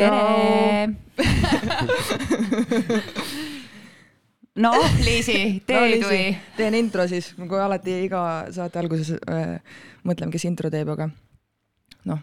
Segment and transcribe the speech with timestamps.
[0.00, 0.88] tere
[4.64, 6.22] noh, Liisi, teed või?
[6.56, 8.22] teen intro siis, nagu alati iga
[8.54, 9.58] saate alguses äh,
[10.06, 11.04] mõtleme, kes intro teeb, aga
[12.08, 12.20] noh,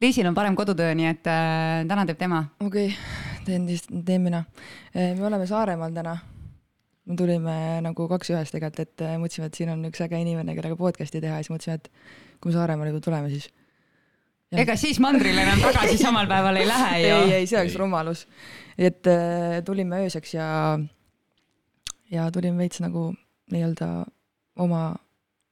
[0.00, 2.40] Liisil on parem kodutöö, nii et äh, täna teeb tema.
[2.64, 2.98] okei okay,,
[3.46, 4.40] teen siis, teen mina.
[4.94, 6.14] me oleme Saaremaal täna.
[7.06, 10.56] me tulime nagu kaks ühes tegelikult, et äh, mõtlesime, et siin on üks äge inimene,
[10.58, 11.86] kellega podcast'i teha ja siis mõtlesime, et
[12.40, 13.46] kui me Saaremaale tuleme, siis.
[14.58, 17.18] Ega siis mandrile enam tagasi samal päeval ei lähe ju.
[17.18, 18.26] ei, ei, see oleks rumalus.
[18.78, 20.48] et äh, tulime ööseks ja,
[22.10, 23.10] ja tulime veits nagu
[23.50, 23.90] nii-öelda
[24.60, 24.82] oma,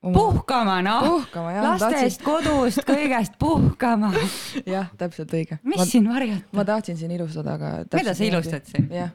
[0.03, 4.13] oma, puhkama noh, puhkama jah, lastest, kodust, kõigest puhkama.
[4.77, 5.61] jah, täpselt õige.
[5.63, 6.51] mis ma, siin varjata?
[6.59, 7.73] ma tahtsin siin ilustada, aga.
[7.95, 8.91] mida sa ilustad siin?
[8.95, 9.15] jah,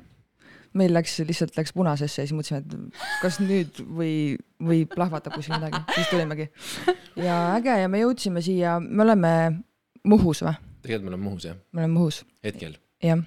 [0.80, 4.16] meil läks, lihtsalt läks punasesse ja siis mõtlesime, et kas nüüd või,
[4.64, 6.50] või plahvatab kuskil midagi, siis tulimegi.
[7.20, 9.36] ja äge ja me jõudsime siia, me oleme
[10.04, 10.54] Muhus või?
[10.84, 13.24] tegelikult me oleme Muhus jah, me oleme Muhus, hetkel, jah.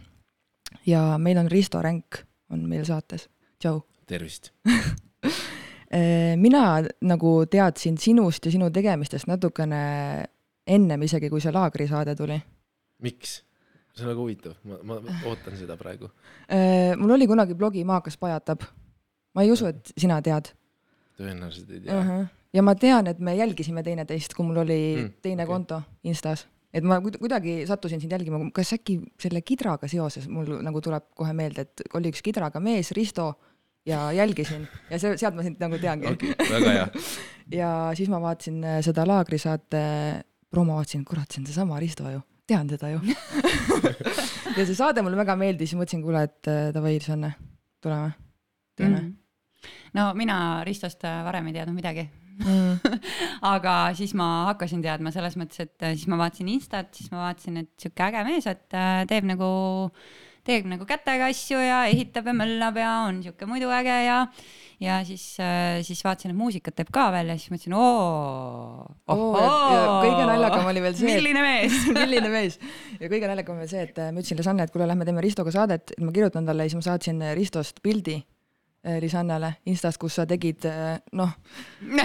[0.87, 3.29] ja meil on Risto Ränk on meil saates,
[3.63, 3.81] tšau.
[4.07, 4.53] tervist.
[6.45, 6.63] mina
[7.07, 9.81] nagu teadsin sinust ja sinu tegemistest natukene
[10.67, 12.39] ennem isegi, kui see laagrisaade tuli.
[13.03, 13.41] miks?
[13.97, 16.11] see on väga huvitav, ma, ma ootan seda praegu.
[16.99, 18.67] mul oli kunagi blogi Maakas pajatab.
[19.35, 20.53] ma ei usu, et sina tead
[21.17, 21.85] tõenäoliselt ei uh.
[21.85, 22.03] tea.
[22.03, 22.27] -huh.
[22.53, 25.55] ja ma tean, et me jälgisime teineteist, kui mul oli Mm, teine okay.
[25.55, 30.83] konto Instas, et ma kuidagi sattusin sind jälgima, kas äkki selle kidraga seoses mul nagu
[30.85, 33.31] tuleb kohe meelde, et oli üks kidraga mees, Risto
[33.87, 36.35] ja jälgisin ja see, sealt ma sind nagu teangi okay..
[36.35, 36.87] okei, väga hea.
[37.61, 39.83] ja siis ma vaatasin äh, seda laagrisaate
[40.51, 43.01] promo, vaatasin, kurat, see on seesama Risto ju, tean teda ju.
[44.59, 47.35] ja see saade mulle väga meeldis, mõtlesin, kuule, et äh, davai, Sanne,
[47.83, 48.13] tuleme,
[48.77, 49.15] teeme Mhm.
[49.95, 52.09] no mina Ristost äh, varem ei teadnud midagi,
[52.43, 53.01] mm.
[53.55, 57.27] aga siis ma hakkasin teadma selles mõttes, et äh, siis ma vaatasin Instat, siis ma
[57.27, 59.49] vaatasin, et sihuke äge mees, et äh, teeb nagu,
[60.47, 64.21] teeb nagu kätega asju ja ehitab ja möllab ja on sihuke muidu äge ja,
[64.83, 65.25] ja siis,
[65.89, 70.97] siis vaatasin, et muusikat teeb ka veel ja siis mõtlesin, oo, kõige naljakam oli veel
[70.99, 72.61] see, milline mees milline mees
[73.01, 75.55] ja kõige naljakam on see, et äh, ma ütlesin Lisanne, et kuule, lähme teeme Ristoga
[75.55, 78.21] saadet, et ma kirjutan talle ja siis ma saatsin äh, Ristost pildi
[78.87, 81.35] äh, Lisannele Instast, kus sa tegid äh, noh,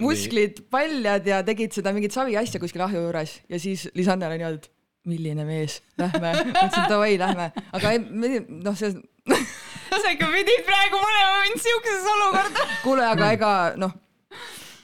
[0.00, 4.38] musklid paljad ja tegid seda mingit savi asja kuskil ahju juures ja siis Lisanne oli
[4.40, 4.70] niimoodi, et
[5.08, 8.00] milline mees, lähme, mõtlesin davai, lähme, aga ei,
[8.48, 8.92] noh, see,
[10.02, 12.66] sa ikka pidid praegu panema mind siuksesse olukorda.
[12.84, 13.94] kuule, aga ega noh,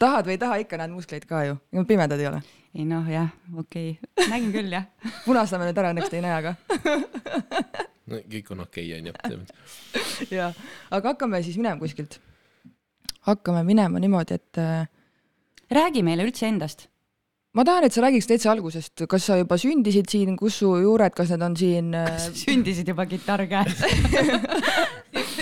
[0.00, 1.58] tahad või ei taha, ikka näed muskleid ka ju,
[1.88, 2.40] pimedad ei ole.
[2.76, 4.88] ei noh, jah, okei okay., nägin küll jah.
[5.26, 6.56] punastame nüüd ära, õnneks te ei näe, aga
[8.10, 9.14] no kõik on okei, onju.
[10.36, 10.50] jaa,
[10.94, 12.20] aga hakkame siis minema kuskilt.
[13.26, 14.86] hakkame minema niimoodi, et äh,
[15.72, 16.88] räägi meile üldse endast.
[17.56, 21.14] ma tahan, et sa räägiks täitsa algusest, kas sa juba sündisid siin, kus su juured,
[21.16, 22.12] kas need on siin äh,
[22.44, 23.80] sündisid juba kitarr käes.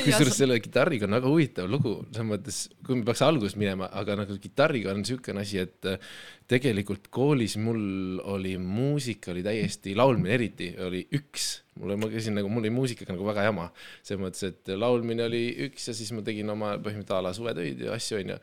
[0.05, 4.19] kusjuures selle kitarriga on väga huvitav lugu, selles mõttes, kui me peaks algusest minema, aga
[4.21, 6.15] nagu kitarriga on niisugune asi, et äh,
[6.51, 12.51] tegelikult koolis mul oli muusika oli täiesti, laulmine eriti oli üks, mul, ma käisin nagu,
[12.53, 13.71] mul oli muusikaga nagu väga jama.
[14.03, 17.85] selles mõttes, et laulmine oli üks ja siis ma tegin oma põhimõtteliselt a la suvetöid
[17.87, 18.39] ja asju, onju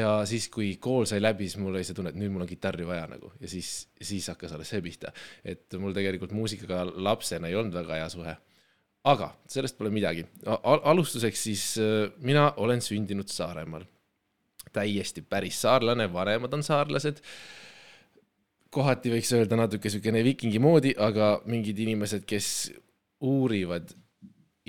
[0.00, 2.50] ja siis, kui kool sai läbi, siis mul oli see tunne, et nüüd mul on
[2.50, 5.10] kitarri vaja nagu ja siis, siis hakkas alles see pihta,
[5.44, 8.36] et mul tegelikult muusikaga lapsena ei olnud väga hea suhe
[9.08, 10.26] aga sellest pole midagi.
[10.44, 13.84] alustuseks siis äh, mina olen sündinud Saaremaal.
[14.72, 17.18] täiesti päris saarlane, vanemad on saarlased.
[18.74, 22.70] Kohati võiks öelda natuke siukene viikingi moodi, aga mingid inimesed, kes
[23.26, 23.90] uurivad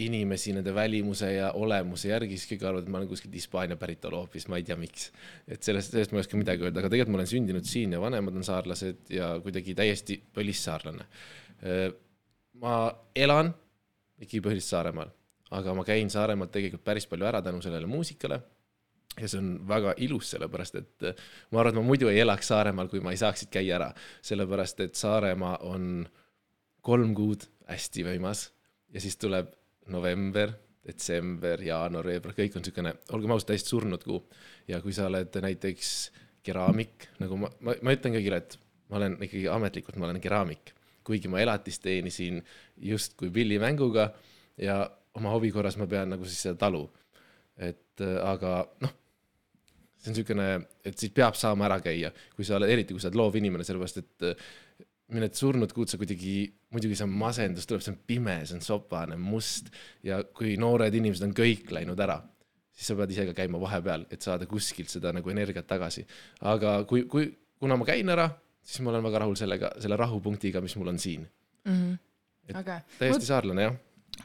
[0.02, 4.22] inimesi nende välimuse ja olemuse järgi, siis kõik arvavad, et ma olen kuskilt Hispaania päritolu
[4.22, 5.10] hoopis, ma ei tea, miks.
[5.46, 8.00] et sellest, sellest ma ei oska midagi öelda, aga tegelikult ma olen sündinud siin ja
[8.02, 11.06] vanemad on saarlased ja kuidagi täiesti põlissaarlane.
[12.62, 12.78] ma
[13.16, 13.52] elan
[14.22, 15.12] ikkagi põhiliselt Saaremaal,
[15.58, 18.40] aga ma käin Saaremaalt tegelikult päris palju ära tänu sellele muusikale.
[19.20, 21.22] Ja see on väga ilus, sellepärast et äh,
[21.52, 23.92] ma arvan, et ma muidu ei elaks Saaremaal, kui ma ei saaks siit käia ära,
[24.26, 26.06] sellepärast et Saaremaa on
[26.86, 28.48] kolm kuud hästi võimas
[28.94, 29.52] ja siis tuleb
[29.92, 30.54] november,
[30.86, 34.24] detsember, jaanuar, veebruar, kõik on niisugune, olgem ausad, täiesti surnud kuu.
[34.68, 36.12] ja kui sa oled näiteks
[36.46, 38.58] keraamik, nagu ma, ma, ma ütlen kõigile, et
[38.90, 40.74] ma olen ikkagi ametlikult, ma olen keraamik,
[41.06, 42.42] kuigi ma elatist teenisin
[42.78, 44.10] justkui pillimänguga
[44.62, 44.84] ja
[45.18, 46.88] oma hobi korras ma pean nagu siis seda talu.
[47.58, 48.94] et äh, aga noh,
[50.02, 50.48] see on niisugune,
[50.86, 54.02] et siis peab saama ära käia, kui sa oled, eriti kui sa oled loovinimene, sellepärast
[54.02, 54.52] et äh,
[55.20, 56.36] need surnud kuud sa kuidagi,
[56.74, 59.72] muidugi see on masendus tuleb, see on pime, see on sopane, must
[60.08, 62.18] ja kui noored inimesed on kõik läinud ära,
[62.72, 66.06] siis sa pead ise ka käima vahepeal, et saada kuskilt seda nagu energiat tagasi.
[66.54, 67.28] aga kui, kui,
[67.60, 68.30] kuna ma käin ära,
[68.64, 71.28] siis ma olen väga rahul sellega, selle rahupunktiga, mis mul on siin.
[71.68, 71.94] Mhm.
[72.50, 72.82] Et äge.
[72.98, 73.76] täiesti saarlane jah.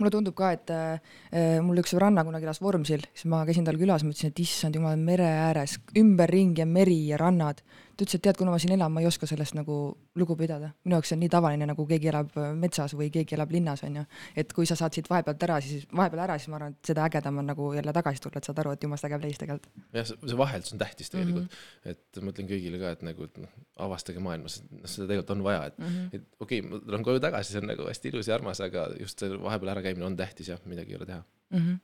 [0.00, 3.78] Mulle tundub ka, et äh, mul üks sõbranna kunagi elas Vormsil, siis ma käisin tal
[3.80, 7.62] külas, mõtlesin, et issand jumal, mere ääres, ümberringi on meri ja rannad.
[7.96, 9.76] Ta ütles, et tead, kuna ma siin elan, ma ei oska sellest nagu
[10.20, 10.68] lugu pidada.
[10.84, 13.82] minu jaoks see on nii tavaline, nagu keegi elab äh, metsas või keegi elab linnas,
[13.86, 14.04] onju.
[14.36, 17.06] et kui sa saad siit vahepealt ära, siis vahepeal ära, siis ma arvan, et seda
[17.08, 19.70] ägedam on nagu jälle tagasi tulla, et saad aru, et jumalast äge place tegelikult.
[19.96, 21.96] jah, see vaheldus on tähtis tegelikult mm, -hmm.
[21.96, 23.56] et ma ütlen kõigile ka, et nagu et noh,
[23.88, 26.08] avastage maailmas, et noh, seda tegelikult on vaja, et mm, -hmm.
[26.12, 28.88] et okei okay,, ma tulen koju tagasi, see on nagu hästi ilus ja armas, aga
[29.00, 31.22] just see vahepeal ärakäimine on tähtis jah, midagi ei ole teha.
[31.50, 31.76] Mhm.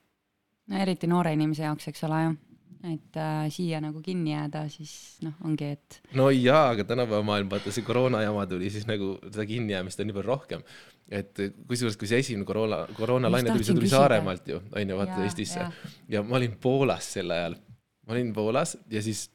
[0.67, 2.41] no eriti noore inimese jaoks, eks ole ju.
[2.89, 4.93] Et äh, siia nagu kinni jääda, siis
[5.25, 9.15] noh, ongi, et no jaa, aga tänapäeva maailm, vaata see koroona jama tuli, siis nagu
[9.29, 10.65] seda kinnijäämist on nii palju rohkem.
[11.13, 14.01] et kusjuures, kui see esimene koroona, koroonalaine tuli, see tuli küsida.
[14.01, 15.67] Saaremaalt ju, on ju, vaata Jaa, Eestisse
[16.09, 17.59] ja ma olin Poolas sel ajal,
[18.07, 19.27] ma olin Poolas ja siis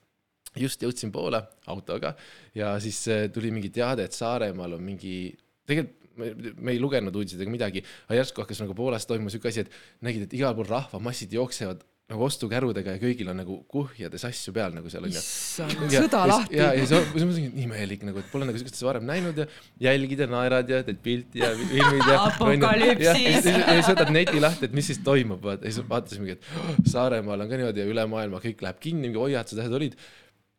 [0.58, 2.16] just jõudsin Poola autoga
[2.58, 5.20] ja siis äh, tuli mingi teade, et Saaremaal on mingi,
[5.68, 9.52] tegelikult me, me ei lugenud uudiseid ega midagi, aga järsku hakkas nagu Poolas toimuma siuke
[9.52, 14.24] asi, et nägid, et igal pool rahvamassid jooksevad nagu ostukärudega ja kõigil on nagu kuhjades
[14.30, 15.20] asju peal nagu seal onju.
[15.20, 18.62] issand, ja, sõda lahti ja, ja siis ma mõtlesin, et imelik nagu, et pole nagu
[18.62, 19.48] siukest asja varem näinud ja
[19.90, 22.22] jälgid ja naerad ja teed pilti ja filmid ja.
[22.30, 23.50] Apokalüpsis.
[23.52, 27.44] ja siis võtad neti lahti, et mis siis toimub, vaata siis vaatasimegi, et oh, Saaremaal
[27.44, 30.00] on ka niimoodi ja üle maailma kõik läheb kinni, mingi hoiatused, asjad olid.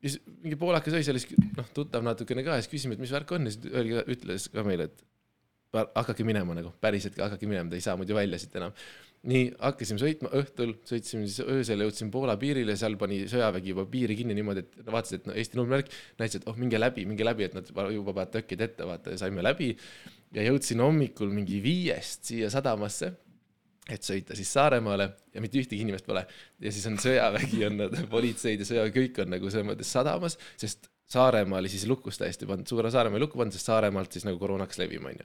[0.05, 3.01] ja siis mingi poolakas oli seal, siis noh, tuttav natukene ka ja siis küsime, et
[3.01, 5.07] mis värk on ja siis öeldi, ütles ka meile, et
[5.73, 8.77] hakake minema nagu, päriselt ka hakake minema, te ei saa muidu välja siit enam.
[9.27, 14.17] Nii hakkasime sõitma õhtul, sõitsime siis öösel, jõudsime Poola piirile, seal pani sõjavägi juba piiri
[14.19, 17.49] kinni niimoodi, et vaatasid, et no Eesti numbrimärk, näitasid, et oh minge läbi, minge läbi,
[17.49, 19.73] et nad juba panevad tõkked ette, vaata ja saime läbi.
[20.37, 23.11] ja jõudsin hommikul mingi viiest siia sadamasse,
[23.89, 26.27] et sõita siis Saaremaale ja mitte ühtegi inimest pole.
[26.61, 30.39] ja siis on sõjavägi, on nad politseid ja sõjavägi, kõik on nagu selles mõttes sadamas,
[30.61, 34.27] sest Saaremaa oli siis lukus täiesti pandud, Suure Saaremaa oli lukku pandud, sest Saaremaalt siis
[34.29, 35.25] nagu koroona hakkas levima, onju.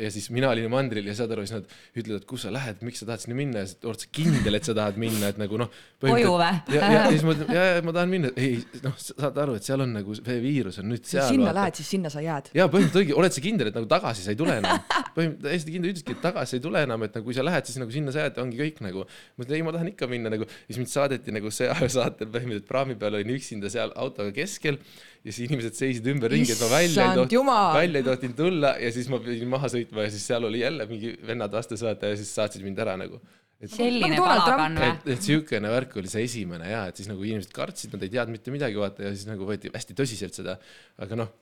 [0.00, 2.80] ja siis mina olin mandril ja saad aru, siis nad ütlevad, et kus sa lähed,
[2.86, 5.40] miks sa tahad sinna minna ja siis oled sa kindel, et sa tahad minna, et
[5.42, 5.74] nagu noh.
[6.00, 6.48] Koju või?
[6.72, 8.54] ja, ja, ja siis ma ütlen, ja, ja ma tahan minna, ei
[8.86, 11.28] noh, saad aru, et seal on nagu see viirus on nüüd seal.
[11.28, 12.48] sinna lähed, siis sinna sa jääd.
[12.56, 14.80] jaa, põhimõtteliselt oligi, oled sa kindel, et nagu tagasi sa ei tule enam?
[15.18, 17.76] põhimõtteliselt täiesti kindel ütleski, et tagasi ei tule enam, et nagu kui sa lähed, siis
[17.82, 19.04] nagu sinna sa jääd, ongi kõik nagu.
[19.36, 22.96] ma ütlen, ei, ma tahan ikka minna nagu, siis mind saadeti nagu sõjaväesaatel põhimõtteliselt praami
[23.00, 24.80] peal olin üksinda seal autoga keskel
[25.26, 28.92] ja siis inimesed seisid ümberringi, et ma välja ei tohtinud, välja ei tohtinud tulla ja
[28.94, 32.20] siis ma pidin maha sõitma ja siis seal oli jälle mingi vennad vastu saata ja
[32.20, 33.18] siis saatsid mind ära nagu.
[33.58, 34.92] et selline Nagu palagan või?
[34.92, 38.12] et, et siukene värk oli see esimene ja et siis nagu inimesed kartsid, nad ei
[38.12, 40.58] teadnud mitte midagi vaata ja siis nagu võeti hästi tõsiselt seda,
[41.02, 41.34] aga noh,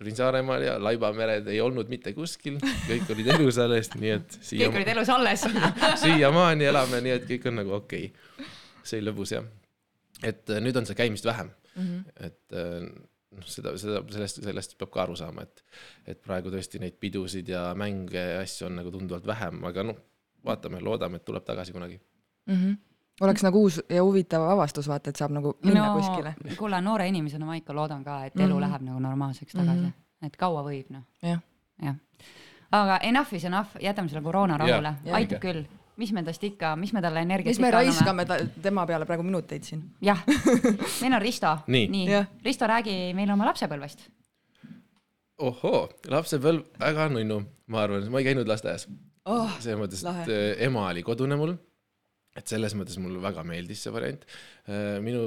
[0.00, 2.58] tulin Saaremaal ja Laibamered ei olnud mitte kuskil,
[2.88, 5.46] kõik olid elus alles, nii et kõik siia, olid elus alles.
[6.02, 8.52] siiamaani elame, nii et kõik on nagu okei okay..
[8.82, 9.46] see oli lõbus jah.
[10.24, 12.26] et äh, nüüd on see käimist vähem mm, -hmm.
[12.26, 12.86] et äh,
[13.36, 15.64] noh, seda, seda, sellest, sellest peab ka aru saama, et,
[16.14, 20.00] et praegu tõesti neid pidusid ja mänge ja asju on nagu tunduvalt vähem, aga noh,
[20.46, 22.00] vaatame, loodame, et tuleb tagasi kunagi.
[22.46, 22.54] mm.
[22.54, 22.76] -hmm.
[23.20, 25.94] oleks nagu uus ja huvitav avastus, vaata, et saab nagu minna no.
[26.00, 26.34] kuskile.
[26.58, 28.52] kuule, noore inimesena ma ikka loodan ka, et elu mm.
[28.52, 28.60] -hmm.
[28.60, 29.86] läheb nagu normaalseks tagasi mm.
[29.86, 30.26] -hmm.
[30.26, 31.40] et kaua võib noh, jah,
[31.82, 31.96] jah.
[32.72, 35.64] aga enough is enough, jätame selle koroona rahule, aitab küll.
[36.00, 39.24] Mis me tast ikka, mis me talle energiat mis me raiskame ta, tema peale praegu
[39.26, 39.82] minuteid siin.
[40.04, 40.22] jah,
[41.02, 41.52] meil on Risto.
[41.72, 41.88] Nii.
[41.92, 44.06] nii Risto, räägi meile oma lapsepõlvest.
[45.42, 48.88] ohoo, lapsepõlv väga nunnu, ma arvan, ma ei käinud lasteaias.
[49.24, 51.56] oh, selles mõttes, et äh, ema oli kodune mul.
[52.36, 54.24] et selles mõttes mulle väga meeldis see variant.
[55.04, 55.22] minu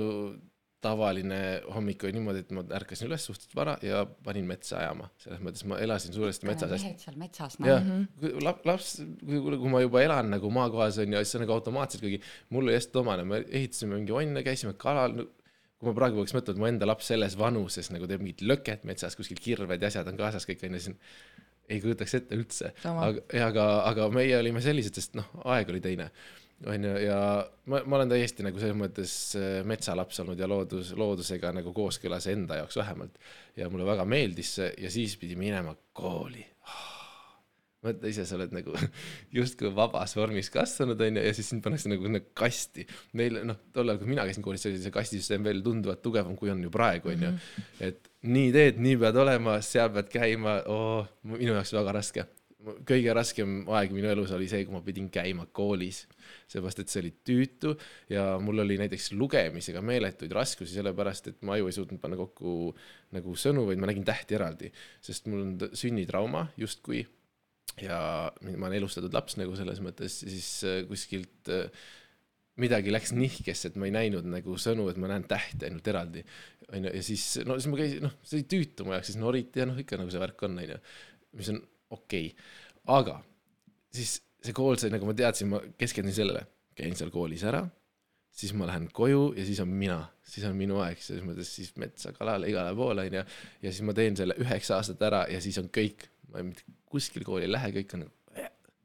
[0.85, 1.39] tavaline
[1.73, 5.65] hommik oli niimoodi, et ma ärkasin üles suhteliselt vara ja panin metsa ajama, selles mõttes
[5.69, 8.03] ma elasin suuresti metsas mehed seal metsas, jah noh.
[8.03, 11.45] mm -hmm., laps, kui, kui ma juba elan nagu maakohas on ju, siis see on
[11.45, 12.21] nagu automaatselt kuigi
[12.53, 15.27] mul oli hästi omane, me ehitasime mingi onne, käisime kalal no,.
[15.75, 18.85] kui ma praegu peaks mõtlema, et mu enda laps selles vanuses nagu teeb mingit löket
[18.87, 20.95] metsas, kuskil kirved ja asjad on kaasas kõik onju, siis
[21.69, 22.71] ei kujutaks ette üldse.
[22.85, 26.11] Aga, aga, aga meie olime sellised, sest noh, aeg oli teine
[26.63, 27.19] onju, ja
[27.71, 32.29] ma, ma olen täiesti nagu selles mõttes äh, metsalaps olnud ja loodus, loodusega nagu kooskõlas
[32.31, 33.19] enda jaoks vähemalt.
[33.59, 36.45] ja mulle väga meeldis see ja siis pidi minema kooli
[37.85, 38.73] mõtle ise, sa oled nagu
[39.37, 42.85] justkui vabas vormis kasvanud, onju, ja siis sind pannakse nagu sinna kasti.
[43.17, 46.51] meil noh, tol ajal, kui mina käisin koolis, oli see kastisüsteem veel tunduvalt tugevam, kui
[46.53, 47.33] on ju praegu, onju.
[47.85, 52.27] et nii teed, nii pead olema, seal pead käima oh,, minu jaoks väga raske.
[52.89, 56.05] kõige raskem aeg minu elus oli see, kui ma pidin käima koolis,
[56.51, 57.73] seepärast et see oli tüütu
[58.11, 62.71] ja mul oli näiteks lugemisega meeletuid raskusi, sellepärast et mu aju ei suutnud panna kokku
[63.15, 64.71] nagu sõnu, vaid ma nägin tähti eraldi,
[65.03, 67.03] sest mul on sünnitrauma justkui
[67.81, 67.99] ja
[68.55, 71.67] ma olen elustatud laps nagu selles mõttes, siis äh, kuskilt äh,
[72.61, 76.23] midagi läks nihkesse, et ma ei näinud nagu sõnu, et ma näen tähte ainult eraldi.
[76.71, 79.61] onju, ja siis, no siis ma käisin, noh, see oli tüütu mu jaoks, siis noriti
[79.61, 80.77] ja noh, ikka nagu see värk on, onju.
[81.35, 81.59] mis on
[81.95, 82.47] okei okay.,
[82.95, 83.19] aga
[83.95, 86.45] siis see kool sai, nagu ma teadsin, ma keskendun sellele,
[86.77, 87.63] käin seal koolis ära,
[88.35, 91.71] siis ma lähen koju ja siis on mina, siis on minu aeg, selles mõttes siis
[91.81, 93.23] metsa, kalale, igale poole onju.
[93.63, 97.23] ja siis ma teen selle üheksa aastat ära ja siis on kõik, ma mitte kuskil
[97.27, 98.13] kooli ei lähe, kõik on nagu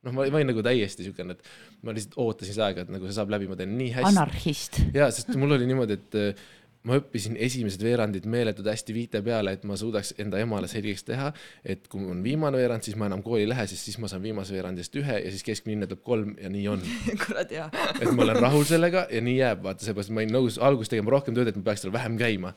[0.06, 3.16] noh, ma olin nagu täiesti siukene, et ma lihtsalt ootasin seda aega, et nagu see
[3.16, 4.10] saab läbi, ma teen nii hästi.
[4.10, 4.80] anarhist.
[4.96, 6.46] ja, sest mul oli niimoodi, et äh,
[6.88, 11.28] ma õppisin esimesed veerandid meeletult hästi viite peale, et ma suudaks enda emale selgeks teha,
[11.64, 14.24] et kui on viimane veerand, siis ma enam kooli ei lähe, sest siis ma saan
[14.24, 16.86] viimase veerandist ühe ja siis keskmine hinne tuleb kolm ja nii on.
[17.26, 17.68] kurat jaa.
[18.00, 21.12] et ma olen rahul sellega ja nii jääb, vaata, seepärast ma olin nõus alguses tegema
[21.16, 22.54] rohkem tööd, et ma peaks seal vähem käima.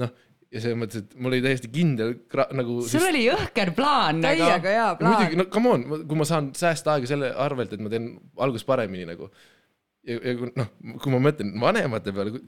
[0.00, 0.12] noh,
[0.52, 2.14] ja selles mõttes, et mul oli täiesti kindel
[2.56, 2.78] nagu.
[2.88, 4.36] sul oli jõhker plaan nagu.
[4.36, 5.40] täiega hea muidugi, plaan.
[5.40, 9.08] no come on, kui ma saan säästa aega selle arvelt, et ma teen alguses paremini
[9.08, 9.30] nagu.
[10.04, 12.44] ja, ja noh, kui ma mõtlen vanemate peale,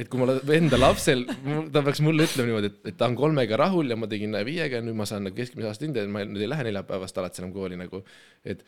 [0.00, 1.26] et kui mul enda lapsel,
[1.72, 4.80] ta peaks mulle ütlema niimoodi, et, et ta on kolmega rahul ja ma tegin viiega
[4.80, 7.42] ja nüüd ma saan nagu keskmise aasta hinde, et ma nüüd ei lähe neljapäevast alates
[7.42, 8.00] enam kooli nagu,
[8.48, 8.64] et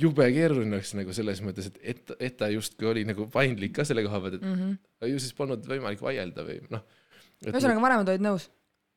[0.00, 3.86] jube keeruline oleks nagu selles mõttes, et, et, et ta justkui oli nagu paindlik ka
[3.86, 5.08] selle koha pealt, et mm -hmm.
[5.10, 6.86] ju siis polnud võimalik vaielda või noh.
[7.46, 8.48] ühesõnaga, vanemad olid nõus.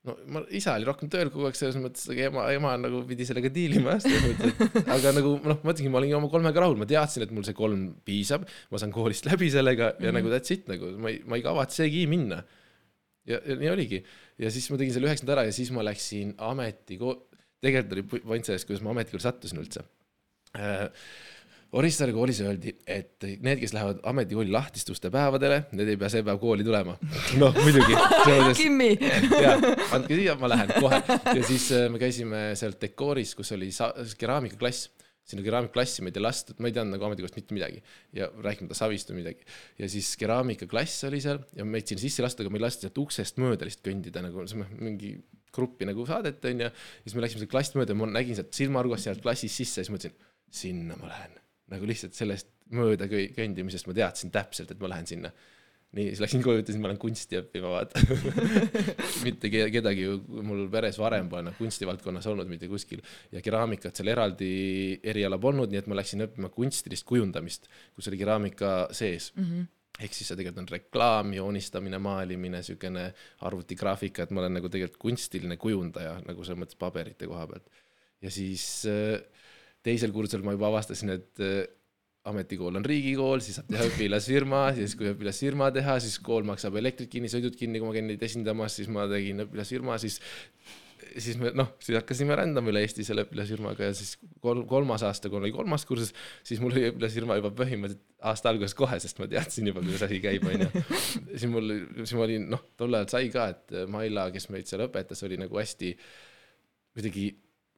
[0.07, 3.27] No ma, isa oli rohkem tööl kogu aeg selles mõttes, aga ema, ema nagu pidi
[3.27, 6.63] sellega diilima jah, selles mõttes, et aga nagu noh, ma ütlengi, ma olin oma kolmega
[6.63, 10.07] rahul, ma teadsin, et mul see kolm piisab, ma saan koolist läbi sellega ja mm
[10.07, 10.17] -hmm.
[10.19, 12.43] nagu that's it nagu, ma ei, ma ei kavatsegi minna.
[13.27, 14.03] ja, ja nii oligi
[14.39, 17.17] ja siis ma tegin selle üheksanda ära ja siis ma läksin ametikool,
[17.61, 19.83] tegelikult oli point selles, kuidas ma ametikooli sattusin üldse
[20.55, 20.87] äh,
[21.77, 26.23] Orissaare koolis öeldi, et need, kes lähevad ametikooli lahtiste uste päevadele, need ei pea see
[26.25, 26.95] päev kooli tulema.
[27.37, 27.97] noh, muidugi.
[28.57, 28.91] Kimmi.
[29.45, 29.55] ja
[29.93, 31.01] andke siia, ma lähen kohe.
[31.37, 33.69] ja siis äh, me käisime seal dekooris, kus oli
[34.17, 34.89] keraamikaklass.
[35.27, 37.81] sinna keraamikaklassi meid ei lastud, ma ei teadnud nagu ametikoolist mitte midagi
[38.15, 39.43] ja rääkimata savist või midagi.
[39.77, 43.01] ja siis keraamikaklass oli seal ja meid sinna sisse ei lastud, aga meid lasti sealt
[43.03, 45.17] uksest mööda lihtsalt kõndida nagu see- mingi
[45.53, 46.71] gruppi nagu saadet onju.
[46.71, 49.81] ja siis me läksime seda klassi mööda ja ma nägin sealt silmaargast sealt klassist sisse
[49.81, 50.15] ja siis mõtlesin,
[50.63, 51.35] sinna ma lähen.
[51.73, 55.31] Nagu lihtsalt sellest mööda kõndimisest ma teadsin täpselt, et ma lähen sinna
[55.95, 58.01] nii, siis läksin koju, ütlesin, ma lähen kunsti õppima, vaata.
[59.25, 63.95] mitte ke- kedagi ju mul peres varem pole noh kunstivaldkonnas olnud mitte kuskil ja keraamikat
[63.95, 64.51] seal eraldi
[65.07, 69.49] eriala polnud, nii et ma läksin õppima kunstilist kujundamist, kus oli keraamika sees mm.
[69.49, 73.07] -hmm ehk siis see tegelikult on reklaam, joonistamine, maalimine, siukene
[73.49, 77.65] arvutigraafika, et ma olen nagu tegelikult kunstiline kujundaja nagu selles mõttes paberite koha pealt.
[78.21, 79.17] ja siis äh,
[79.87, 81.61] teisel kursusel ma juba avastasin, et äh,
[82.27, 87.11] ametikool on riigikool, siis saab teha õpilasfirma, siis kui õpilasfirma teha, siis kool maksab elektrit
[87.13, 90.19] kinni, sõidud kinni, kui ma käin neid esindamas, siis ma tegin õpilasfirma, siis
[91.17, 95.31] siis me noh, siis hakkasime rändama üle Eesti selle õpilasfirmaga ja siis kolm, kolmas aasta,
[95.31, 96.11] kui oli kolmas kursus,
[96.45, 100.19] siis mul oli õpilasfirma juba põhimõtteliselt aasta alguses kohe, sest ma teadsin juba, kuidas asi
[100.23, 100.83] käib, onju.
[101.31, 104.85] siis mul, siis ma olin noh, tol ajal sai ka, et Maila, kes meid seal
[104.87, 105.93] õpetas, oli nagu hästi
[106.97, 107.27] kuidagi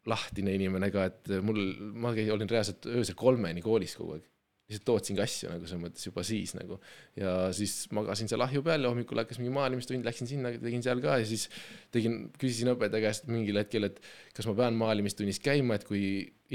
[0.08, 1.60] lahtine inimene ka, et mul,
[2.00, 4.28] ma olin reaalselt öösel kolmeni koolis kogu aeg.
[4.70, 6.80] lihtsalt tootsingi asju nagu selles mõttes juba siis nagu.
[7.18, 11.02] ja siis magasin seal ahju peal ja hommikul hakkas mingi maalimistund, läksin sinna, tegin seal
[11.02, 11.48] ka ja siis
[11.92, 13.98] tegin, küsisin õpetaja käest mingil hetkel, et
[14.38, 16.04] kas ma pean maalimistunnis käima, et kui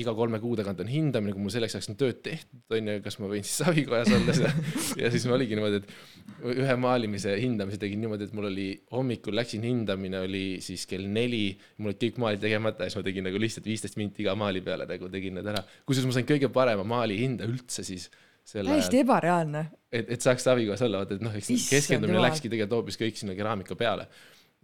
[0.01, 3.17] iga kolme kuu tagant on hindamine, kui mul selleks ajaks on tööd tehtud, onju, kas
[3.23, 4.57] ma võin siis savikojas olla seal
[5.03, 9.63] ja siis oligi niimoodi, et ühe maalimise hindamise tegin niimoodi, et mul oli hommikul läksin
[9.67, 11.45] hindamine oli siis kell neli,
[11.79, 14.65] mul olid kõik maalid tegemata ja siis ma tegin nagu lihtsalt viisteist minti iga maali
[14.67, 15.63] peale nagu tegin need ära.
[15.87, 18.09] kusjuures ma sain kõige parema maali hinda üldse siis
[18.51, 19.63] täiesti ebareaalne.
[19.93, 23.39] et, et saaks savikojas olla, vaata, et noh, eks keskendumine läkski tegelikult hoopis kõik sinna
[23.39, 24.09] keraamika peale.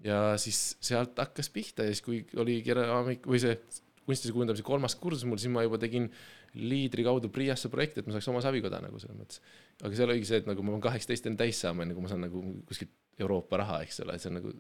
[0.05, 3.55] ja siis sealt hakkas pihta ja siis, kui oli keraamik või see
[4.11, 6.11] kunstilise kujundamise kolmas kursus mul, siis ma juba tegin
[6.59, 9.45] liidri kaudu Priasse projekti, et ma saaks oma savikoda nagu selles mõttes.
[9.81, 12.11] aga seal oligi see, et nagu ma pean kaheksateist enne täis saama, enne kui ma
[12.11, 14.53] saan nagu kuskilt Euroopa raha, eks ole, et see on nagu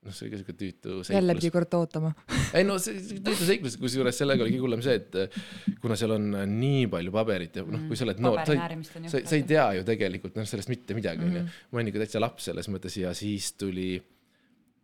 [0.00, 2.12] noh, see oli ka siuke tüütu jälle pidi kord ootama.
[2.56, 5.40] ei no see tüütu seiklus, kusjuures sellega oli kõige hullem see, et äh,
[5.82, 9.10] kuna seal on äh, nii palju paberit ja noh, kui sa oled noor, sa ei
[9.12, 11.44] sa, sa ei tea ju tegelikult noh, sellest mitte midagi onju.
[11.44, 13.92] ma olin ikka täitsa laps selles mõttes ja siis tuli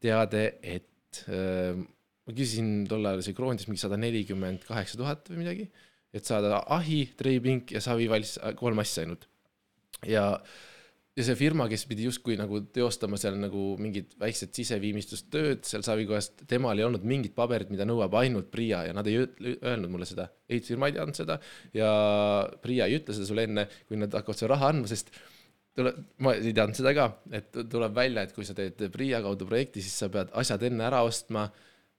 [0.04, 1.72] teade, et äh,
[2.26, 5.66] ma küsisin tol ajal see kroonides mingi sada nelikümmend kaheksa tuhat või midagi,
[6.16, 9.28] et saada ahi, treipink ja savi valmis, kolm asja ainult.
[10.06, 10.24] ja,
[11.16, 16.42] ja see firma, kes pidi justkui nagu teostama seal nagu mingit väikset siseviimistlustööd seal savikohast,
[16.50, 20.28] temal ei olnud mingit paberit, mida nõuab ainult PRIA ja nad ei öelnud mulle seda.
[20.50, 21.38] ehitusfirma ei teadnud seda
[21.76, 21.92] ja
[22.62, 25.14] PRIA ei ütle seda sulle enne, kui nad hakkavad sulle raha andma, sest
[25.76, 25.92] tule,
[26.24, 27.06] ma ei teadnud seda ka,
[27.36, 30.84] et tuleb välja, et kui sa teed PRIA kaudu projekti, siis sa pead asjad enne
[30.88, 31.46] ära ostma,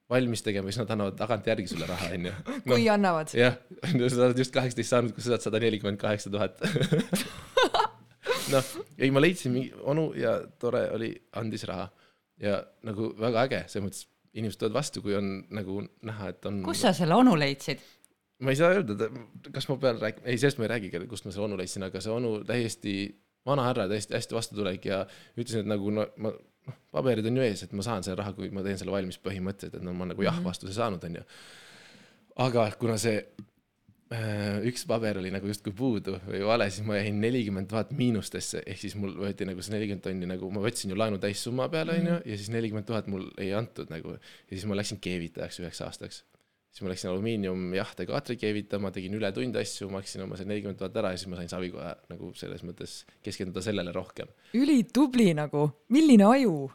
[0.09, 2.33] valmis tegema, siis nad annavad tagantjärgi sulle raha, onju.
[2.69, 3.33] kui annavad.
[3.35, 3.57] jah,
[4.13, 6.61] sa oled just kaheksateist saanud, kui sa saad sada nelikümmend kaheksa tuhat.
[8.53, 11.89] noh, ei ma leidsin mingi onu ja tore oli, andis raha
[12.41, 16.61] ja nagu väga äge, selles mõttes inimesed tulevad vastu, kui on nagu näha, et on.
[16.65, 17.83] kus sa selle onu leidsid?
[18.45, 19.09] ma ei saa öelda,
[19.53, 22.01] kas ma pean rääkima, ei sellest ma ei räägigi, kust ma selle onu leidsin, aga
[22.03, 22.93] see onu täiesti
[23.47, 24.99] vana härra, täiesti hästi vastutulek ja
[25.37, 26.33] ütlesin, et nagu no ma,
[26.67, 29.19] noh, paberid on ju ees, et ma saan selle raha, kui ma teen selle valmis
[29.23, 31.23] põhimõtteliselt, et no ma nagu jah vastuse saanud, onju.
[32.45, 33.17] aga kuna see
[34.13, 38.63] äh, üks paber oli nagu justkui puudu või vale, siis ma jäin nelikümmend tuhat miinustesse,
[38.65, 41.99] ehk siis mul võeti nagu see nelikümmend tonni nagu, ma võtsin ju laenu täissumma peale,
[42.01, 44.17] onju, ja siis nelikümmend tuhat mul ei antud nagu.
[44.47, 46.23] Ja siis ma läksin keevitajaks üheks aastaks
[46.77, 51.13] siis ma läksin alumiiniumjahte kaatri keevitama, tegin ületunde asju, maksin oma see nelikümmend tuhat ära
[51.13, 54.29] ja siis ma sain Savikoja nagu selles mõttes keskenduda sellele rohkem.
[54.53, 56.67] ülitubli nagu, milline aju.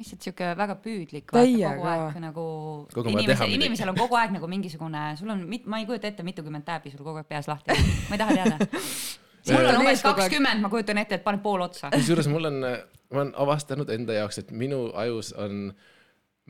[0.00, 2.46] lihtsalt siuke väga püüdlik, kogu aeg nagu
[2.94, 6.64] Kogu inimesel, inimesel on kogu aeg nagu mingisugune, sul on, ma ei kujuta ette, mitukümmend
[6.64, 7.76] tääbi sul kogu aeg peas lahti
[8.08, 8.70] ma ei taha teada.
[9.52, 11.92] mul on umbes kakskümmend, ma kujutan ette, et paned pool otsa.
[11.92, 15.74] kusjuures mul on, ma olen avastanud enda jaoks, et minu ajus on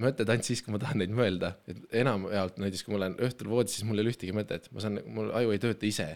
[0.00, 3.50] mõtted ainult siis, kui ma tahan neid mõelda, et enamjaolt näiteks, kui ma olen õhtul
[3.52, 6.08] voodis, siis mul ei ole ühtegi mõtet, ma saan, mul aju ei tööta ise.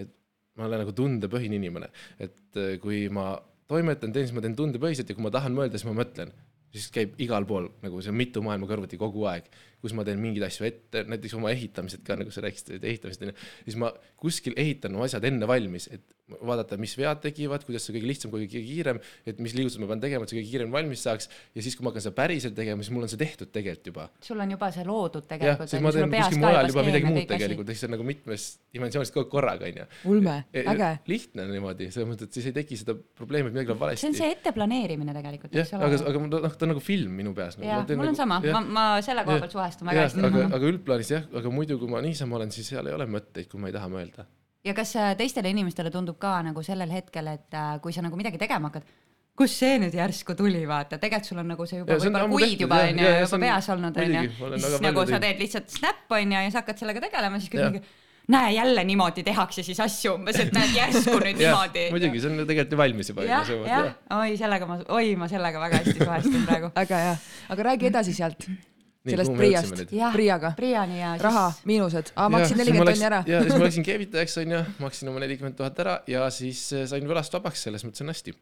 [0.00, 0.14] et
[0.56, 1.90] ma olen nagu tundepõhine inimene,
[2.20, 3.34] et äh, kui ma
[3.68, 6.32] toimetan, teen, siis ma teen tundepõhiselt ja kui ma tahan mõelda, siis ma mõtlen.
[6.72, 9.50] Siis käib igal pool nagu see on mitu maailma kõrvuti kogu aeg,
[9.84, 13.34] kus ma teen mingeid asju ette, näiteks oma ehitamised ka nagu sa rääkisid, ehitamised onju,
[13.66, 17.96] siis ma kuskil ehitan oma asjad enne valmis, et vaadata, mis vead tekivad, kuidas see
[17.96, 21.04] kõige lihtsam, kõige kiirem, et mis liigutused ma pean tegema, et see kõige kiiremini valmis
[21.06, 23.90] saaks ja siis, kui ma hakkan seda päriselt tegema, siis mul on see tehtud tegelikult
[23.92, 24.08] juba.
[24.24, 25.72] sul on juba see loodud tegelikult.
[25.72, 29.14] siis ma teen kuskil mujal juba midagi muud tegelikult, ehk see on nagu mitmes dimensioonis
[29.14, 29.88] kogu aeg korraga onju.
[30.12, 30.90] ulme, äge.
[31.12, 34.12] lihtne niimoodi, selles mõttes, et siis ei teki seda probleemi, et midagi läheb valesti see
[34.12, 36.02] on see etteplaneerimine tegelikult, eks, aga, ole.
[36.10, 37.58] aga noh, ta on nagu film minu peas.
[37.62, 40.58] jah, mul on sama, ma, ma selle koha pealt suhestun väga hästi aga, temaga.
[40.58, 43.62] aga üldplaanis jah, aga muidu, kui ma niisama olen, siis seal ei ole mõtteid, kui
[43.62, 44.26] ma ei taha mõelda.
[44.64, 48.16] Ja kas äh, teistele inimestele tundub ka nagu sellel hetkel, et äh, kui sa nagu
[48.18, 48.84] midagi tegema hakkad,
[49.38, 52.82] kust see nüüd järsku tuli, vaata, tegelikult sul on nagu see juba võib-olla kuid juba
[52.90, 56.50] onju, juba on- peas olnud onju siis väga nagu sa teed lihtsalt snap onju ja
[56.52, 57.70] sa hakkad sellega tegelema, siis Jah.
[57.72, 57.82] kuidagi
[58.32, 61.88] näe jälle niimoodi tehakse siis asju umbes, et näed järsku nüüd niimoodi.
[61.90, 63.24] muidugi, see on tegelikult ju valmis juba.
[63.26, 63.88] jah, jah,
[64.20, 66.70] oi sellega ma, oi ma sellega väga hästi suhestun praegu.
[66.84, 67.24] äge jah,
[67.56, 68.46] aga räägi edasi sealt,
[69.10, 69.82] sellest Priiast.
[70.12, 73.20] Priiaga, Priiani ja siis raha, miinused, aa maksin nelikümmend tonni ära.
[73.26, 77.06] ja siis ma läksin keevitajaks onju, maksin oma nelikümmend tuhat ära ja siis eh, sain
[77.08, 78.34] võlast vabaks, selles mõttes on hästi.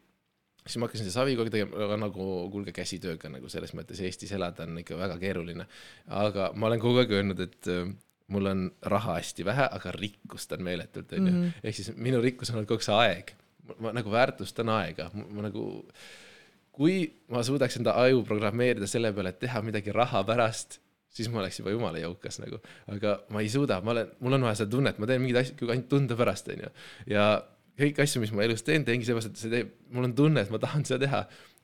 [0.61, 4.67] siis ma hakkasin seda savikoga tegema, aga nagu kuulge käsitööga nagu selles mõttes Eestis elada
[4.69, 5.67] on ikka väga keeruline.
[6.07, 7.85] aga ma olen kogu aeg öelnud, et eh,
[8.31, 11.43] mul on raha hästi vähe, aga rikkust on meeletult onju mm.
[11.43, 11.61] -hmm.
[11.63, 13.33] ehk siis minu rikkus on olnud kogu aeg.
[13.79, 15.63] ma nagu väärtustan aega, ma nagu
[16.75, 20.79] kui ma suudaks enda aju programmeerida selle peale, et teha midagi raha pärast,
[21.11, 24.47] siis ma oleks juba jumala jõukas nagu, aga ma ei suuda, ma olen, mul on
[24.47, 26.71] vaja seda tunnet, ma teen mingeid asju ainult tunde pärast, onju.
[27.11, 27.25] ja
[27.81, 30.53] kõiki asju, mis ma elus teen, teengi seepärast, et see teeb, mul on tunne, et
[30.53, 31.21] ma tahan seda teha.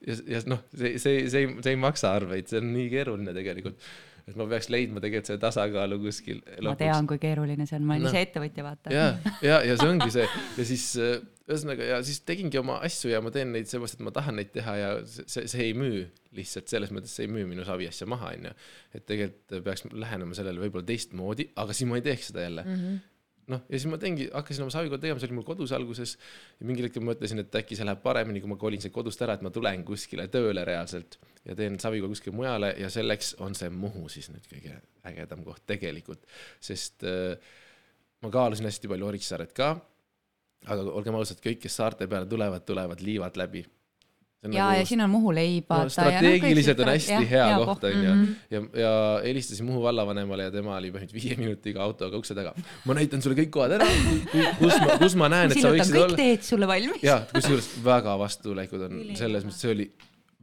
[0.07, 3.87] ja, ja noh, see, see, see see ei maksa arveid, see on nii keeruline tegelikult.
[4.27, 6.43] Et ma peaks leidma tegelikult selle tasakaalu kuskil.
[6.65, 8.13] ma tean, kui keeruline see on, ma olen Noh.
[8.13, 8.93] ise ettevõtja, vaata.
[8.93, 9.07] ja,
[9.45, 10.27] ja, ja see ongi see
[10.59, 14.05] ja siis äh, ühesõnaga ja siis tegingi oma asju ja ma teen neid seepärast, et
[14.07, 16.05] ma tahan neid teha ja see, see, see ei müü
[16.37, 18.55] lihtsalt selles mõttes, see ei müü minu savi asja maha, onju.
[18.97, 22.81] et tegelikult peaks lähenema sellele võib-olla teistmoodi, aga siis ma ei teeks seda jälle mm.
[22.81, 23.05] -hmm
[23.51, 26.15] noh, ja siis ma teengi, hakkasin oma savikoda tegema, see oli mul kodus alguses.
[26.59, 29.37] Ja mingil hetkel mõtlesin, et äkki see läheb paremini, kui ma kolin sealt kodust ära,
[29.37, 31.19] et ma tulen kuskile tööle reaalselt.
[31.47, 34.75] Ja teen savikoda kuskile mujale ja selleks on see Muhu siis nüüd kõige
[35.07, 36.25] ägedam koht tegelikult,
[36.63, 37.37] sest äh,
[38.23, 39.71] ma kaalusin hästi palju Orissaaret ka,
[40.67, 43.63] aga olgem ausad, kõik, kes saarte peale tulevad, tulevad liivad läbi.
[44.43, 45.93] ja, ja siin on Muhu leib, no, vaata.
[45.95, 48.33] strateegiliselt on hästi hea koht onju Mhm.
[48.53, 48.91] ja, ja
[49.23, 52.53] helistasin Muhu vallavanemale ja tema oli põhimõtteliselt viie minutiga autoga ukse taga.
[52.85, 53.87] ma näitan sulle kõik kohad ära,
[54.59, 56.19] kus ma, kus ma näen, et sa võiksid kõik olla.
[56.21, 57.03] teed sulle valmis.
[57.03, 59.89] ja kusjuures väga vastutulekud on selles mõttes, see oli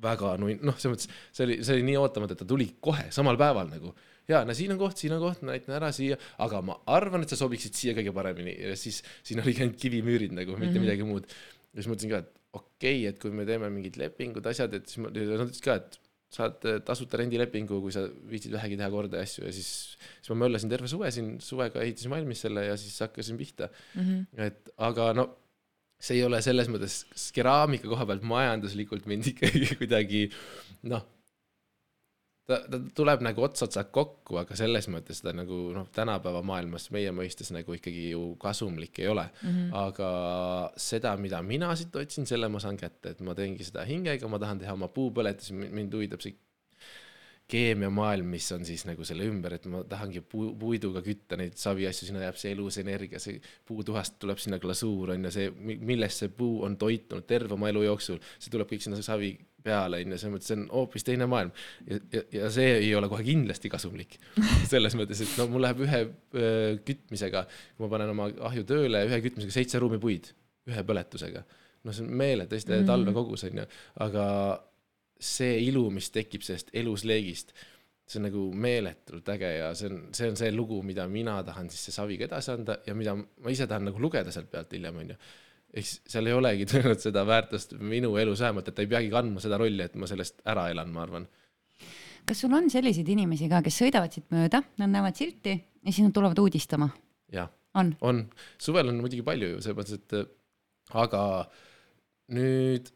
[0.04, 3.07] väga nunn, noh, selles mõttes see oli, see oli nii ootamatu, et ta tuli kohe
[3.14, 3.94] samal päeval nagu
[4.28, 7.33] ja no siin on koht, siin on koht, näitan ära siia, aga ma arvan, et
[7.33, 10.87] sa sobiksid siia kõige paremini ja siis siin oligi ainult kivimüürid nagu, mitte mm -hmm.
[10.88, 11.28] midagi muud.
[11.74, 14.88] ja siis mõtlesin ka, et okei okay,, et kui me teeme mingid lepingud, asjad, et
[14.90, 16.00] siis ma, nad ütlesid ka, et
[16.34, 19.70] saad eh, tasuta rendilepingu, kui sa viitsid vähegi teha korda ja asju ja siis,
[20.18, 24.02] siis ma möllasin terve suve siin, suvega ehitasin valmis selle ja siis hakkasin pihta mm.
[24.02, 24.44] -hmm.
[24.48, 25.28] et aga no
[26.04, 27.04] see ei ole selles mõttes
[27.36, 30.24] keraamika koha pealt majanduslikult mind ikkagi kuidagi
[30.90, 31.06] noh,
[32.48, 37.12] ta, ta tuleb nagu ots-otsad kokku, aga selles mõttes ta nagu noh, tänapäeva maailmas meie
[37.16, 39.50] mõistes nagu ikkagi ju kasumlik ei ole mm.
[39.50, 39.74] -hmm.
[39.85, 40.11] aga
[40.76, 44.38] seda, mida mina siit otsin, selle ma saan kätte, et ma teengi seda hingega, ma
[44.42, 46.37] tahan teha oma puupõletusi, mind huvitab see
[47.48, 52.09] keemiamaailm, mis on siis nagu selle ümber, et ma tahangi puu, puiduga kütta neid saviasju,
[52.09, 53.37] sinna jääb see elus energia, see
[53.68, 57.85] puutuhast tuleb sinna glasuur on ju, see, millest see puu on toitunud terve oma elu
[57.85, 61.29] jooksul, see tuleb kõik sinna savi peale, on ju, selles mõttes see on hoopis teine
[61.31, 61.53] maailm.
[61.88, 64.18] ja, ja, ja see ei ole kohe kindlasti kasumlik.
[64.72, 69.05] selles mõttes, et no mul läheb ühe öö, kütmisega, kui ma panen oma ahju tööle,
[69.09, 70.33] ühe kütmisega seitse ruumi puid,
[70.70, 71.44] ühe põletusega.
[71.85, 72.88] no see on meeletu, hästi mm.
[72.88, 73.68] talvekogus, on ju,
[74.05, 74.27] aga
[75.24, 77.55] see ilu, mis tekib sellest elusleegist,
[78.05, 81.70] see on nagu meeletult äge ja see on, see on see lugu, mida mina tahan
[81.72, 84.98] siis see saviga edasi anda ja mida ma ise tahan nagu lugeda sealt pealt hiljem,
[85.00, 85.18] on ju
[85.74, 89.42] ehk seal ei olegi tõenäoliselt seda väärtust minu elus vähemalt, et ta ei peagi kandma
[89.42, 91.26] seda rolli, et ma sellest ära elan, ma arvan.
[92.28, 96.06] kas sul on selliseid inimesi ka, kes sõidavad siit mööda, nad näevad silti ja siis
[96.06, 96.88] nad tulevad uudistama?
[97.34, 98.24] jah, on, on.,
[98.62, 101.22] suvel on muidugi palju ju, selles mõttes, et aga
[102.34, 102.90] nüüd,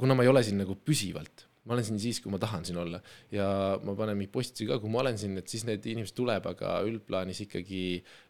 [0.00, 2.80] kuna ma ei ole siin nagu püsivalt ma olen siin siis, kui ma tahan siin
[2.82, 2.98] olla
[3.30, 3.46] ja
[3.86, 6.80] ma panen mingeid postitusi ka, kui ma olen siin, et siis need inimesed tuleb, aga
[6.88, 7.82] üldplaanis ikkagi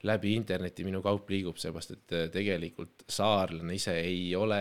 [0.09, 4.61] läbi interneti minu kaup liigub, seepärast et äh, tegelikult saarlane ise ei ole,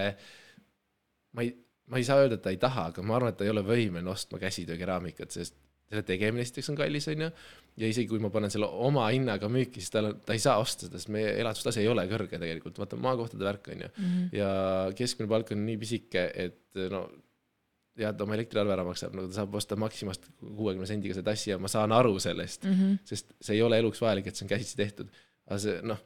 [1.35, 1.51] ma ei,
[1.91, 3.65] ma ei saa öelda, et ta ei taha, aga ma arvan, et ta ei ole
[3.67, 7.29] võimeline ostma käsitöökeraamikat, sest selle tegemine esiteks on kallis, onju,
[7.81, 10.59] ja isegi kui ma panen selle oma hinnaga müüki, siis tal on, ta ei saa
[10.61, 14.05] osta seda, sest meie elatustase ei ole kõrge tegelikult, vaata maakohtade värk onju mm.
[14.05, 14.29] -hmm.
[14.37, 14.51] ja
[14.95, 17.07] keskmine palk on nii pisike, et no
[17.97, 21.51] ja ta oma elektriarve ära maksab, nagu ta saab osta Maximast kuuekümne sendiga selle tassi
[21.51, 23.01] ja ma saan aru sellest mm, -hmm.
[23.11, 25.09] sest see ei ole eluks vajalik, et see on käsitsi tehtud.
[25.49, 25.99] aga see noh,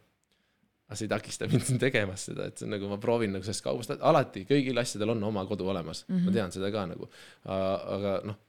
[0.88, 3.46] aga see ei takista mind siin tegemast seda, et see on nagu ma proovin nagu
[3.46, 6.24] sellest kaubast, alati kõigil asjadel on oma kodu olemas mm, -hmm.
[6.24, 6.39] ma mhm.
[6.39, 7.10] tean seda ka nagu,
[7.43, 8.39] aga noh,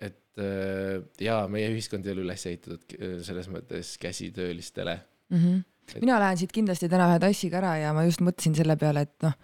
[0.00, 4.98] et äh, jaa, meie ühiskond ei ole üles ehitatud selles mõttes käsitöölistele
[5.30, 5.38] mm.
[5.38, 5.64] -hmm.
[5.86, 6.00] Et...
[6.02, 9.22] mina lähen siit kindlasti täna ühe tassiga ära ja ma just mõtlesin selle peale, et
[9.22, 9.36] noh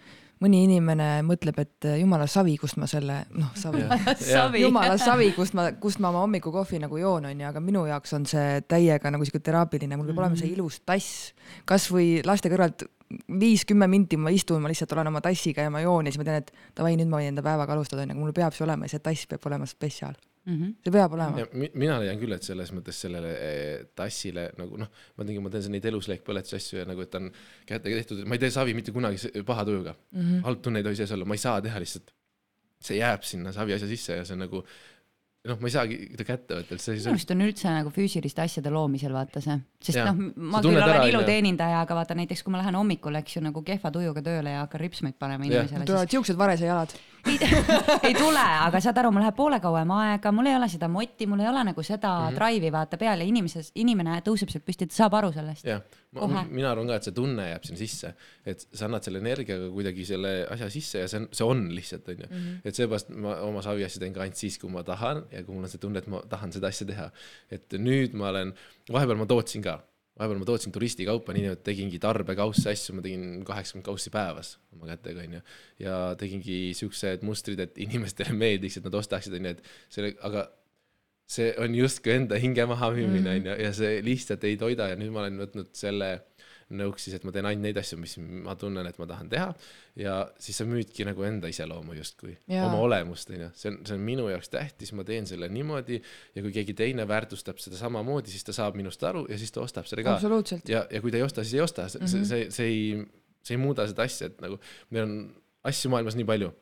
[0.42, 5.56] mõni inimene mõtleb, et äh, jumala savi, kust ma selle, noh, savi jumala savi, kust
[5.58, 9.28] ma, kust ma oma hommikukohvi nagu joon, onju, aga minu jaoks on see täiega nagu
[9.28, 10.24] sihuke teraapiline, mul peab mm -hmm.
[10.26, 10.58] olema see mhm.
[10.58, 11.32] ilus tass,
[11.68, 12.86] kasvõi laste kõrvalt
[13.28, 16.24] viis-kümme minti ma istun, ma lihtsalt olen oma tassiga ja ma joon ja siis ma
[16.24, 18.88] tean, et davai, nüüd ma võin enda päevaga alustada, onju, aga mul peab see olema
[18.88, 20.56] ja see tass peab olema spetsiaal mm.
[20.56, 20.74] -hmm.
[20.84, 21.46] see peab olema.
[21.54, 25.68] mina leian küll, et selles mõttes sellele eh, tassile nagu noh, ma tegin, ma teen
[25.76, 27.30] neid elusleekpõletuse asju ja nagu, et on
[27.68, 30.46] kätega tehtud, ma ei tee savi mitte kunagi paha tujuga mm -hmm..
[30.48, 32.14] halb tunne ei tohi sees olla, ma ei saa teha lihtsalt.
[32.82, 34.64] see jääb sinna savi asja sisse ja see on nagu
[35.48, 38.42] noh, ma ei saagi ta kätte võtta, et see minu arust on üldse nagu füüsiliste
[38.44, 42.60] asjade loomisel vaata see, sest noh, ma küll olen iluteenindaja, aga vaata näiteks kui ma
[42.62, 45.86] lähen hommikul, eks ju, nagu kehva tujuga tööle ja hakkan ripsmeid panema inimesele.
[45.88, 46.18] tulevad siis...
[46.18, 46.94] siuksed varese jalad
[48.06, 51.26] ei, tule, aga saad aru, mul läheb poole kauem aega, mul ei ole seda motti,
[51.30, 52.38] mul ei ole nagu seda mm -hmm.
[52.38, 55.66] drive'i vaata peal ja inimeses, inimene tõuseb sealt püsti, ta saab aru sellest.
[56.50, 58.14] mina arvan ka, et see tunne jääb sinna sisse,
[58.46, 62.08] et sa annad selle energiaga kuidagi selle asja sisse ja see on, see on lihtsalt
[62.08, 64.82] onju mm -hmm., et seepärast ma oma savi asju teen ka ainult siis, kui ma
[64.82, 67.10] tahan ja kui mul on see tunne, et ma tahan seda asja teha.
[67.50, 68.52] et nüüd ma olen,
[68.92, 69.80] vahepeal ma tootsin ka
[70.18, 74.90] vahepeal ma tootsin turistikaupa, nii et tegingi tarbekausse asju, ma tegin kaheksakümmend kaussi päevas oma
[74.90, 75.44] kätega, onju.
[75.80, 80.46] ja tegingi siuksed mustrid, et inimestele meeldiks, et nad ostaksid, onju, et selle, aga
[81.32, 83.40] see on justkui enda hinge mahamüümine, mhm.
[83.40, 86.12] onju, ja see lihtsalt ei toida ja nüüd ma olen võtnud selle
[86.70, 89.48] nõuks siis, et ma teen ainult neid asju, mis ma tunnen, et ma tahan teha.
[89.98, 93.50] ja siis sa müüdki nagu enda iseloomu justkui, oma olemust, onju.
[93.58, 97.06] see on, see on minu jaoks tähtis, ma teen selle niimoodi ja kui keegi teine
[97.08, 100.18] väärtustab seda samamoodi, siis ta saab minust aru ja siis ta ostab selle ka.
[100.68, 102.30] ja, ja kui ta ei osta, siis ei osta, see mm, -hmm.
[102.30, 103.04] see, see ei,
[103.42, 104.58] see ei muuda seda asja, et nagu
[104.90, 105.16] meil on
[105.68, 106.52] asju maailmas nii palju.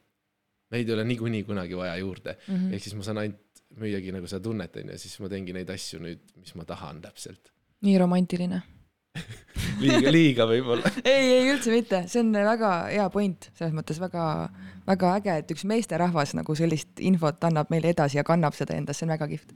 [0.71, 4.13] Neid ei ole niikuinii kunagi vaja juurde mm -hmm., ehk siis ma saan ainult müüagi
[4.15, 7.51] nagu seda tunnet, onju, siis ma teengi neid asju nüüd, mis ma tahan täpselt.
[7.87, 8.63] nii romantiline
[9.81, 14.25] liiga, liiga võib-olla ei, ei üldse mitte, see on väga hea point, selles mõttes väga,
[14.89, 19.01] väga äge, et üks meesterahvas nagu sellist infot annab meile edasi ja kannab seda endas,
[19.01, 19.55] see on väga kihvt.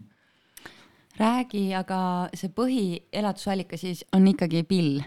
[1.20, 1.98] räägi, aga
[2.34, 5.04] see põhielatisuallikas siis on ikkagi pill?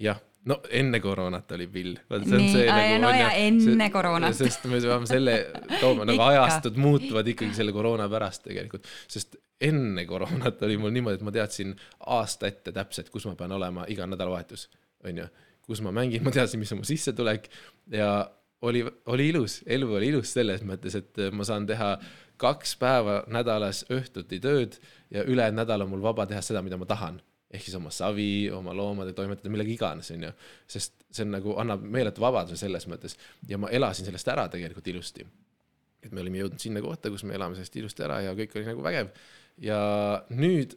[0.00, 1.94] jah no enne koroonat oli pill.
[2.10, 4.36] nii, nagu, no ja enne koroonat.
[4.36, 5.36] sest me peame selle
[5.80, 11.20] tooma nagu ajastud muutuvad ikkagi selle koroona pärast tegelikult, sest enne koroonat oli mul niimoodi,
[11.20, 11.74] et ma teadsin
[12.18, 14.68] aasta ette täpselt, kus ma pean olema iga nädalavahetus,
[15.06, 15.26] onju.
[15.66, 17.48] kus ma mängin, ma teadsin, mis on mu sissetulek
[17.94, 18.08] ja
[18.66, 21.94] oli, oli ilus, elu oli ilus selles mõttes, et ma saan teha
[22.42, 24.78] kaks päeva nädalas õhtuti tööd
[25.14, 27.20] ja ülejäänud nädal on mul vaba teha seda, mida ma tahan
[27.52, 30.32] ehk siis oma savi, oma loomade toimetada, millega iganes, onju.
[30.70, 34.88] sest see on nagu, annab meeletu vabaduse selles mõttes ja ma elasin sellest ära tegelikult
[34.88, 35.26] ilusti.
[36.02, 38.66] et me olime jõudnud sinna kohta, kus me elame sellest ilusti ära ja kõik oli
[38.66, 39.12] nagu vägev.
[39.60, 39.80] Ja
[40.32, 40.76] nüüd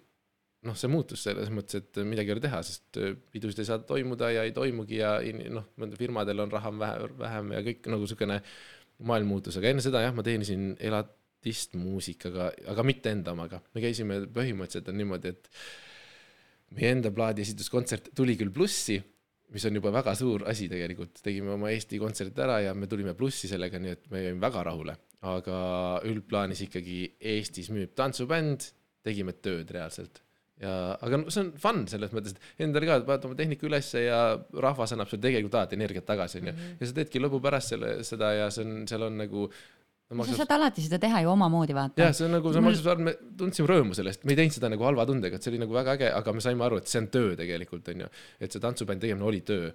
[0.66, 2.98] noh, see muutus selles mõttes, et midagi ei ole teha, sest
[3.32, 5.20] pidusid ei saa toimuda ja ei toimugi ja
[5.54, 5.68] noh,
[6.00, 8.40] firmadel on raha vähe, vähem ja kõik nagu siukene
[9.06, 10.74] maailm muutus, aga enne seda jah, ma teenisin,
[11.46, 13.62] artistmuusikaga, aga mitte enda omaga.
[13.74, 15.50] me käisime, põhimõtteliselt on niimoodi, et
[16.76, 18.98] meie enda plaadi esituskontsert tuli küll plussi,
[19.54, 23.14] mis on juba väga suur asi tegelikult, tegime oma Eesti kontserti ära ja me tulime
[23.14, 25.60] plussi sellega, nii et me jäime väga rahule, aga
[26.08, 27.00] üldplaanis ikkagi
[27.34, 28.70] Eestis müüb tantsubänd,
[29.06, 30.22] tegime tööd reaalselt.
[30.62, 34.06] Ja, aga no see on fun selles mõttes, et endale ka, vaatad oma tehnika ülesse
[34.06, 34.20] ja
[34.64, 36.54] rahvas annab sulle tegelikult alati energiat tagasi, onju.
[36.80, 40.38] ja sa teedki lõbu pärast selle, seda ja see on, seal on nagu no, sa
[40.38, 42.00] saad alati seda teha ju omamoodi, vaata.
[42.06, 44.72] Jah, see on nagu, see Mul- maksab, me tundsime rõõmu sellest, me ei teinud seda
[44.72, 47.04] nagu halva tundega, et see oli nagu väga äge, aga me saime aru, et see
[47.04, 48.10] on töö tegelikult onju.
[48.40, 49.74] et see tantsubändi tegemine oli töö,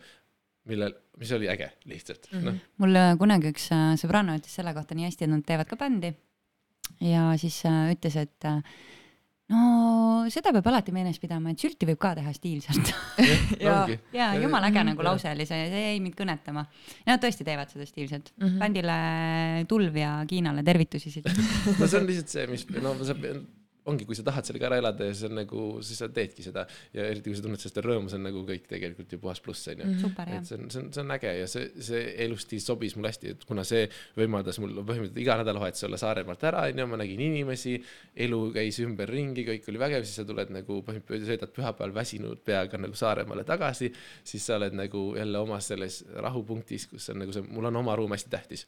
[0.69, 2.45] millel, mis oli äge lihtsalt mm, -hmm.
[2.45, 2.71] noh.
[2.83, 5.79] mul äh, kunagi üks äh, sõbranna ütles selle kohta nii hästi, et nad teevad ka
[5.81, 6.15] bändi.
[7.01, 8.49] ja siis äh, ütles, et
[9.51, 9.61] no
[10.31, 12.93] seda peab alati meeles pidama, et sülti võib ka teha stiilselt.
[13.71, 13.99] Ongi.
[14.15, 15.09] ja jumala äge nagu Jah.
[15.11, 16.67] lause oli see, see jäi mind kõnetama.
[17.05, 18.47] ja nad tõesti teevad seda stiilselt mm.
[18.47, 18.59] -hmm.
[18.59, 18.99] bändile
[19.69, 21.33] Tulv ja Kiinale tervitusi siit.
[21.81, 23.43] no see on lihtsalt see, mis, no sa pead,
[23.89, 26.67] ongi, kui sa tahad sellega ära elada ja see on nagu, siis sa teedki seda
[26.95, 29.71] ja eriti kui sa tunned sellest rõõmu, see on nagu kõik tegelikult ju puhas pluss
[29.73, 29.95] onju mm.
[30.03, 30.35] -hmm.
[30.37, 30.49] et.
[30.49, 33.47] see on, see on, see on äge ja see, see elustiil sobis mulle hästi, et
[33.49, 33.87] kuna see
[34.19, 37.77] võimaldas mul põhimõtteliselt iga nädalavahetus olla Saaremaalt ära, onju, ma nägin inimesi,
[38.27, 42.81] elu käis ümberringi, kõik oli vägev, siis sa tuled nagu põhimõtteliselt sõidad pühapäeval väsinud peaga
[42.81, 43.93] nagu Saaremaale tagasi,
[44.25, 47.97] siis sa oled nagu jälle omas selles rahupunktis, kus on nagu see, mul on oma
[47.97, 48.67] ruum hästi tähtis.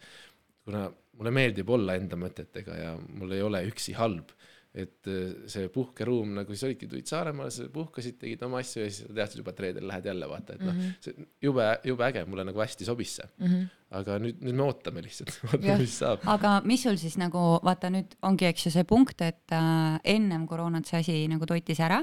[0.62, 0.86] kuna
[1.18, 4.30] mulle meeldib olla enda mõtetega ja mul ei ole üksi halb
[4.72, 8.88] et äh, see puhkeruum nagu siis olidki, tulid Saaremaale, sa puhkasid, tegid oma asju ja
[8.88, 12.06] siis teadsid juba, et reedel lähed jälle vaata, et noh mm -hmm., see jube, jube
[12.06, 13.46] äge, mulle nagu hästi sobis see mm.
[13.46, 13.66] -hmm.
[13.98, 16.24] aga nüüd, nüüd me ootame lihtsalt, vaatame mis saab.
[16.24, 20.46] aga mis sul siis nagu vaata nüüd ongi, eks ju see punkt, et äh, ennem
[20.48, 22.00] koroonat see asi nagu toitis ära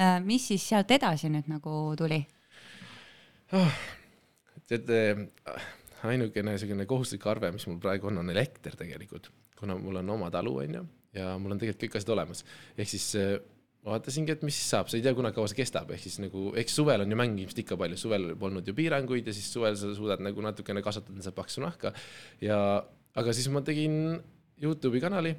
[0.00, 0.18] äh,.
[0.24, 2.26] mis siis sealt edasi nüüd nagu tuli?
[4.66, 5.62] tead, äh,
[6.02, 10.30] ainukene niisugune kohustuslik arve, mis mul praegu on, on elekter tegelikult, kuna mul on oma
[10.30, 10.82] talu, onju,
[11.16, 12.44] ja mul on tegelikult kõik asjad olemas.
[12.76, 13.36] ehk siis äh,
[13.86, 16.50] vaatasingi, et mis siis saab, sa ei tea kunagi, kaua see kestab, ehk siis nagu,
[16.58, 19.90] eks suvel on ju mängimist ikka palju, suvel polnud ju piiranguid ja siis suvel sa
[19.96, 21.94] suudad nagu natukene kasvatada seda paksu nahka.
[22.42, 22.58] Ja,
[23.18, 24.20] aga siis ma tegin
[24.62, 25.34] Youtube'i kanali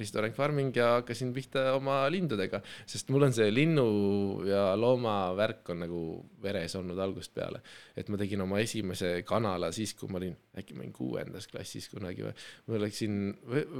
[0.00, 3.86] Risto Rank Farming ja hakkasin pihta oma lindudega, sest mul on see linnu
[4.48, 6.02] ja looma värk on nagu
[6.42, 7.62] veres olnud algusest peale.
[7.96, 11.90] et ma tegin oma esimese kanala siis, kui ma olin, äkki ma olin kuuendas klassis
[11.92, 12.32] kunagi või,
[12.66, 13.20] ma läksin,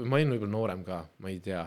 [0.04, 1.64] ma olin võib-olla noorem ka, ma ei tea.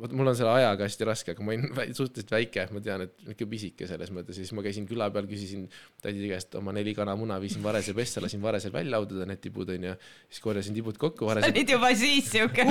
[0.00, 3.14] Vot mul on selle ajaga hästi raske, aga ma olin suhteliselt väike, ma tean, et
[3.22, 4.38] niisugune pisike selles mõttes.
[4.38, 5.66] Ja siis ma käisin küla peal, küsisin
[6.02, 9.94] tädi käest oma neli kanamuna, viisin varese pessa, lasin varesel välja laududa need tibud onju,
[10.28, 12.66] siis korjasin tibud kokku, varesed olid juba siis siuke.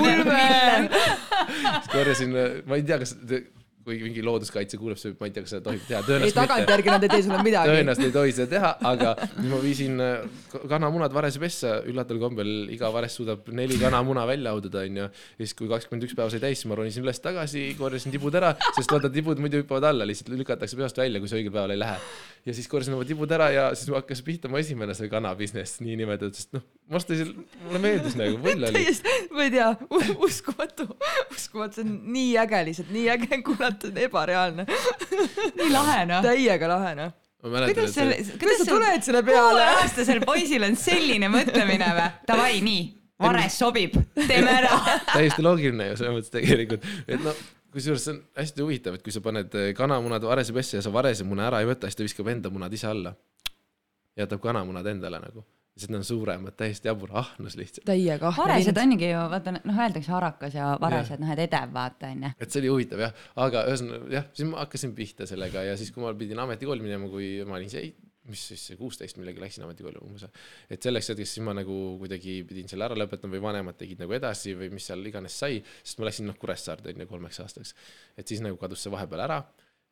[1.80, 3.16] siis korjasin, ma ei tea, kas,
[3.84, 7.04] kui mingi looduskaitse kuuleb, siis ma ei tea, kas seda tohib teha, ei, tagantjärgi nad
[7.04, 7.74] ei tee sulle midagi.
[7.74, 9.14] tõenäoliselt ei tohi seda teha, aga
[9.50, 14.54] ma viisin äh, ka- kanamunad varese pessa, üllataval kombel iga vares suudab neli kanamuna välja
[14.56, 15.10] haududa, onju.
[15.10, 18.40] ja siis, kui kakskümmend üks päeva sai täis, siis ma ronisin üles tagasi, korjasin tibud
[18.40, 21.76] ära, sest vaata, tibud muidu hüppavad alla, lihtsalt lükatakse peost välja, kui sa õigel päeval
[21.76, 22.00] ei lähe.
[22.46, 25.80] Ja siis korjasin oma tibud ära ja siis hakkas pihta mu esimene see kana business,
[25.84, 27.32] niinimetatud, sest noh, ma ostasin,
[27.64, 28.84] mulle meeldis nagu, pull oli.
[29.36, 29.70] ma ei tea,
[30.28, 30.88] uskumatu,
[31.32, 34.68] uskumatu, see on nii äge lihtsalt, nii äge kuulata, ebareaalne.
[35.60, 36.26] nii lahe noh.
[36.26, 37.16] täiega lahe noh.
[37.46, 39.56] ma mäletan, kuidas et selle see, kuidas sa tuled selle peale?
[39.56, 42.12] kuueaastasel poisil on selline mõtlemine või?
[42.28, 42.86] Davai, nii,
[43.24, 44.84] vares sobib, teeme ära.
[45.14, 49.14] täiesti loogiline ju selles mõttes tegelikult, et noh, kusjuures see on hästi huvitav, et kui
[49.16, 52.06] sa paned eh, kanamunad varese pessa ja sa varese muna ära ei võta, siis ta
[52.06, 53.16] viskab enda munad ise alla.
[54.18, 55.42] jätab kanamunad endale nagu,
[55.78, 57.86] siis need on suuremad, täiesti jabur ahnus lihtsalt.
[57.90, 58.94] täiega varesed ahne.
[58.94, 62.34] ongi ju, vaata noh, öeldakse harakas ja varesed, noh, et edev vaata onju.
[62.38, 65.92] et see oli huvitav jah, aga ühesõnaga jah, siis ma hakkasin pihta sellega ja siis,
[65.92, 67.90] kui ma pidin ametikooli minema, kui ma olin see,
[68.32, 70.28] mis siis see kuusteist millegagi läksin ametikooli umbes.
[70.72, 74.16] et selleks hetkeks siis ma nagu kuidagi pidin selle ära lõpetama või vanemad tegid nagu
[74.16, 77.76] edasi või mis seal iganes sai, sest ma läksin noh Kuressaarde onju kolmeks aastaks.
[78.18, 79.42] et siis nagu kadus see vahepeal ära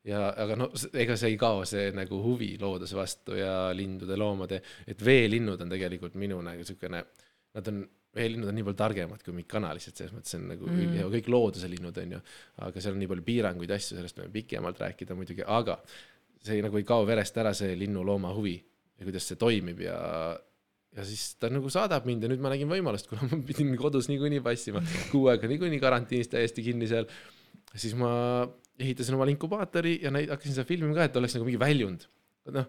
[0.08, 4.62] ja, aga no ega see ei kao, see nagu huvi looduse vastu ja lindude, loomade,
[4.88, 7.04] et veelinnud on tegelikult minu nagu siukene,
[7.58, 7.84] nad on,
[8.16, 10.96] veelinnud on nii palju targemad kui mingid kanalised, selles mõttes on nagu mm.
[11.00, 12.22] ja kõik looduse linnud on ju,
[12.68, 15.78] aga seal on nii palju piiranguid, asju, sellest võime pikemalt rääkida muidugi, aga
[16.46, 19.98] see nagu ei kao verest ära, see linnu-looma huvi ja kuidas see toimib ja
[20.92, 24.10] ja siis ta nagu saadab mind ja nüüd ma nägin võimalust, kuna ma pidin kodus
[24.12, 27.08] niikuinii passima, kuu aega niikuinii karantiinis täiesti kinni seal,
[27.72, 28.12] siis ma
[28.82, 32.08] ehitasin omale inkubaatori ja näit- hakkasin seda filmima ka, et oleks nagu mingi väljund.
[32.52, 32.66] noh,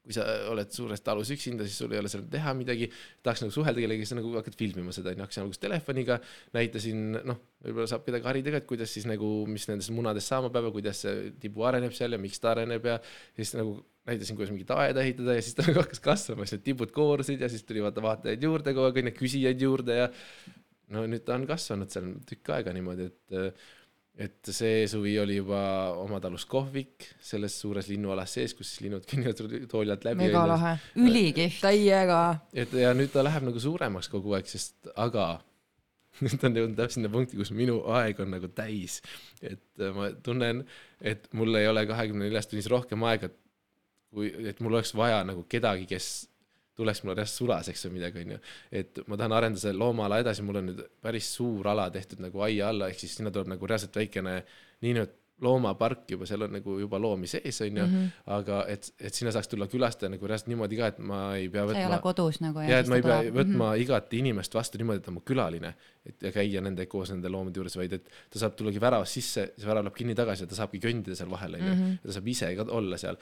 [0.00, 2.88] kui sa oled suures talus üksinda, siis sul ei ole seal teha midagi,
[3.24, 6.16] tahaks nagu suhelda kellegagi, siis nagu hakkad filmima seda, onju, hakkasin alguses telefoniga,
[6.56, 10.48] näitasin, noh, võib-olla saab kedagi harida ka, et kuidas siis nagu, mis nendest munadest saama
[10.54, 12.96] peab ja kuidas see tibu areneb seal ja miks ta areneb ja
[13.36, 13.76] siis nagu
[14.08, 17.44] näitasin, kuidas mingit aeda ehitada ja siis ta nagu hakkas kasvama, siis need tibud koorusid
[17.44, 20.08] ja siis tuli vaata vaatajaid juurde kogu aeg, onju, küsijaid juurde ja
[20.96, 23.68] no nüüd ta on kasvanud seal tükk aega niimoodi, et
[24.20, 25.60] et see suvi oli juba
[26.00, 30.26] oma talus kohvik selles suures linnualas sees, kus siis linnud kõnnivad tooli alt läbi.
[30.26, 30.74] mega lahe.
[31.00, 31.60] ülikihvt.
[31.64, 32.22] täiega.
[32.52, 35.32] et ja nüüd ta läheb nagu suuremaks kogu aeg, sest aga
[36.24, 39.00] nüüd on jõudnud täpselt sinna punkti, kus minu aeg on nagu täis.
[39.40, 40.64] et ma tunnen,
[41.00, 43.30] et mul ei ole kahekümne neljast tunnis rohkem aega,
[44.12, 46.10] kui, et mul oleks vaja nagu kedagi, kes
[46.80, 48.40] tuleks mulle reaalselt sulaseks või midagi, onju.
[48.82, 52.44] et ma tahan arendada selle loomaala edasi, mul on nüüd päris suur ala tehtud nagu
[52.48, 54.40] aia alla, ehk siis sinna tuleb nagu reaalselt väikene
[54.80, 58.08] niinimetatud loomapark juba, seal on nagu juba loomi sees, onju -hmm.
[58.36, 61.64] aga et, et sinna saaks tulla külastaja nagu reaalselt niimoodi ka, et ma ei pea
[61.64, 61.78] võtma.
[61.78, 62.60] sa ei ole kodus nagu.
[62.60, 63.34] ja, et ma ei pea tuleb.
[63.34, 63.84] võtma mm -hmm.
[63.84, 65.74] igat inimest vastu niimoodi, et ta on mu külaline,
[66.06, 69.52] et ja käia nende koos nende loomade juures, vaid et ta saab tullagi väravast sisse,
[69.56, 71.90] see värav läheb kinni tagasi ja ta saabki kõndida seal vahel, onju, mhm.
[72.02, 73.16] ja ta saab ise ka olla seal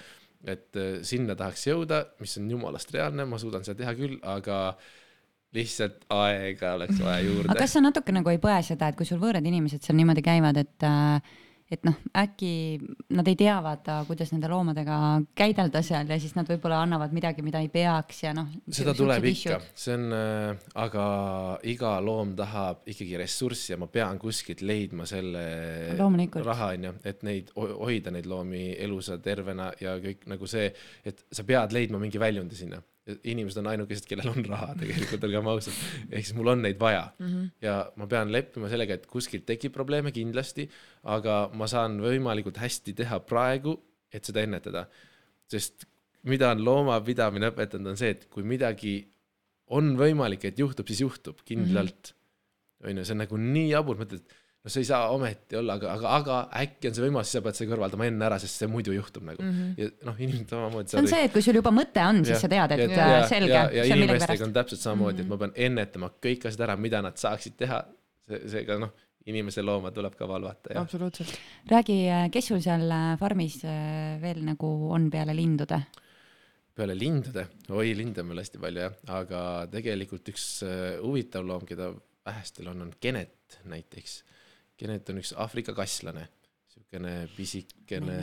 [0.47, 4.61] et äh, sinna tahaks jõuda, mis on jumalast reaalne, ma suudan seda teha küll, aga
[5.57, 7.49] lihtsalt aega oleks vaja juurde.
[7.49, 10.25] aga kas sa natuke nagu ei põe seda, et kui sul võõrad inimesed seal niimoodi
[10.27, 11.37] käivad, et äh,
[11.69, 12.51] et noh, äkki
[13.17, 14.99] nad ei tea, vaata, kuidas nende loomadega
[15.37, 18.49] käidelda seal ja siis nad võib-olla annavad midagi, mida ei peaks ja noh.
[18.73, 21.07] seda tuleb ikka, see on äh,, aga
[21.69, 25.45] iga loom tahab ikkagi ressurssi ja ma pean kuskilt leidma selle
[25.99, 30.71] raha, onju, et neid hoida, neid loomi elusa, tervena ja kõik nagu see,
[31.05, 32.81] et sa pead leidma mingi väljundi sinna
[33.25, 35.77] inimesed on ainukesed, kellel on raha tegelikult, olgem ausad.
[36.11, 37.51] ehk siis mul on neid vaja mm -hmm.
[37.65, 40.69] ja ma pean leppima sellega, et kuskilt tekib probleeme kindlasti,
[41.05, 43.79] aga ma saan võimalikult hästi teha praegu,
[44.13, 44.89] et seda ennetada.
[45.49, 45.87] sest
[46.29, 48.99] mida on loomapidamine õpetanud, on see, et kui midagi
[49.75, 52.13] on võimalik, et juhtub, siis juhtub kindlalt.
[52.13, 52.89] Mhm.
[52.89, 54.23] on ju, see on nagu nii jabur, mõtled
[54.65, 57.45] no see ei saa ometi olla, aga, aga, aga äkki on see võimalus, siis sa
[57.47, 59.53] pead selle kõrvaldama enne ära, sest see muidu juhtub nagu mm.
[59.59, 59.75] -hmm.
[59.79, 60.93] ja noh, inimesed samamoodi.
[60.93, 63.11] see on see, et kui sul juba mõte on, siis ja, sa tead, et ja,
[63.15, 63.55] ja, selge.
[63.55, 65.39] ja, ja inimestega on täpselt samamoodi mm, -hmm.
[65.39, 67.85] et ma pean ennetama kõik asjad ära, mida nad saaksid teha.
[68.29, 68.93] see, seega noh,
[69.29, 70.75] inimese looma tuleb ka valvata.
[70.81, 71.33] absoluutselt.
[71.71, 71.99] räägi,
[72.33, 75.81] kes sul seal äh, farmis äh, veel nagu on peale lindude?
[76.75, 79.41] peale lindude, oi, linde on meil hästi palju jah, aga
[79.71, 81.93] tegelikult üks äh, huvitav loom, keda
[82.29, 84.23] vähestel on, on genet näiteks
[84.79, 86.29] Genet on üks Aafrika kasslane,
[86.69, 88.19] niisugune pisikene.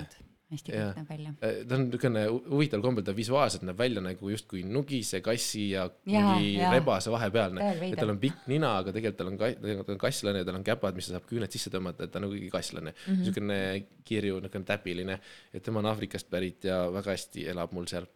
[0.53, 1.31] hästi kõik näeb välja.
[1.43, 5.87] Äh, ta on niisugune huvitaval kombel, ta visuaalselt näeb välja nagu justkui nugise kassi ja,
[6.07, 7.69] mingi rebase vahepealne.
[7.89, 10.67] et tal on pikk nina, aga tegelikult tal on, tegelikult on kasslane ja tal on
[10.67, 13.23] käpad, mis ta saab küüned sisse tõmmata, et ta on nagu kasslane mm -hmm..
[13.23, 13.59] niisugune
[14.07, 15.19] kirju, niisugune täpiline,
[15.51, 18.07] et tema on Aafrikast pärit ja väga hästi elab mul seal.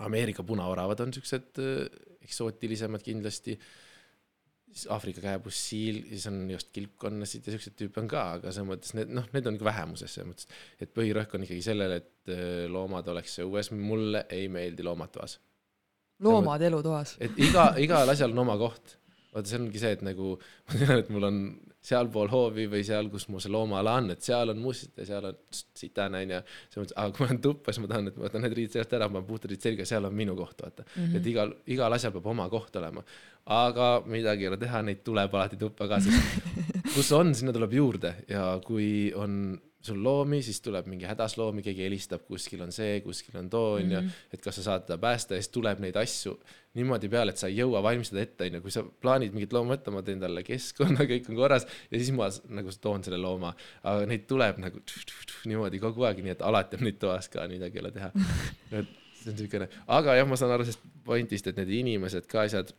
[0.00, 1.88] Ameerika punaoravad on siuksed äh,
[2.24, 3.58] eksootilisemad kindlasti
[4.74, 8.68] siis Aafrika kääbus, siil, siis on just kilpkonnasid ja siukseid tüüpe on ka, aga selles
[8.72, 10.48] mõttes need noh, need on ikka vähemuses selles mõttes,
[10.82, 15.38] et põhirõhk on ikkagi sellele, et äh, loomad oleks õues, mulle ei meeldi loomad toas.
[16.24, 17.16] loomad elutoas.
[17.22, 18.98] et iga, igal asjal on oma koht.
[19.34, 20.34] vaata, see ongi see, et nagu
[20.66, 21.40] ma tean, et mul on
[21.84, 25.28] sealpool hoovi või seal, kus mu see loomaala on, et seal on must ja seal
[25.28, 26.40] on sitane onju.
[26.72, 28.76] selles mõttes, aga kui ma olen tuppa, siis ma tahan, et ma võtan need riided
[28.76, 30.96] seljast ära, ma panen puhtad riided selga, seal on minu koht, vaata mm.
[30.96, 31.18] -hmm.
[31.20, 33.04] et igal, igal asjal peab oma koht olema.
[33.44, 36.48] aga midagi ei ole teha, neid tuleb alati tuppa ka, sest
[36.96, 41.62] kus on, sinna tuleb juurde ja kui on sul loomi, siis tuleb mingi hädas loomi,
[41.64, 44.20] keegi helistab, kuskil on see, kuskil on too, onju, mhm.
[44.34, 46.36] et kas sa saad teda päästa ja siis tuleb neid asju
[46.74, 49.92] niimoodi peale, et sa ei jõua valmistada ette, onju, kui sa plaanid mingit looma võtta,
[49.94, 53.54] ma teen talle keskkonna, kõik on korras ja siis ma nagu toon selle looma,
[53.86, 56.98] aga neid tuleb nagu tš, tš, tš, niimoodi kogu aeg, nii et alati on neid
[57.02, 58.10] toas ka, midagi ei ole teha.
[58.80, 62.42] et see on siukene, aga jah, ma saan aru sellest pointist, et need inimesed ka
[62.48, 62.74] asjad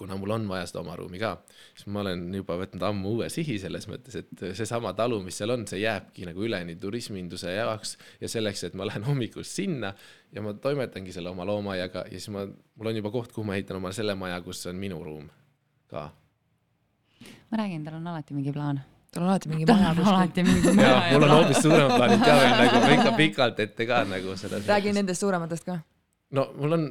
[0.00, 1.34] kuna mul on vaja seda oma ruumi ka,
[1.76, 5.52] siis ma olen juba võtnud ammu uue sihi selles mõttes, et seesama talu, mis seal
[5.54, 9.92] on, see jääbki nagu üleni turisminduse jaoks ja selleks, et ma lähen hommikul sinna
[10.32, 13.58] ja ma toimetangi selle oma loomaaiaga ja siis ma, mul on juba koht, kuhu ma
[13.58, 15.28] ehitan omale selle maja, kus on minu ruum
[15.90, 16.08] ka.
[17.50, 18.80] ma räägin, tal on alati mingi plaan
[19.12, 20.80] tal on alati mingi maja kuskil.
[20.80, 24.62] jaa, mul on hoopis suuremad plaanid ka veel nagu ikka pikalt ette ka nagu seda.
[24.66, 25.80] räägi nendest suurematest ka
[26.36, 26.84] no mul on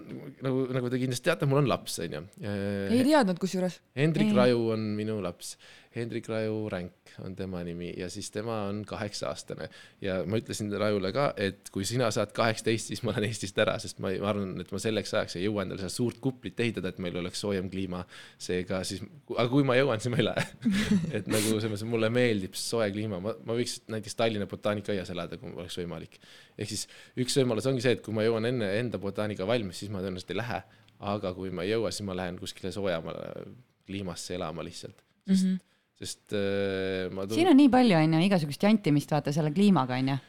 [0.46, 2.24] nagu, nagu te kindlasti teate, mul on laps, onju.
[2.44, 3.80] ei teadnud kusjuures.
[4.00, 4.38] Hendrik ei.
[4.38, 5.56] Raju on minu laps
[5.96, 9.70] Hendrik Raju Ränk on tema nimi ja siis tema on kaheksa aastane
[10.02, 13.74] ja ma ütlesin Rajule ka, et kui sina saad kaheksateist, siis ma lähen Eestist ära,
[13.82, 16.92] sest ma, ma arvan, et ma selleks ajaks ei jõua endale seda suurt kuplit ehitada,
[16.94, 18.04] et meil oleks soojem kliima.
[18.38, 19.02] seega siis,
[19.34, 20.44] aga kui ma jõuan, siis ma ei lähe
[21.18, 25.40] et nagu selles mõttes mulle meeldib soe kliima, ma, ma võiks näiteks Tallinna botaanikaaias elada,
[25.42, 26.20] kui oleks võimalik.
[26.54, 26.86] ehk siis
[27.18, 30.36] üks võimalus ongi see, et kui ma jõuan enne enda botaanika valmis, siis ma tõenäoliselt
[30.36, 30.62] ei lähe.
[31.00, 33.50] aga kui ma ei jõua, siis ma lähen kuskile soojemale
[33.90, 35.69] kliimasse elama lihtsalt, sest mm -hmm
[36.00, 37.36] sest äh, ma tunnen.
[37.36, 40.20] siin on nii palju, on ju, igasugust jantimist, vaata selle kliimaga, on ju.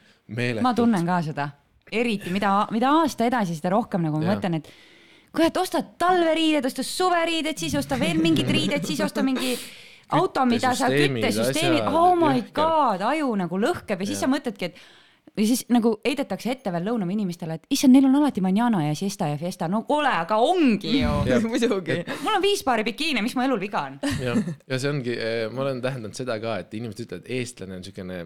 [0.65, 1.51] ma tunnen ka seda,
[1.91, 4.71] eriti mida, mida aasta edasi, seda rohkem nagu ma mõtlen, et
[5.35, 9.55] kurat, ostad talveriided, osta suveriided, siis osta veel mingid riided, siis osta mingi
[10.17, 14.27] auto, mida sa, küttesüsteemi, oh my god, aju nagu lõhkeb ja siis Jah.
[14.27, 14.83] sa mõtledki, et
[15.37, 18.95] või siis nagu heidetakse ette veel Lõunamaa inimestele, et issand, neil on alati manjana ja
[18.99, 21.13] siesta ja fiesta, no kuule, aga ongi ju.
[21.51, 22.01] Muidugi.
[22.25, 24.01] mul on viis paari bikiine, mis mu elul viga on?
[24.23, 25.17] jah, ja see ongi,
[25.55, 28.25] ma olen tähendanud seda ka, et inimesed ütlevad, eestlane on siukene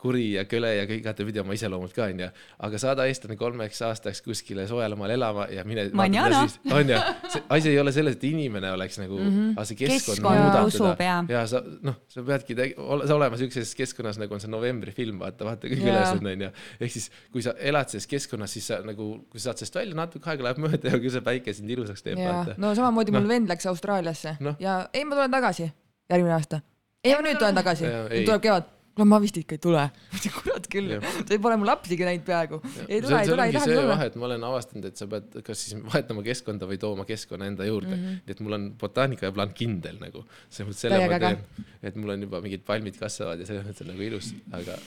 [0.00, 2.28] kuri ja köle ja kõik igatepidi oma iseloomult ka onju,
[2.66, 5.88] aga saada eestlane kolmeks aastaks kuskile soojale maale elama ja mine.
[5.96, 6.42] Manjana.
[6.72, 7.00] onju,
[7.32, 9.52] see asi ei ole selles, et inimene oleks nagu mm, -hmm.
[9.56, 13.74] aga see keskkond Keskkond muudab teda ja sa noh, sa peadki ole, sa olema siukses
[13.78, 15.80] keskkonnas nagu on see novembri film, vaata, vaata Jaa.
[15.92, 16.50] ülesõnn onju.
[16.80, 19.98] ehk siis, kui sa elad selles keskkonnas, siis sa nagu, kui sa saad sellest välja,
[19.98, 22.20] natuke aega läheb mööda ja küll see päike sind ilusaks teeb,
[22.56, 23.34] no samamoodi mul Noh.
[23.34, 24.58] vend läks Austraaliasse Noh.
[24.62, 25.70] ja ei, ma tulen tagasi
[26.10, 26.60] järgmine aasta.
[27.04, 27.88] ei, ma nüüd tulen tagasi
[28.24, 28.76] tuleb kevad.
[28.94, 29.84] kuule, ma vist ikka ei tule.
[30.38, 32.60] kurat küll sa pole mu lapsigi näinud peaaegu.
[32.86, 33.92] ei See- tule, ei tule, ei tahagi tulla.
[33.94, 37.50] vahe, et ma olen avastanud, et sa pead kas siis vahetama keskkonda või tooma keskkonna
[37.50, 38.00] enda juurde mm.
[38.06, 38.24] -hmm.
[38.26, 42.26] nii et mul on botaanikaplaan kindel nagu, selles mõttes selle ma teen, et mul on
[42.28, 44.78] juba mingid palmid kasvavad ja selles mõttes on nagu ilus, aga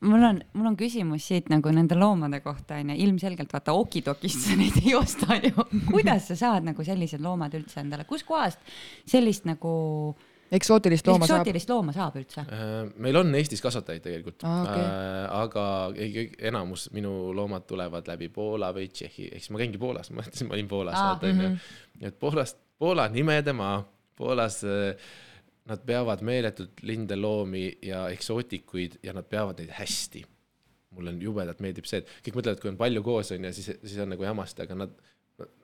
[0.00, 4.56] mul on, mul on küsimus siit nagu nende loomade kohta onju, ilmselgelt vaata okidokist sa
[4.58, 5.66] neid ei osta ju.
[5.90, 8.60] kuidas sa saad nagu sellised loomad üldse endale, kuskohast
[9.08, 9.72] sellist nagu
[10.52, 11.40] eksootilist looma saab.
[11.40, 12.44] eksootilist looma saab üldse?
[12.46, 14.84] äh, meil on Eestis kasvatajaid tegelikult Aa, okei.
[14.84, 15.66] äh,, aga
[16.50, 20.50] enamus minu loomad tulevad läbi Poola või Tšehhi, ehk siis ma käingi Poolas, ma mõtlesin,
[20.50, 22.06] ma olin Poolas Aa, vaata onju, mhm.
[22.10, 23.80] et Poolast, Poola nimede maa,
[24.16, 25.10] Poolas äh,
[25.66, 30.22] nad peavad meeletult linde, loomi ja eksootikuid ja nad peavad neid hästi
[30.96, 33.68] mulle on jubedalt meeldib see, et kõik mõtlevad, kui on palju koos on ja siis,
[33.82, 34.94] siis on nagu jamasti, aga nad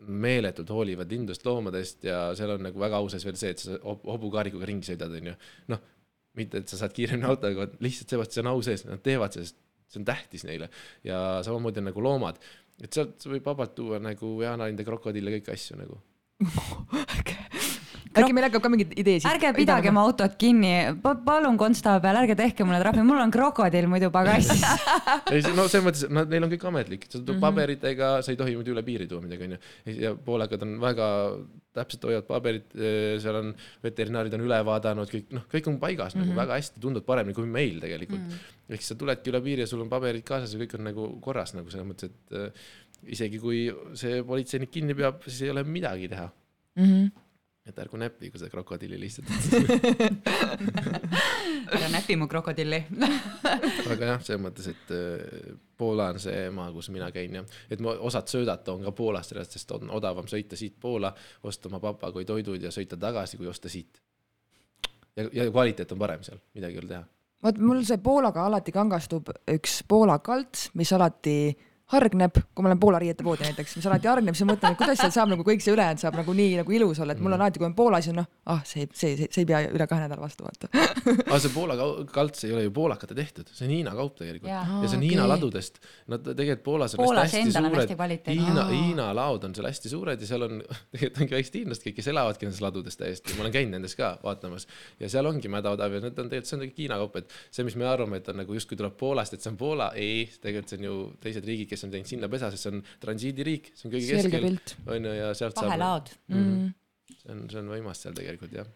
[0.04, 3.78] meeletult hoolivad lindust, loomadest ja seal on nagu väga au sees veel see, et sa
[3.80, 5.34] hob- hobukaarikuga ringi sõidad, onju.
[5.72, 5.82] noh,
[6.38, 9.56] mitte, et sa saad kiiremini autoga, lihtsalt seepärast see on au sees, nad teevad sellest,
[9.92, 10.68] see on tähtis neile
[11.06, 12.40] ja samamoodi on nagu loomad,
[12.82, 16.00] et sealt võib vabalt tuua nagu jaanalinde, krokodille, kõiki asju nagu.
[18.20, 19.28] äkki meil hakkab ka mingeid ideesid.
[19.30, 23.88] ärge pidage oma autot kinni pa, palun konstaabel, ärge tehke mulle trahvi, mul on krokodill
[23.90, 24.62] muidu pagassis.
[25.32, 27.26] ei, no selles mõttes, nad, neil on kõik ametlik, sa Mhm.
[27.26, 29.58] tuled paberitega, sa ei tohi muidu üle piiri tuua midagi, onju.
[30.00, 31.08] ja poolakad on väga
[31.72, 32.68] täpselt hoiavad paberit,
[33.22, 33.54] seal on
[33.84, 36.26] veterinaarid on üle vaadanud, kõik noh, kõik on paigas mm -hmm.
[36.26, 36.36] Mhm.
[36.36, 38.28] nagu väga hästi, tundub paremini kui meil tegelikult mm.
[38.28, 38.74] -hmm.
[38.76, 41.54] ehk sa tuledki üle piiri ja sul on paberid kaasas ja kõik on nagu korras
[41.54, 42.52] nagu selles mõttes, et äh,
[43.06, 46.28] isegi kui see politseinik kinni peab, siis ei ole midagi teha.
[46.76, 47.06] Mhm.
[47.66, 49.28] Et ärgu näppigu seda krokodilli lihtsalt.
[51.76, 52.80] ära näpi mu krokodilli.
[53.92, 57.82] aga jah, selles mõttes, et äh, Poola on see maa, kus mina käin ja et
[57.82, 61.12] ma osad söödad toon ka Poolast, sest on odavam sõita siit Poola,
[61.46, 64.02] osta oma papagoi toidud ja sõita tagasi, kui osta siit.
[65.16, 67.04] ja, ja kvaliteet on parem seal, midagi ei ole teha.
[67.46, 71.36] vot mul see Poolaga alati kangastub üks Poola kalts, mis alati
[71.92, 75.00] hargneb, kui ma lähen Poola riietepoodi näiteks, mis alati hargneb, siis ma mõtlen, et kuidas
[75.02, 77.40] seal saab nagu kõik see ülejäänud saab nagu nii nagu ilus olla, et mul on
[77.40, 79.86] alati, kui on Poola, siis on noh, ah see, see, see, see ei pea üle
[79.90, 80.70] kahe nädala vastu vaata.
[81.28, 81.76] aga see Poola
[82.12, 85.04] kalts ei ole ju poolakate tehtud, see on Hiina kaup tegelikult ja, ja see on
[85.04, 85.80] Aa, Hiina ladudest.
[86.12, 88.30] Nad tegelikult Poolas on Poolas hästi, suured.
[88.32, 88.66] Hiina.
[88.70, 90.62] Hiina laod on seal hästi suured ja seal on,
[90.92, 94.14] tegelikult ongi väiksed hiinlased kõik, kes elavadki nendes ladudes täiesti, ma olen käinud nendes ka
[94.24, 94.68] vaatamas
[95.00, 97.66] ja seal ongi mädaodav ja need on tegelikult, see on tegelikult Hiina kaup, et see,
[97.66, 100.72] mis me arvame, et on nagu justkui tuleb Poolast, et see on Poola, ei, tegelikult
[100.72, 103.88] see on ju teised riigid, kes on teinud sinna pesa, sest see on transiidiriik, see
[103.88, 106.14] on kõige selge keskel, on ju, ja sealt saab, vahelaod.
[106.32, 106.70] Mm.
[107.16, 108.70] see on, see on võimas seal tegelikult jah.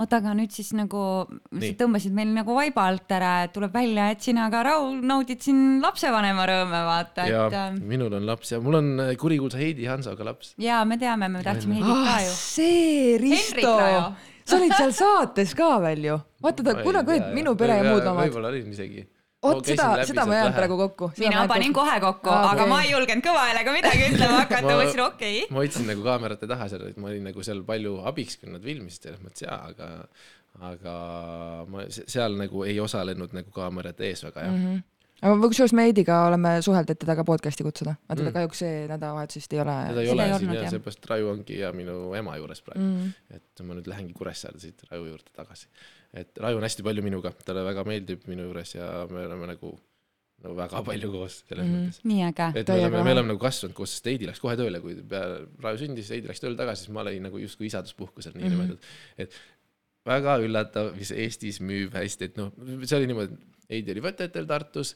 [0.00, 1.76] oota, aga nüüd siis nagu, sa Nii.
[1.80, 5.80] tõmbasid meil nagu vaiba alt ära, et tuleb välja, et sina ka Raul naudid siin
[5.84, 9.88] lapsevanema rõõme, vaata, ja et äh, minul on laps ja mul on äh, kurikuulsa Heidi
[9.90, 10.54] Hansoga laps.
[10.62, 12.38] ja me teame, me tahtsime Heidit ka ah ju.
[12.38, 13.74] see Henrik Risto
[14.44, 16.18] sa olid seal saates ka veel ju.
[16.44, 18.28] vaata ta kunagi olid Minu pere ja muud loomad.
[18.28, 19.06] võib-olla olin isegi.
[19.44, 21.10] Vot seda, seda ma ei jäänud praegu kokku.
[21.22, 25.04] mina panin kohe kokku aga ma ei julgenud kõva häälega midagi ütlema hakata, Ma- ütlesin
[25.08, 25.50] okei okay..
[25.54, 28.64] ma hoidsin nagu kaamerate taha seal, et ma olin nagu seal palju abiks, kui nad
[28.64, 29.90] filmisid selles mõttes jaa, aga,
[30.72, 30.96] aga
[31.70, 34.66] ma se- seal nagu ei osalenud nagu kaamerate ees väga jah mm.
[34.74, 34.82] Mhm.
[35.24, 38.34] aga kusjuures me Heidiga oleme suhelnud, et teda ka podcast'i kutsuda, aga teda Mm.
[38.38, 39.76] kahjuks see nädalavahetus vist ei ole.
[39.88, 43.12] teda ei ole siin ja seepärast Raju ongi ja minu ema juures praegu Mm.
[43.38, 45.66] et ma nüüd lähengi Kuressaarde siit Raju juurde tagasi.
[46.14, 49.72] Et Raju on hästi palju minuga, talle väga meeldib minu juures ja me oleme nagu
[50.44, 51.88] no väga palju koos selles mm Mhm.
[51.88, 52.00] mõttes.
[52.04, 52.46] nii äge.
[52.60, 55.46] et me oleme, me oleme nagu kasvanud koos, sest Heidi läks kohe tööle, kui peale
[55.64, 58.88] Raju sündis, Heidi läks tööle tagasi, siis ma olin nagu justkui isaduspuhkusel niinimetatud mm.
[58.88, 59.22] -hmm.
[59.24, 59.32] et
[60.04, 62.52] väga üllatav, mis Eestis müüb hästi, et noh,
[62.84, 63.38] see oli niimoodi,
[63.70, 64.94] Heidi oli võtetel Tartus,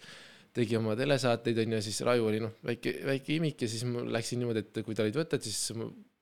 [0.53, 4.05] tegi oma telesaateid onju ja siis Raju oli noh, väike, väike imik ja siis ma
[4.19, 5.73] läksin niimoodi, et kui ta olid võtted, siis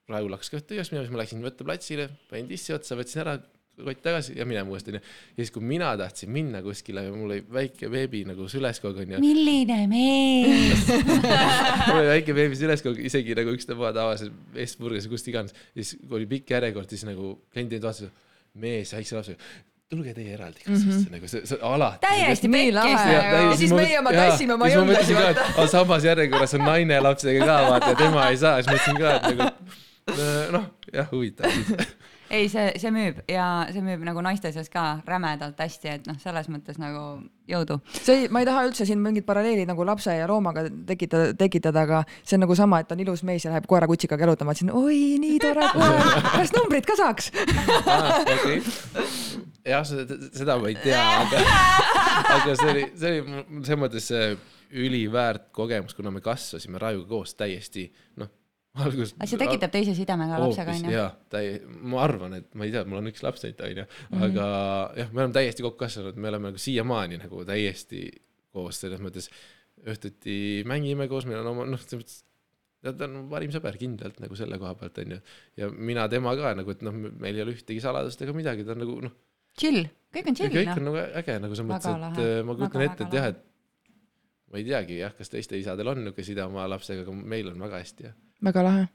[0.07, 3.41] Raju hakkas ka tühjaks minema, siis ma läksin võtteplatsile, panin tissi otsa, võtsin ära,
[3.85, 5.01] kott tagasi ja minema uuesti onju.
[5.03, 9.21] ja siis, kui mina tahtsin minna kuskile ja mul oli väike beebi nagu süleskoog onju.
[9.21, 10.87] milline mees.
[11.89, 15.57] mul oli väike beebi süleskoog, isegi nagu ükstapuha tavalises Westburgis või kust iganes.
[15.75, 18.25] siis kui oli pikk järjekord, siis nagu kliendid vaatasid,
[18.63, 19.51] mees väikse lapsega,
[19.93, 21.13] tulge teie eraldi kassasse mm, -hmm.
[21.13, 22.07] nagu see, see alati.
[22.07, 25.45] täiesti pekkis Ja- ja siis meie oma tassime oma vaata.
[25.57, 29.17] aga samas järjekorras on naine lapsega ka vaata ja tema ei saa, siis mõtlesin ka,
[29.17, 31.51] et nagu noh, jah, huvitav.
[32.37, 36.19] ei, see, see müüb ja see müüb nagu naiste seas ka rämedalt hästi, et noh,
[36.23, 37.03] selles mõttes nagu
[37.51, 37.79] jõudu.
[37.95, 42.03] see, ma ei taha üldse siin mingit paralleeli nagu lapse ja loomaga tekitada, tekitada, aga
[42.23, 45.01] see on nagu sama, et on ilus mees ja läheb koera kutsikaga jalutama, ütlesin oi,
[45.23, 47.31] nii tore koer, kas numbrit ka saaks?
[48.35, 48.59] okei.
[49.73, 51.45] jah, seda ma ei tea, aga,
[52.39, 54.13] aga see oli, see oli selles mõttes
[54.77, 57.87] üliväärt kogemus, kuna me kasvasime Raiuga koos täiesti
[58.21, 58.31] noh,
[58.85, 59.15] alguses.
[59.17, 60.93] aga see tekitab teise sidemega lapsega onju.
[60.95, 63.89] jaa, täi-, ma arvan, et ma ei tea, mul on üks laps nüüd onju,
[64.29, 64.47] aga
[65.01, 68.07] jah, me oleme täiesti kokku kasvanud, me oleme nagu siiamaani nagu täiesti
[68.57, 69.29] koos selles mõttes
[69.87, 72.23] õhtuti mängime koos, meil on oma noh, selles mõttes
[72.87, 75.19] ta on parim sõber kindlalt nagu selle koha pealt onju
[75.59, 78.77] ja mina tema ka nagu, et noh, meil ei ole ühtegi saladust ega midagi, ta
[78.77, 79.15] on nagu noh,
[79.59, 80.89] chill, kõik on chill kõik noh on.
[80.91, 82.27] nagu äge nagu selles mõttes, et lahe.
[82.29, 83.43] äh, ma kujutan ette, et jah, et
[84.53, 87.67] ma ei teagi jah, kas teistel isadel on niisugune side oma lapsega, aga meil on
[87.67, 88.15] väga hästi jah.
[88.47, 88.87] väga lahe.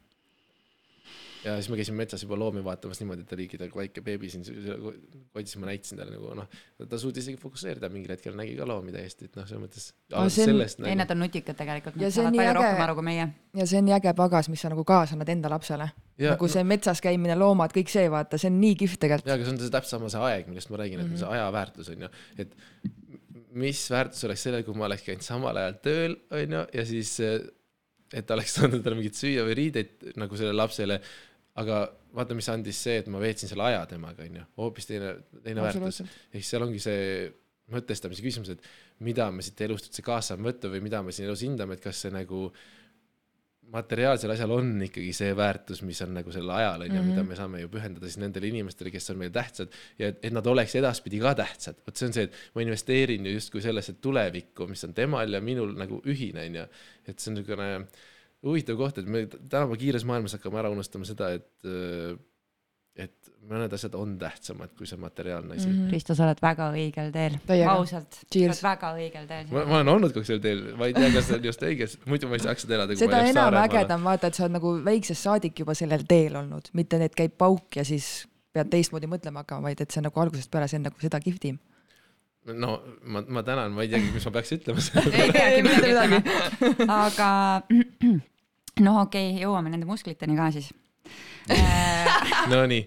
[1.43, 4.29] ja siis me käisime metsas juba loomi vaatamas niimoodi, et ta oligi nagu väike beebi
[4.29, 4.45] siin
[5.33, 8.93] kotis, ma näitasin talle nagu noh, ta suutis isegi fokusseerida mingil hetkel, nägi ka loomi
[8.95, 12.29] täiesti, et noh, selles mõttes ei, nagu nad on nutikad tegelikult, Ja nad see on
[12.29, 13.27] saavad nii palju äge- rohkem aru kui meie.
[13.57, 15.91] ja see on nii äge pagas, mis sa nagu kaasa annad enda lapsele.
[16.21, 19.33] nagu see metsas käimine, loomad, kõik see, vaata, see on nii kihvt tegelikult.
[19.33, 21.25] ja aga see on see täpselt sama see aeg, millest ma räägin, et mm -hmm.
[21.25, 22.55] see aja väärtus on ju, et
[23.57, 27.15] mis väärtus oleks sellel, kui ma oleks käinud samal ajal tööl, on ju, ja siis,
[28.13, 30.99] et oleks saanud talle mingit süüa või riideid nagu sellele lapsele,
[31.61, 31.83] aga
[32.15, 35.65] vaata, mis andis see, et ma veetsin selle aja temaga, on ju, hoopis teine, teine
[35.65, 36.03] väärtus.
[36.31, 37.31] ehk seal ongi see
[37.71, 41.29] mõtestamise küsimus, et mida me siit elust üldse kaasa saame võtta või mida me siin
[41.29, 42.49] elus hindame, et kas see nagu
[43.71, 47.61] materiaalsel asjal on ikkagi see väärtus, mis on nagu sellel ajal onju, mida me saame
[47.61, 51.21] ju pühendada siis nendele inimestele, kes on meile tähtsad ja et, et nad oleks edaspidi
[51.21, 51.79] ka tähtsad.
[51.85, 55.43] vot see on see, et ma investeerin ju justkui sellesse tulevikku, mis on temal ja
[55.45, 56.65] minul nagu ühine onju.
[57.07, 57.69] et see on niisugune
[58.41, 61.69] huvitav koht, et me tänapäeva kiires maailmas hakkame ära unustama seda, et
[62.99, 65.75] et mõned asjad on tähtsamad kui see materiaalne asi mm.
[65.75, 65.91] -hmm.
[65.95, 67.37] Risto, sa oled väga õigel teel.
[67.71, 69.45] Ausalt, sa oled väga õigel teel.
[69.51, 71.87] ma, ma olen olnud kogu sellel teel, ma ei tea, kas see on just õige,
[72.05, 72.97] muidu ma ei saaks seda elada.
[72.99, 76.99] seda enam ägedam vaata, et sa oled nagu väiksest saadik juba sellel teel olnud, mitte
[77.03, 80.51] et käib pauk ja siis pead teistmoodi mõtlema hakkama, vaid et see on nagu algusest
[80.51, 81.59] peale, see on nagu seda kihvtim.
[82.57, 84.83] no ma, ma tänan, ma ei teagi, mis ma peaks ütlema
[85.13, 86.37] ei peagi Mitte midagi midagi.
[86.71, 86.99] ütlema.
[87.05, 87.29] aga
[88.85, 90.71] noh, okei okay,, jõuame nende muskliteni ka siis.
[92.51, 92.83] Nonii,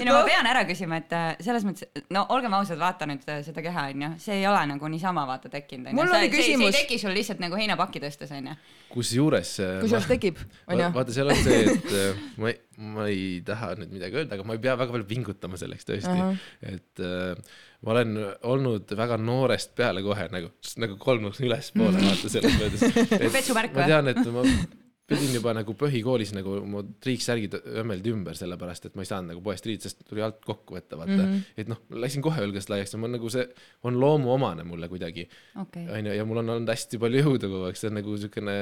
[0.00, 3.26] ei no ma pean ära küsima, et äh, selles mõttes, no olgem ausad, vaata nüüd
[3.28, 6.06] äh, seda keha onju, see ei ole nagu niisama vaata tekkinud onju.
[6.08, 8.56] See, see, see ei teki sul lihtsalt nagu heinapakki tõstes onju.
[8.94, 9.54] kusjuures.
[9.84, 10.90] kusjuures tekib, onju.
[10.96, 12.60] vaata, seal on see, et äh, ma ei,
[12.96, 16.14] ma ei taha nüüd midagi öelda, aga ma ei pea väga palju pingutama selleks tõesti
[16.14, 16.22] uh.
[16.24, 16.44] -huh.
[16.72, 18.16] et äh, ma olen
[18.48, 23.02] olnud väga noorest peale kohe nagu, nagu kolmnurk ülespoole vaata selles mõttes.
[23.36, 23.90] Vetsuvärk ma või?
[23.92, 24.44] tean, et ma
[25.10, 29.42] pidin juba nagu põhikoolis nagu mu triiksärgid õmmeldi ümber, sellepärast et ma ei saanud nagu
[29.44, 31.26] poest riided, sest tuli alt kokku võtta, vaata mm.
[31.26, 31.60] -hmm.
[31.62, 33.46] et noh, läksin kohe õlgest laiaks ja ma nagu see
[33.88, 35.26] on loomuomane mulle kuidagi
[35.60, 38.56] okei, onju, ja mul on olnud hästi palju jõudu kogu aeg, see on nagu siukene,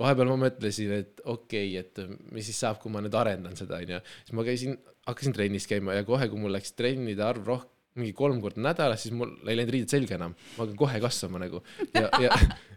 [0.00, 3.80] vahepeal ma mõtlesin, et okei okay,, et mis siis saab, kui ma nüüd arendan seda,
[3.80, 4.02] onju.
[4.24, 8.10] siis ma käisin, hakkasin trennis käima ja kohe, kui mul läks trennide arv rohkem, mingi
[8.18, 10.32] kolm korda nädalas, siis mul ei läinud riided selga enam.
[10.56, 11.60] ma hakkan kohe kasvama nagu
[11.94, 12.30] ja, ja,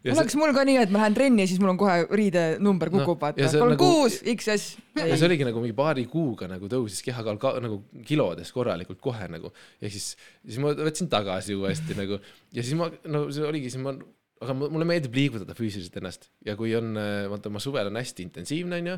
[0.05, 2.91] ja oleks mul ka nii, et ma lähen trenni ja siis mul on kohe riidenumber
[2.93, 3.47] No, kukub, ja vaata.
[3.57, 4.67] mul on nagu- kuus XS.
[5.01, 9.25] ja see oligi nagu mingi paari kuuga nagu tõusis kehakaal ka nagu kilodes korralikult kohe
[9.33, 9.49] nagu
[9.81, 10.11] ja siis,
[10.45, 12.21] siis ma võtsin tagasi uuesti nagu
[12.53, 13.95] ja siis ma no see oligi, siis ma
[14.43, 16.93] aga mu- mulle meeldib liigutada füüsiliselt ennast ja kui on,
[17.31, 18.95] vaata ma suvel on hästi intensiivne onju,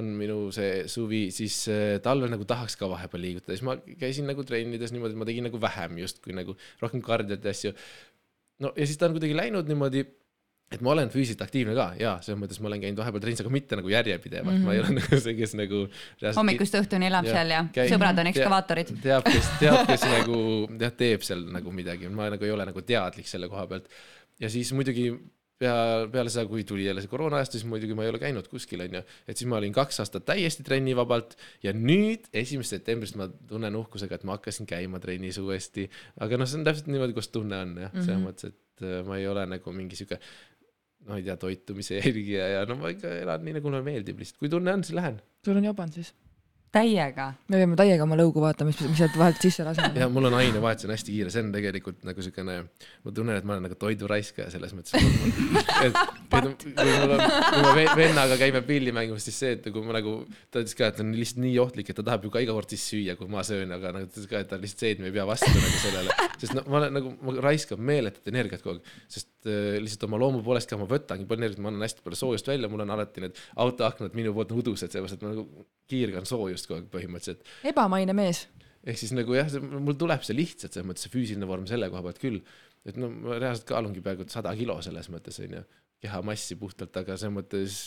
[0.00, 4.28] on minu see suvi, siis äh, talvel nagu tahaks ka vahepeal liigutada, siis ma käisin
[4.28, 7.72] nagu trennides niimoodi, et ma tegin nagu vähem justkui nagu rohkem kardiot ja asju.
[8.62, 10.04] no ja siis ta on kuidagi läinud niimoodi
[10.72, 13.52] et ma olen füüsiliselt aktiivne ka ja selles mõttes ma olen käinud vahepeal trennis, aga
[13.52, 14.70] mitte nagu järjepidevalt mm, -hmm.
[14.70, 15.82] ma ei ole nagu see, kes nagu.
[16.38, 18.94] hommikust õhtuni elab Jah, seal ja käi- sõbrad on ekskavaatorid.
[19.04, 20.38] teab, kes, teab, kes nagu
[20.80, 23.88] jah, teeb seal nagu midagi, ma nagu ei ole nagu teadlik selle koha pealt.
[24.42, 25.06] Ja siis muidugi
[25.62, 25.74] pea,
[26.10, 28.82] peale seda, kui tuli jälle see koroona aasta, siis muidugi ma ei ole käinud kuskil,
[28.82, 29.02] onju.
[29.30, 34.18] et siis ma olin kaks aastat täiesti trennivabalt ja nüüd, esimesest septembrist ma tunnen uhkusega,
[34.18, 35.86] et ma hakkasin käima trennis uuesti.
[36.20, 38.26] aga noh, see on täpselt niimoodi, kus tunne on jah, selles Mhm.
[38.26, 40.18] mõttes, et äh, ma ei ole nagu mingi sihuke
[41.06, 44.38] no ei tea, toitumise jälgija ja no ma ikka elan nii, nagu mulle meeldib lihtsalt,
[44.42, 45.22] kui tunne on, siis lähen.
[45.46, 46.12] sul on jobanud siis?
[46.72, 47.32] täiega.
[47.52, 50.00] me peame täiega oma lõugu vaatama, mis, mis sealt vahelt sisse laseme.
[50.00, 52.58] ja mul on ainevahetus on hästi kiire, see on tegelikult nagu siukene,
[53.04, 54.96] ma tunnen, et ma olen nagu toiduraiskaja selles mõttes.
[55.86, 56.00] et, et
[56.42, 60.14] kui me ve- vennaga käime pilli mängimas, siis see, et kui ma nagu,
[60.52, 62.72] ta ütles ka, et on lihtsalt nii ohtlik, et ta tahab ju ka iga kord
[62.72, 65.02] siis süüa, kui ma söön, aga nagu ta ütles ka, et ta lihtsalt see, et
[65.02, 68.64] me ei pea vastu nagu sellele, sest no ma olen nagu, ma raiskan meeletut energiat
[68.64, 71.86] kogu aeg, sest äh, lihtsalt oma loomu poolest ka ma võtangi palju energiat, ma annan
[71.88, 75.34] hästi palju soojust välja, mul on alati need autoaknad minu poolt udused, sellepärast et ma
[75.34, 75.46] nagu
[75.92, 77.46] kiirgan soojust kogu aeg põhimõtteliselt.
[77.72, 78.46] Ebamaine mees.
[78.82, 82.02] ehk siis nagu jah, mul tuleb see lihtsalt selles mõttes see füüsiline vorm selle koha
[82.08, 82.40] pealt küll,
[82.88, 85.60] et no ma reaalselt kaalungi peaaegu sada kilo selles mõttes onju,
[86.02, 87.78] kehamassi puhtalt, aga selles mõttes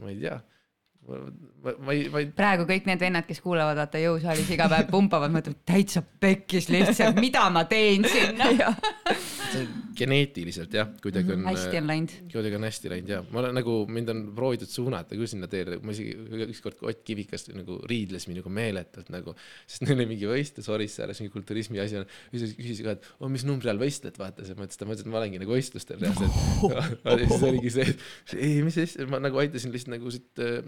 [0.00, 0.36] ma ei tea,
[1.08, 1.20] ma,
[1.64, 4.90] ma, ma ei, ma ei, praegu kõik need vennad, kes kuulavad vaata jõusaalis iga päev
[4.92, 8.52] pumpavad, mõtlevad täitsa pekkis lihtsalt, mida ma teen sinna.
[9.96, 12.14] geneetiliselt jah, kuidagi on hästi on läinud.
[12.32, 15.78] kuidagi on hästi läinud ja ma olen nagu, mind on proovitud suunata küll sinna teele,
[15.82, 16.14] ma isegi
[16.46, 19.34] ükskord Ott Kivikas nagu riidles minuga meeletult nagu,
[19.66, 23.30] sest neil oli mingi võistlus Orissaares, mingi kulturismi asi on, siis küsis ka, et oh,
[23.32, 26.36] mis numbri all võistled, vaata, selles mõttes ta mõtles, et ma olengi nagu võistlustel reaalselt.
[27.06, 30.60] ja siis oligi see, et ei, mis asja, ma nagu aitasin lihtsalt nagu siit äh,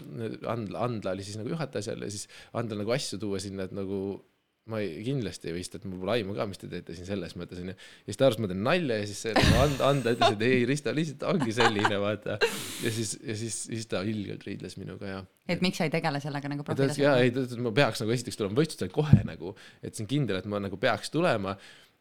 [0.49, 2.27] Andla, Andla oli siis nagu juhataja seal ja siis
[2.57, 4.19] Andla nagu asju tuua sinna, et nagu
[4.69, 7.35] ma ei, kindlasti ei võista, et mul pole aimu ka, mis te teete siin selles
[7.39, 7.73] mõttes onju.
[7.75, 10.37] ja siis ta arvas, et ma teen nalja ja siis see nagu Anda, Anda ütles,
[10.37, 12.37] et ei, Risto lihtsalt ongi selline vaata.
[12.85, 15.19] ja siis, ja siis, siis ta ilgelt riidles minuga ja.
[15.49, 18.03] et miks sa ei tegele sellega nagu ütles, jaa, ei, ta ütles, et ma peaks
[18.03, 21.57] nagu esiteks tulema võistlustele kohe nagu, et see on kindel, et ma nagu peaks tulema.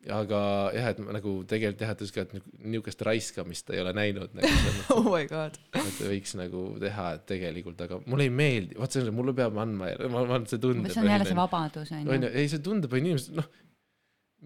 [0.06, 0.40] Aga
[0.76, 4.36] jah, et nagu tegelikult jah, ta ütles ka, et niisugust raiskamist ta ei ole näinud
[4.38, 4.50] nagu
[4.94, 5.58] oh my god.
[5.74, 9.90] et võiks nagu teha tegelikult, aga mulle ei meeldi, vot see on, mulle peab andma,
[10.12, 10.92] ma, ma, see tundub.
[10.94, 12.12] see on jälle see vabadus onju.
[12.14, 13.50] onju, ei see tundub, on inimesed, noh,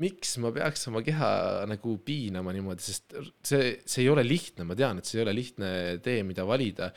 [0.01, 1.33] miks ma peaks oma keha
[1.69, 5.37] nagu piinama niimoodi, sest see, see ei ole lihtne, ma tean, et see ei ole
[5.37, 5.73] lihtne
[6.05, 6.95] tee, mida valida.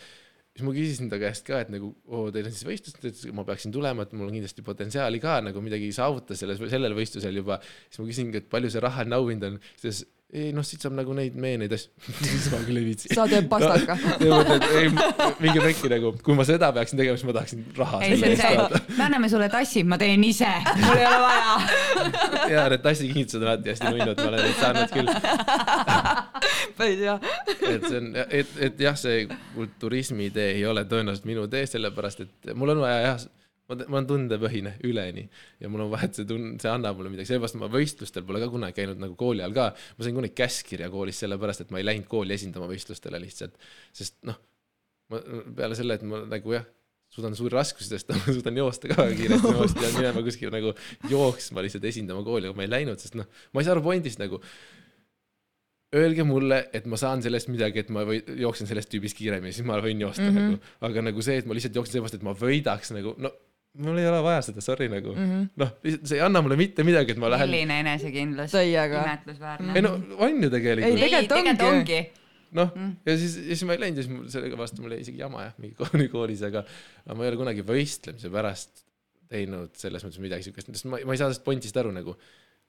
[0.56, 3.26] Siis ma küsisin ta käest ka, et nagu oo, teil on siis võistlus, ta ütles,
[3.28, 6.96] et ma peaksin tulema, et mul on kindlasti potentsiaali ka nagu midagi saavutada selles, sellel
[6.96, 7.60] võistlusel juba.
[7.90, 10.82] siis ma küsingi, et palju see rahaline auhind on, siis ta ütles, ei noh, siit
[10.84, 11.92] saab nagu neid meeneid asju,
[12.32, 13.12] siis ma küll ei viitsi.
[13.16, 13.98] sa teed pastaka.
[14.80, 14.90] ei,
[15.44, 18.42] minge pekki nagu, kui ma seda peaksin tegema, siis ma tahaksin raha ei, see on
[18.42, 20.50] see, me anname sulle tassi, ma teen ise,
[20.82, 21.54] mul ei ole vaja.
[22.56, 25.12] ja need tassikingitused on alati hästi nunnud, ma olen neid saanud küll.
[26.78, 27.16] päris hea.
[27.70, 32.26] et see on, et, et jah, see kulturismi tee ei ole tõenäoliselt minu tee, sellepärast
[32.26, 33.26] et mul on vaja jah,
[33.70, 35.26] ma, ma olen tundepõhine üleni
[35.62, 38.42] ja mul on vaja, et see tund, see annab mulle midagi, sellepärast ma võistlustel pole
[38.44, 39.68] ka kunagi käinud nagu kooli ajal ka.
[39.98, 43.58] ma sain kunagi käskkirja koolis sellepärast, et ma ei läinud kooli esindama võistlustele lihtsalt,
[43.96, 44.40] sest noh,
[45.14, 45.22] ma
[45.58, 46.66] peale selle, et ma nagu jah,
[47.16, 50.74] suudan suuri raskusi tõsta, ma suudan joosta ka kiiresti, ma pean minema kuskile nagu
[51.12, 54.22] jooksma lihtsalt esindama kooli, aga ma ei läinud, sest noh, ma ei saa aru pointist
[54.22, 54.42] nagu
[55.96, 59.68] öelge mulle, et ma saan sellest midagi, et ma või jooksen sellest tüübist kiiremini, siis
[59.68, 60.56] ma võin joosta mm -hmm.
[60.56, 63.32] nagu, aga nagu see, et ma lihtsalt jooksen seepärast, et ma võidaks nagu no
[63.84, 65.48] mul ei ole vaja seda, sorry nagu mm -hmm.
[65.62, 67.50] noh, see ei anna mulle mitte midagi, et ma lähen.
[67.50, 69.82] milline enesekindlus, imetlusväärne ei.
[69.82, 72.00] no on ju Ei, tegelikult, tegelikult ongi.
[72.52, 72.72] noh
[73.06, 75.20] ja siis, ja siis ma ei läinud ja siis mul sellega vastu mul jäi isegi
[75.20, 76.64] jama jah, mingi kooli koolis, aga
[77.06, 78.86] aga ma ei ole kunagi võistlemise pärast
[79.30, 82.16] teinud selles mõttes midagi siukest, sest ma, ma ei saa sellest pointist aru nagu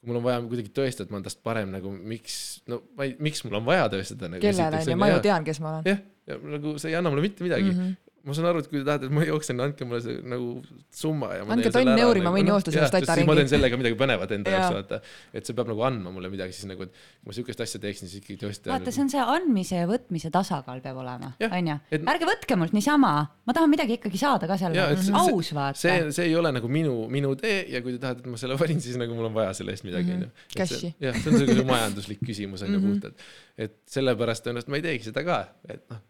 [0.01, 2.37] kui mul on vaja kuidagi tõestada, et ma olen tast parem nagu miks,
[2.71, 5.63] no ma ei, miks mul on vaja tõestada nagu kellele onju, ma ju tean, kes
[5.63, 5.89] ma olen.
[5.89, 7.79] jah, ja nagu see ei anna mulle mitte midagi mm.
[7.81, 8.06] -hmm.
[8.27, 10.49] Ma saan aru, et kui te tahate, et ma jooksen, andke mulle see nagu
[10.95, 13.23] summa ja ma Andke tonn euri, ma nagu, võin noh, joosta sellest jah, sest tataringi.
[13.23, 14.99] siis ma teen sellega midagi põnevat enda jaoks, vaata.
[15.39, 18.11] et see peab nagu andma mulle midagi, siis nagu, et kui ma siukest asja teeksin,
[18.11, 18.73] siis ikkagi tõesti.
[18.73, 21.77] vaata, see on see andmise ja võtmise tasakaal peab olema, onju
[22.17, 23.13] ärge võtke mult niisama,
[23.47, 24.89] ma tahan midagi ikkagi saada ka selle
[25.23, 25.79] aus vaata.
[25.85, 28.59] see, see ei ole nagu minu, minu tee ja kui te tahate, et ma selle
[28.59, 30.33] valin, siis nagu mul on vaja selle eest midagi, onju.
[30.57, 30.93] Cash'i.
[31.07, 33.25] jah, see on selline majanduslik küsimus on ju puhtalt.
[33.57, 36.03] et sellepärast tõenäoliselt ma ei teegi seda ka, et noh,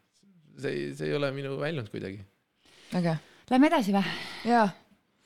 [0.61, 2.21] see ei, see ei ole minu väljund kuidagi.
[2.97, 3.17] äge.
[3.51, 4.05] Lähme edasi või?
[4.49, 4.69] jaa,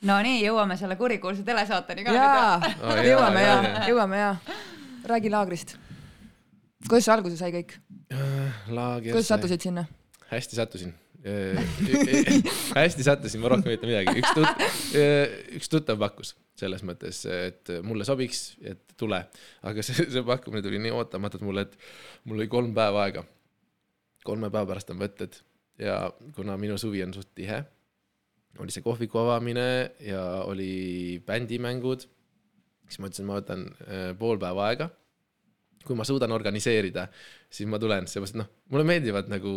[0.09, 2.33] Nonii, jõuame selle kurikuulsa telesaateni ka jaa
[2.65, 4.35] jaa, jõuame jaa, jõuame jaa.
[5.13, 5.77] räägi laagrist.
[6.89, 7.77] kuidas see alguse sai kõik,
[8.69, 9.13] laager.
[9.13, 9.87] kuidas sattusid sinna?
[10.31, 10.95] hästi sattusin.
[12.81, 14.63] hästi sattusin, ma rohkem ei ütle midagi, üks tut-,
[15.59, 19.21] üks tuttav pakkus selles mõttes, et mulle sobiks, et tule,
[19.69, 21.77] aga see, see pakkumine tuli nii ootamatult mulle, et
[22.29, 23.25] mul oli kolm päeva aega.
[24.25, 25.37] Kolme päeva pärast on võtted
[25.81, 25.99] ja
[26.37, 27.63] kuna minu suvi on suht tihe,
[28.61, 29.67] oli see kohviku avamine
[30.05, 32.07] ja oli bändimängud,
[32.89, 34.91] siis ma ütlesin, ma võtan äh, pool päeva aega.
[35.81, 37.07] kui ma suudan organiseerida,
[37.49, 39.53] siis ma tulen, seepärast noh, mulle meeldivad nagu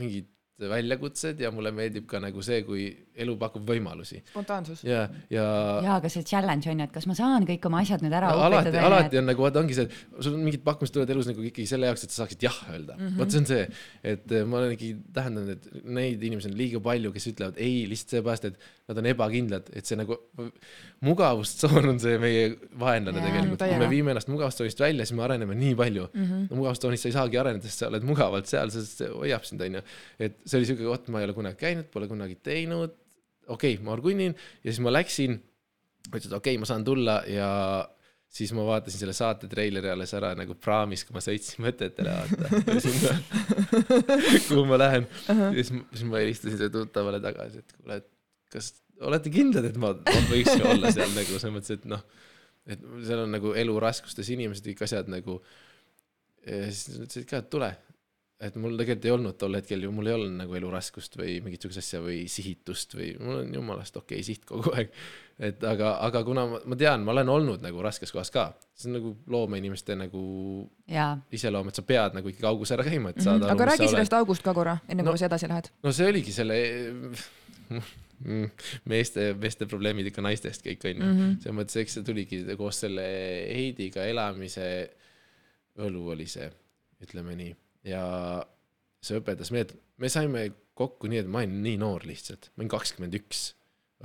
[0.00, 0.26] mingid
[0.58, 4.82] väljakutsed ja mulle meeldib ka nagu see, kui elu pakub võimalusi spontaansus.
[4.86, 5.44] ja, ja
[5.84, 8.32] jaa, aga see challenge on ju, et kas ma saan kõik oma asjad nüüd ära
[8.34, 9.88] no, alati, alati on nagu vaata ongi see,
[10.18, 12.96] sul on mingid pakkumised tulevad elus nagu ikkagi selle jaoks, et sa saaksid jah öelda
[12.96, 13.06] mm.
[13.06, 13.18] -hmm..
[13.20, 13.66] vot see on see,
[14.14, 18.18] et eh, ma olengi tähendanud, et neid inimesi on liiga palju, kes ütlevad ei lihtsalt
[18.18, 20.18] seepärast, et nad on ebakindlad, et see nagu
[21.04, 22.48] mugavustsoon on see meie
[22.80, 23.62] vaenlane Jaa, tegelikult.
[23.64, 26.24] kui me viime ennast mugavustsoonist välja, siis me areneme nii palju mm.
[26.24, 26.50] -hmm.
[26.50, 29.64] no mugavustsoonist sa ei saagi areneda, sest sa oled mugavalt seal, sest see hoiab sind,
[29.64, 29.82] onju.
[30.18, 33.00] et see oli siuke koht, ma ei ole kunagi käinud, pole kunagi teinud.
[33.48, 35.38] Okei okay,, ma orgunnin ja siis ma läksin,
[36.08, 37.50] ütlesin, et okei okay,, ma saan tulla ja
[38.34, 42.48] siis ma vaatasin selle saate treileri alles ära nagu praamis, kui ma sõitsin mõtetele, vaata.
[44.48, 45.06] kuhu ma lähen.
[45.28, 48.10] ja siis, siis ma helistasin sellele tuttavale tagasi, et kuule, et
[48.54, 48.72] kas
[49.04, 52.02] olete kindlad, et ma, ma võiks olla seal nagu selles mõttes, et noh,
[52.70, 55.40] et seal on nagu elu raskustes inimesed, kõik asjad nagu.
[56.44, 57.70] ja siis nad ütlesid ka, et tule.
[58.40, 61.62] Et mul tegelikult ei olnud tol hetkel ju, mul ei olnud nagu eluraskust või mingit
[61.62, 64.90] sihukest asja või sihitust või mul on jumalast okei okay, siht kogu aeg.
[65.38, 68.90] et aga, aga kuna ma, ma tean, ma olen olnud nagu raskes kohas ka, see
[68.90, 70.24] on nagu loomeinimeste nagu
[70.90, 73.52] jaa, iseloom, et sa pead nagu ikkagi augus ära käima, et saada Mhm.
[73.54, 75.70] aga räägi sellest august ka korra, enne No- kui sa edasi lähed.
[75.82, 76.58] no see oligi selle
[77.70, 78.44] mm,
[78.92, 81.18] meeste, meeste probleemid ikka naistest kõik onju mm.
[81.18, 81.40] -hmm.
[81.42, 83.02] selles mõttes, eks see tuligi koos selle
[83.48, 84.90] Heidiga elamise
[85.78, 86.50] võlu oli see,
[87.02, 87.54] ütleme nii,
[87.84, 88.04] ja
[89.04, 92.72] see õpetas meid, me saime kokku nii, et ma olin nii noor lihtsalt, ma olin
[92.72, 93.46] kakskümmend üks,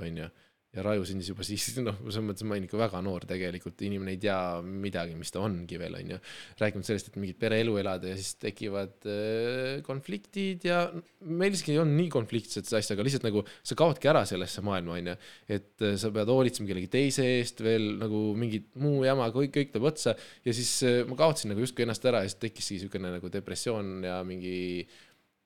[0.00, 0.28] onju.
[0.70, 4.14] Ja Raju sündis juba siis, noh, selles mõttes ma olin ikka väga noor tegelikult, inimene
[4.14, 6.18] ei tea midagi, mis ta ongi veel, onju.
[6.60, 10.84] rääkimata sellest, et mingit pereelu elada ja siis tekivad äh, konfliktid ja
[11.26, 14.62] meil isegi ei olnud nii konfliktsed see asja, aga lihtsalt nagu sa kaotki ära sellesse
[14.66, 15.18] maailma, onju.
[15.50, 19.74] et äh, sa pead hoolitsema kellegi teise eest veel nagu mingit muu jama, kõik, kõik
[19.74, 20.14] tuleb otsa
[20.46, 24.04] ja siis äh, ma kaotasin nagu justkui ennast ära ja siis tekkiski siukene nagu depressioon
[24.06, 24.86] ja mingi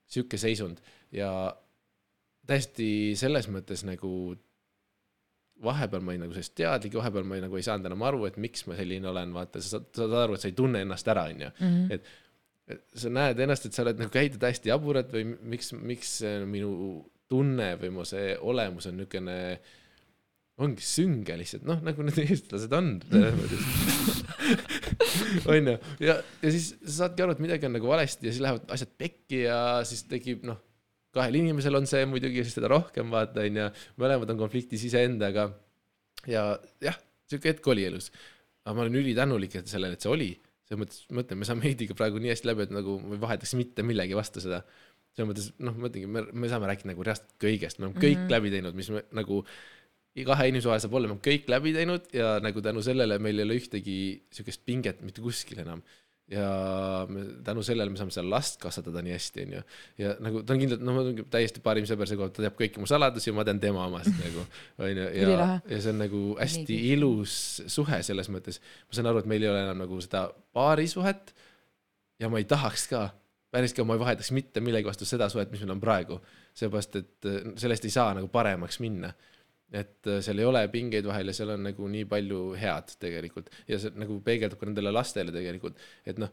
[0.05, 0.85] sihuke seisund
[1.17, 1.31] ja
[2.45, 4.35] täiesti selles mõttes nagu
[5.65, 8.37] vahepeal ma olin nagu sellest teadlik vahepeal ma ei, nagu ei saanud enam aru, et
[8.43, 11.29] miks ma selline olen, vaata, sa saad, saad aru, et sa ei tunne ennast ära,
[11.31, 11.55] onju.
[11.95, 12.13] et
[12.65, 16.13] et sa näed ennast, et sa oled nagu käitud hästi jaburalt või miks, miks
[16.49, 16.71] minu
[17.29, 19.35] tunne või mu see olemus on niisugune,
[20.65, 22.95] ongi sünge lihtsalt, noh, nagu need eestlased on.
[25.51, 25.75] Onju,
[26.05, 28.93] ja, ja siis sa saadki aru, et midagi on nagu valesti ja siis lähevad asjad
[29.01, 30.61] pekki ja siis tekib noh,
[31.15, 33.69] kahel inimesel on see muidugi siis teda rohkem vaata onju,
[34.03, 35.51] mõlemad on konfliktis iseendaga.
[36.27, 36.47] ja
[36.83, 36.99] jah,
[37.31, 38.11] siuke hetk oli elus,
[38.65, 40.33] aga ma olen ülitänulik, sellele, et see oli
[40.65, 43.55] selles mõttes, mõtlen, me saame Heidiga praegu nii hästi läbi, et nagu ma ei vahetaks
[43.59, 44.63] mitte millegi vastu seda.
[45.15, 48.23] selles mõttes, noh, mõtlengi, me, me saame rääkida nagu reaalselt kõigest, me oleme kõik mm.
[48.25, 48.33] -hmm.
[48.33, 49.43] läbi teinud, mis me nagu
[50.27, 53.39] kahe inimese vahel saab olla, me oleme kõik läbi teinud ja nagu tänu sellele meil
[53.39, 53.97] ei ole ühtegi
[54.33, 55.83] siukest pinget mitte kuskil enam.
[56.31, 59.63] Ja me, tänu sellele me saame seda last kasvatada nii hästi, onju.
[60.01, 61.01] ja nagu ta on kindlalt, noh,
[61.33, 64.13] täiesti parim sõber see koht, ta teab kõiki mu saladusi ja ma tean tema omast
[64.23, 64.47] nagu,
[64.81, 65.09] onju.
[65.21, 67.35] ja ja see on nagu hästi Nii ilus
[67.73, 68.61] suhe selles mõttes.
[68.89, 71.35] ma saan aru, et meil ei ole enam nagu seda paarisuhet
[72.21, 73.05] ja ma ei tahaks ka,
[73.53, 76.21] päriselt ka ma ei vahetaks mitte millegi vastu seda suhet, mis meil on praegu.
[76.55, 79.13] seepärast, et äh, sellest ei saa nagu paremaks minna.
[79.73, 83.49] Et äh, seal ei ole pingeid vahel ja seal on nagu nii palju head tegelikult
[83.71, 86.33] ja see nagu peegeldub ka nendele lastele tegelikult, et noh.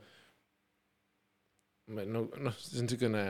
[1.92, 3.24] no noh, see on niisugune,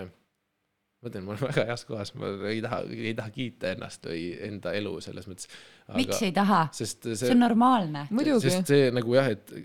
[1.02, 4.26] ma ütlen, ma olen väga heas kohas, ma ei taha, ei taha kiita ennast või
[4.50, 5.50] enda elu selles mõttes.
[5.98, 6.64] miks ei taha?
[6.76, 8.08] sest see on, normaalne.
[8.44, 9.56] sest see nagu jah, et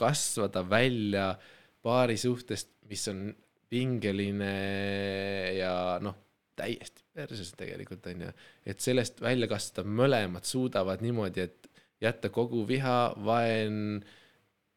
[0.00, 1.32] kasvada välja
[1.84, 3.30] paari suhtest, mis on
[3.70, 4.54] pingeline
[5.56, 5.72] ja
[6.02, 6.16] noh,
[6.58, 8.30] täiesti perses tegelikult onju,
[8.66, 14.00] et sellest välja kasvada mõlemad suudavad niimoodi, et jätta kogu viha, vaen,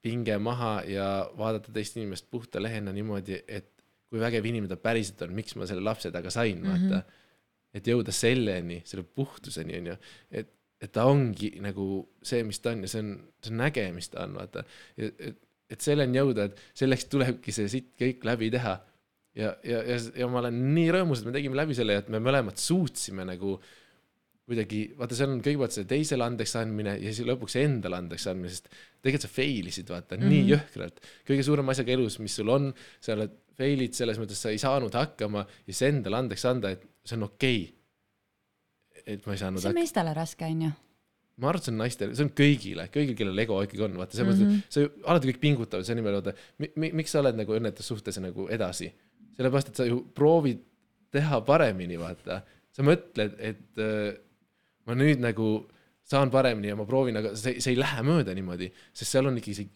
[0.04, 1.08] pinge maha ja
[1.40, 3.70] vaadata teist inimest puhta lehena niimoodi, et
[4.12, 7.00] kui vägev inimene ta päriselt on, miks ma selle lapse taga sain, vaata mm.
[7.00, 7.22] -hmm.
[7.80, 9.96] et jõuda selleni, selle puhtuseni onju,
[10.32, 10.52] et,
[10.84, 11.88] et ta ongi nagu
[12.22, 14.66] see, mis ta on ja see on, see on äge, mis ta on, vaata.
[14.98, 15.40] et,
[15.74, 18.76] et selleni jõuda, et selleks tulebki see sitt kõik läbi teha.
[19.40, 22.22] ja, ja, ja, ja ma olen nii rõõmus, et me tegime läbi selle, et me
[22.24, 23.58] mõlemad suutsime nagu
[24.44, 28.52] kuidagi, vaata, seal on kõigepealt see teisele andeks andmine ja siis lõpuks endale andeks andmine,
[28.52, 28.68] sest
[29.04, 30.34] tegelikult sa fail isid, vaata mm, -hmm.
[30.34, 31.00] nii jõhkralt.
[31.30, 34.96] kõige suurem asjaga elus, mis sul on, sa oled fail'id selles mõttes, sa ei saanud
[34.98, 39.14] hakkama ja siis endale andeks anda, et see on okei okay..
[39.16, 40.74] et ma ei saanud see on meestele raske, onju.
[41.38, 44.20] ma arvan, et see on naistele, see on kõigile, kõigil, kellel ego ikkagi on, vaata,
[44.20, 46.36] selles mõttes, et sa ju alati kõik pingutavad selle nimel, oota,
[46.84, 48.92] miks sa oled nagu õnnetus suhtes nagu edasi.
[49.38, 50.64] sellepärast, et sa ju proovid
[51.14, 52.42] teha paremini, vaata.
[52.74, 54.16] sa mõtled, et äh,
[54.90, 55.54] ma nüüd nagu
[56.10, 59.38] saan paremini ja ma proovin, aga see, see ei lähe mööda niimoodi, sest seal on
[59.40, 59.72] ikkagi see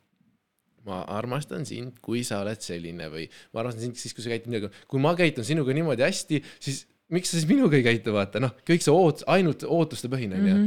[0.87, 4.51] ma armastan sind, kui sa oled selline või ma armastan sind siis, kui sa käitud
[4.51, 8.41] minuga, kui ma käitun sinuga niimoodi hästi, siis miks sa siis minuga ei käitu, vaata
[8.43, 10.57] noh, kõik see oot-, ainult ootuste põhine onju.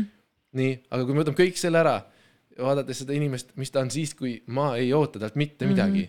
[0.61, 1.99] nii, aga kui me võtame kõik selle ära,
[2.61, 6.09] vaadates seda inimest, mis ta on siis, kui ma ei oota talt mitte midagi.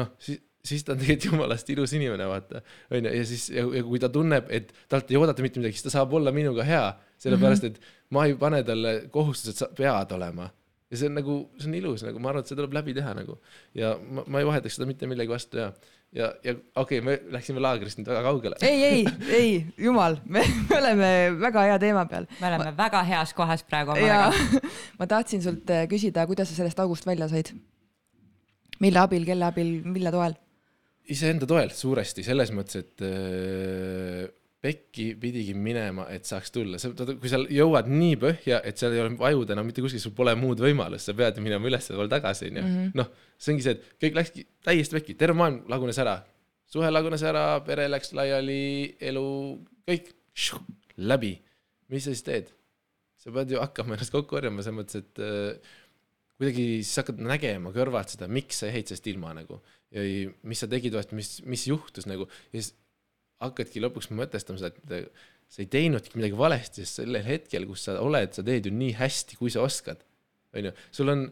[0.00, 2.62] noh, siis, siis ta on tegelikult jumalast ilus inimene, vaata.
[2.90, 5.98] onju, ja siis, ja kui ta tunneb, et talt ei oodata mitte midagi, siis ta
[5.98, 6.84] saab olla minuga hea,
[7.22, 7.80] sellepärast et
[8.14, 10.50] ma ei pane talle kohustust, et sa pead olema.
[10.92, 13.14] ja see on nagu, see on ilus nagu, ma arvan, et see tuleb läbi teha
[13.16, 13.38] nagu
[13.74, 15.70] ja ma, ma ei vahetaks seda mitte millegi vastu ja,
[16.14, 18.60] ja, ja okei okay,, me läksime laagrist nüüd väga kaugele.
[18.62, 19.48] ei, ei, ei,
[19.80, 21.10] jumal, me me oleme
[21.40, 22.28] väga hea teema peal.
[22.36, 22.76] me oleme ma...
[22.84, 24.28] väga heas kohas praegu ja
[25.00, 27.50] ma tahtsin sult äh, küsida, kuidas sa sellest august välja said?
[28.84, 30.36] mille abil, kelle abil, mille toel?
[31.12, 34.24] Iseenda toel suuresti selles mõttes, et äh,
[34.64, 39.02] pekki pidigi minema, et saaks tulla, sa, kui sa jõuad nii põhja, et seal ei
[39.02, 42.88] ole vajuda enam mitte kuskil, sul pole muud võimalust, sa pead minema üles-poole tagasi, onju.
[42.96, 46.16] noh, see ongi see, et kõik läkski täiesti pekki, terve maailm lagunes ära.
[46.70, 49.28] suhe lagunes ära, pere läks laiali, elu,
[49.90, 50.12] kõik
[50.96, 51.36] läbi.
[51.92, 52.52] mis sa siis teed?
[53.20, 55.76] sa pead ju hakkama ennast kokku korjama selles mõttes, et äh,
[56.40, 59.60] kuidagi siis hakkad nägema kõrvalt seda, miks sa jäid sellest ilma nagu
[59.94, 62.26] ei- mis sa tegid valesti, mis, mis juhtus nagu.
[62.52, 62.74] Ja siis
[63.44, 65.12] hakkadki lõpuks mõtestama seda, et
[65.54, 68.94] sa ei teinudki midagi valesti, sest sellel hetkel, kus sa oled, sa teed ju nii
[68.98, 70.02] hästi, kui sa oskad.
[70.54, 71.24] onju, sul on,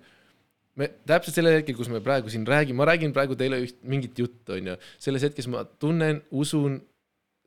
[0.79, 4.19] me täpselt sellel hetkel, kus me praegu siin räägime, ma räägin praegu teile üht mingit
[4.19, 6.81] juttu, onju, selles hetkes ma tunnen, usun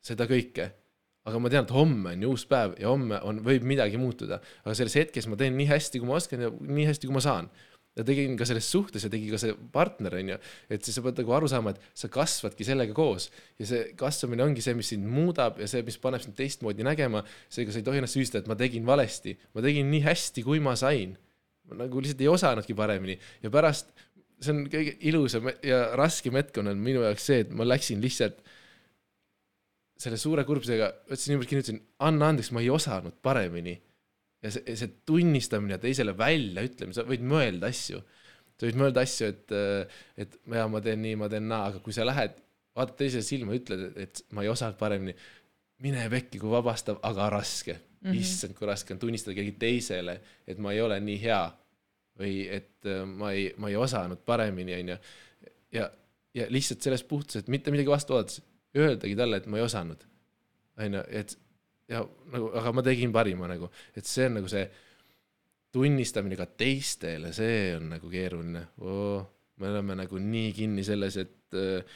[0.05, 0.69] seda kõike.
[1.25, 4.37] Aga ma tean, et homme on ju uus päev ja homme on, võib midagi muutuda,
[4.61, 7.23] aga selles hetkes ma teen nii hästi, kui ma oskan ja nii hästi, kui ma
[7.25, 7.49] saan.
[7.95, 10.37] Ja tegin ka selles suhtes ja tegi ka see partner, onju,
[10.71, 13.29] et siis sa pead nagu aru saama, et sa kasvadki sellega koos
[13.61, 17.23] ja see kasvamine ongi see, mis sind muudab ja see, mis paneb sind teistmoodi nägema.
[17.49, 20.59] seega sa ei tohi ennast süüdistada, et ma tegin valesti, ma tegin nii hästi, kui
[20.63, 21.15] ma sain.
[21.65, 23.87] ma nagu lihtsalt ei osanudki paremini ja pärast,
[24.43, 28.43] see on kõige ilusam ja raskem hetk on minu jaoks see, et ma läksin lihtsalt
[29.95, 33.77] selle suure kurbusega võtsin ümber, kirjutasin, anna andeks, ma ei osanud paremini.
[34.45, 38.01] Ja see, see tunnistamine teisele väljaütlemine, sa võid mõelda asju.
[38.55, 39.55] sa võid mõelda asju, et,
[40.21, 42.37] et ja ma teen nii, ma teen naa, aga kui sa lähed,
[42.75, 45.15] vaatad teisele silma, ütled, et ma ei osanud paremini.
[45.83, 48.11] mine pekki, kui vabastav, aga raske mm.
[48.11, 48.19] -hmm.
[48.19, 51.43] issand, kui raske on tunnistada kellelegi teisele, et ma ei ole nii hea
[52.19, 54.97] või et äh, ma ei, ma ei osanud paremini, onju.
[55.71, 55.89] ja,
[56.33, 58.41] ja lihtsalt sellest puhtus, et mitte midagi vastu oodates,
[58.75, 60.05] öeldagi talle, et ma ei osanud.
[60.77, 61.37] onju, et
[61.91, 62.01] ja
[62.33, 64.65] nagu, aga ma tegin parima nagu, et see on nagu see
[65.75, 69.25] tunnistamine ka teistele, see on nagu keeruline oh,.
[69.59, 71.95] me oleme nagu nii kinni selles, et äh,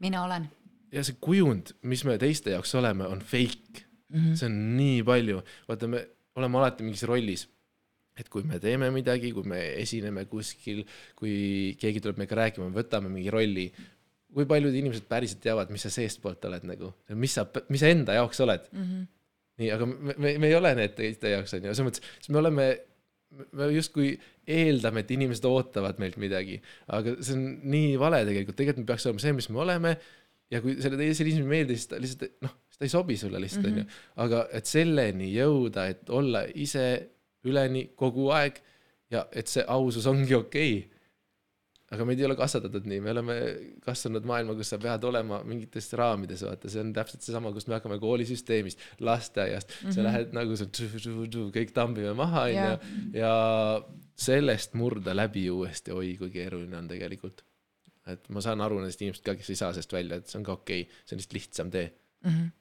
[0.00, 0.48] mina olen.
[0.92, 4.18] ja see kujund, mis me teiste jaoks oleme, on fake mm.
[4.18, 4.34] -hmm.
[4.36, 6.04] see on nii palju, vaata, me
[6.38, 7.48] oleme alati mingis rollis.
[8.18, 10.82] et kui me teeme midagi, kui me esineme kuskil,
[11.14, 13.68] kui keegi tuleb meiega rääkima, me võtame mingi rolli.
[14.34, 18.18] Kui paljud inimesed päriselt teavad, mis sa seestpoolt oled nagu, mis sa, mis sa enda
[18.18, 18.84] jaoks oled mm.
[18.84, 19.06] -hmm.
[19.62, 22.42] nii, aga me, me, me ei ole need teiste jaoks onju, selles mõttes, siis me
[22.42, 22.68] oleme
[23.52, 24.14] me justkui
[24.48, 26.56] eeldame, et inimesed ootavad meilt midagi,
[26.96, 27.42] aga see on
[27.74, 29.92] nii vale tegelikult, tegelikult me peaks olema see, mis me oleme
[30.52, 33.40] ja kui selle teisele inimesele ei meeldi, siis ta lihtsalt noh, ta ei sobi sulle
[33.42, 36.86] lihtsalt onju mm -hmm., aga et selleni jõuda, et olla ise
[37.44, 38.62] üleni kogu aeg
[39.12, 40.97] ja et see ausus ongi okei okay..
[41.94, 43.36] Aga meid ei ole kasvatatud nii, me oleme
[43.84, 47.78] kasvanud maailma, kus sa pead olema mingites raamides, vaata, see on täpselt seesama, kust me
[47.78, 49.96] hakkame koolisüsteemist, lasteaiast mm, -hmm.
[49.96, 53.32] sa lähed nagu see kõik tambime maha onju ja
[54.18, 57.44] sellest murda läbi uuesti, oi kui keeruline on tegelikult.
[58.08, 60.44] et ma saan aru nendest inimestest ka, kes ei saa sellest välja, et see on
[60.44, 61.92] ka okei okay., see on lihtsalt lihtsam tee.
[62.24, 62.30] mm.
[62.30, 62.57] -hmm.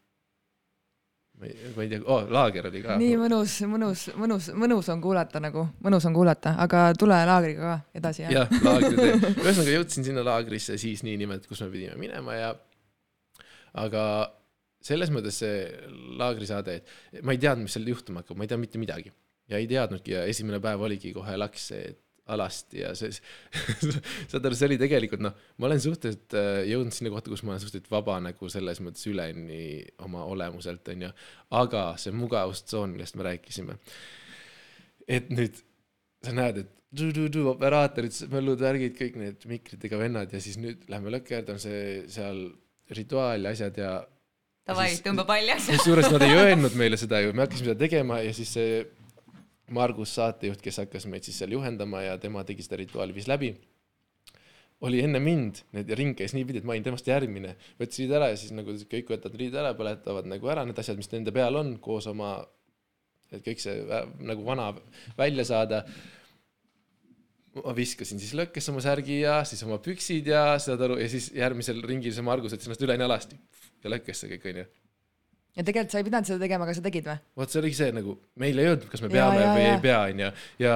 [1.38, 2.96] Ma ei, tea oh,, laager oli ka.
[2.98, 8.00] nii mõnus, mõnus, mõnus, mõnus on kuulata nagu, mõnus on kuulata, aga tule laagriga ka
[8.00, 8.34] edasi jah.
[8.40, 9.12] Jah, laagritee,
[9.44, 12.50] ühesõnaga jõudsin sinna laagrisse siis niinimetatud, kus me pidime minema ja
[13.78, 14.04] aga
[14.88, 15.62] selles mõttes see
[16.18, 19.14] laagrisaade, et ma ei teadnud, mis seal juhtuma hakkab, ma ei teadnud mitte midagi.
[19.48, 22.02] Ja ei teadnudki ja esimene päev oligi kohe laks see et
[22.34, 23.14] alasti ja see,
[24.32, 27.54] saad aru, see oli tegelikult noh, ma olen suhteliselt äh, jõudnud sinna kohta, kus ma
[27.54, 29.62] olen suhteliselt vaba nagu selles mõttes üleni
[30.06, 31.12] oma olemuselt onju,
[31.62, 33.78] aga see mugavustsoon, millest me rääkisime,
[35.08, 35.62] et nüüd
[36.26, 41.12] sa näed, et tu-tu-tu, operaatorid, möllud, värgid, kõik need mikritega vennad ja siis nüüd lähme
[41.14, 42.48] lõkkerdame see seal
[42.96, 43.96] rituaal ja asjad ja
[44.68, 45.70] Davai, tõmba paljaks.
[45.72, 48.82] kusjuures nad ei öelnud meile seda ju, me hakkasime seda tegema ja siis see
[49.76, 53.52] Margus saatejuht, kes hakkas meid siis seal juhendama ja tema tegi seda rituaali, viis läbi.
[54.88, 58.28] oli enne mind, need ring käis niipidi, et ma olin temast järgmine, võttis riid ära
[58.30, 61.58] ja siis nagu kõik võtavad riid ära, põletavad nagu ära need asjad, mis nende peal
[61.58, 62.36] on, koos oma,
[63.32, 64.70] et kõik see vä- nagu vana
[65.18, 65.84] välja saada.
[67.58, 71.32] ma viskasin siis lõkkesse oma särgi ja siis oma püksid ja saad aru ja siis
[71.34, 73.40] järgmisel ringil see Margus võttis ennast üleni alasti
[73.84, 74.66] ja lõkkesse kõik onju
[75.58, 77.18] ja tegelikult sa ei pidanud seda tegema, aga sa tegid või?
[77.42, 79.74] vot see oligi see nagu, meil ei öeldud, kas me peame ja, ja, või ja.
[79.74, 80.32] ei pea, onju,
[80.64, 80.76] ja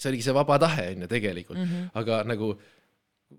[0.00, 1.90] see oligi see vaba tahe, onju, tegelikult mm, -hmm.
[2.02, 2.54] aga nagu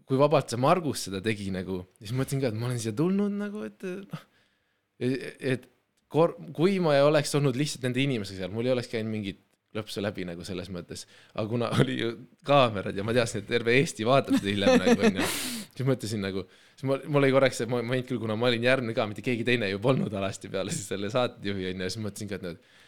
[0.06, 3.40] kui vabalt see Margus seda tegi nagu, siis mõtlesin ka, et ma olen siia tulnud
[3.40, 4.26] nagu, et noh,
[5.00, 5.68] et
[6.12, 9.42] kor-, kui ma ei oleks olnud lihtsalt nende inimesega seal, mul ei oleks käinud mingit
[9.76, 12.12] lõpsu läbi nagu selles mõttes, aga kuna oli ju
[12.48, 15.26] kaamerad ja ma teadsin, et terve Eesti vaatab seda hiljem nagu onju,
[15.76, 18.96] siis mõtlesin nagu siis mul, mul oli korraks see moment küll, kuna ma olin järgmine
[18.98, 22.40] ka, mitte keegi teine ju polnud alasti peale siis selle saatejuhi onju, siis mõtlesin ka,
[22.40, 22.84] et nagu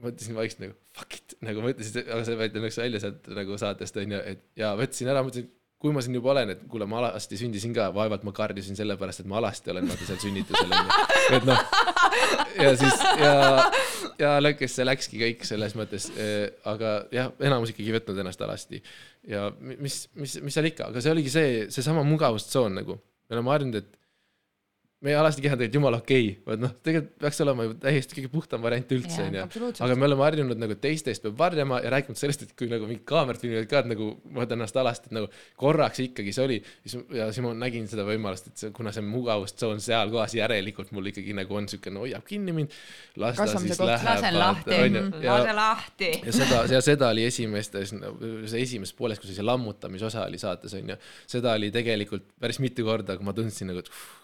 [0.00, 3.98] mõtlesin vaikselt nagu fuck it, nagu mõtlesin, aga see võeti õnneks välja sealt nagu saatest
[4.00, 7.38] onju, et ja võtsin ära, mõtlesin, kui ma siin juba olen, et kuule, ma alasti
[7.40, 10.98] sündisin ka, vaevalt ma karjusin sellepärast, et ma alasti olen vaata seal sünnitusel onju.
[11.36, 11.62] et noh,
[12.64, 13.34] ja siis ja,
[14.20, 18.82] ja lõkkesse läkski kõik selles mõttes, eh, aga jah, enamus ikkagi ei võtnud ennast alasti.
[19.28, 22.98] ja mis, mis, mis seal ikka, aga see oligi see, seesama mugavustsoon nagu.
[23.30, 23.99] me oleme harjunud, et
[25.00, 28.16] meie alasti keha on tegelikult jumala okei okay., vaat noh, tegelikult peaks olema ju täiesti
[28.18, 29.44] kõige puhtam variant üldse onju.
[29.86, 33.06] aga me oleme harjunud nagu teistest peab varjama ja rääkimata sellest, et kui nagu mingid
[33.08, 35.30] kaamerad filmivad ka, et nagu ma võtan ennast alasti, et nagu
[35.62, 36.58] korraks ikkagi see oli.
[37.16, 41.08] ja siis ma nägin seda võimalust, et see, kuna see mugavustsoon seal kohas järelikult mul
[41.14, 42.76] ikkagi nagu on siuke, no hoiab kinni mind.
[43.24, 44.04] las ta siis läheb.
[44.04, 44.84] lasen lahti,
[45.24, 46.12] lase lahti.
[46.28, 51.00] ja seda, ja seda oli esimestes, see esimeses pooles, kus see lammutamisosa oli saates onju,
[51.24, 54.19] seda oli tegelikult päris mitu korda, kui ma tundsin nagu, et uff,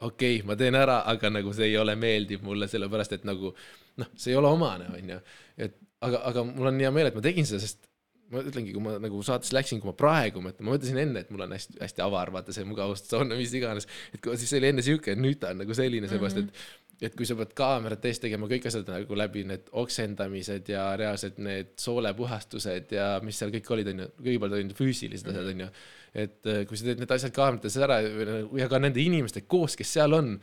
[0.00, 3.52] okei okay,, ma teen ära, aga nagu see ei ole meeldiv mulle, sellepärast et nagu
[4.00, 5.20] noh, see ei ole omane, onju.
[5.56, 7.88] et aga, aga mul on hea meel, et ma tegin seda, sest
[8.32, 11.44] ma ütlengi, kui ma nagu saates läksin, kui ma praegu ma mõtlesin enne, et mul
[11.46, 13.86] on hästi, hästi avar, vaata see mugavustsoon või mis iganes.
[14.12, 16.64] et kui siis oli enne siuke, nüüd ta on nagu selline, seepärast et
[17.02, 21.36] et kui sa pead kaamerat ees tegema kõik asjad nagu läbi need oksendamised ja reaalselt
[21.44, 25.70] need soolepuhastused ja mis seal kõik olid, onju, kõigepealt olid füüsilised asjad, onju
[26.16, 29.92] et äh, kui sa teed need asjad kaamerates ära ja ka nende inimestega koos, kes
[29.98, 30.36] seal on,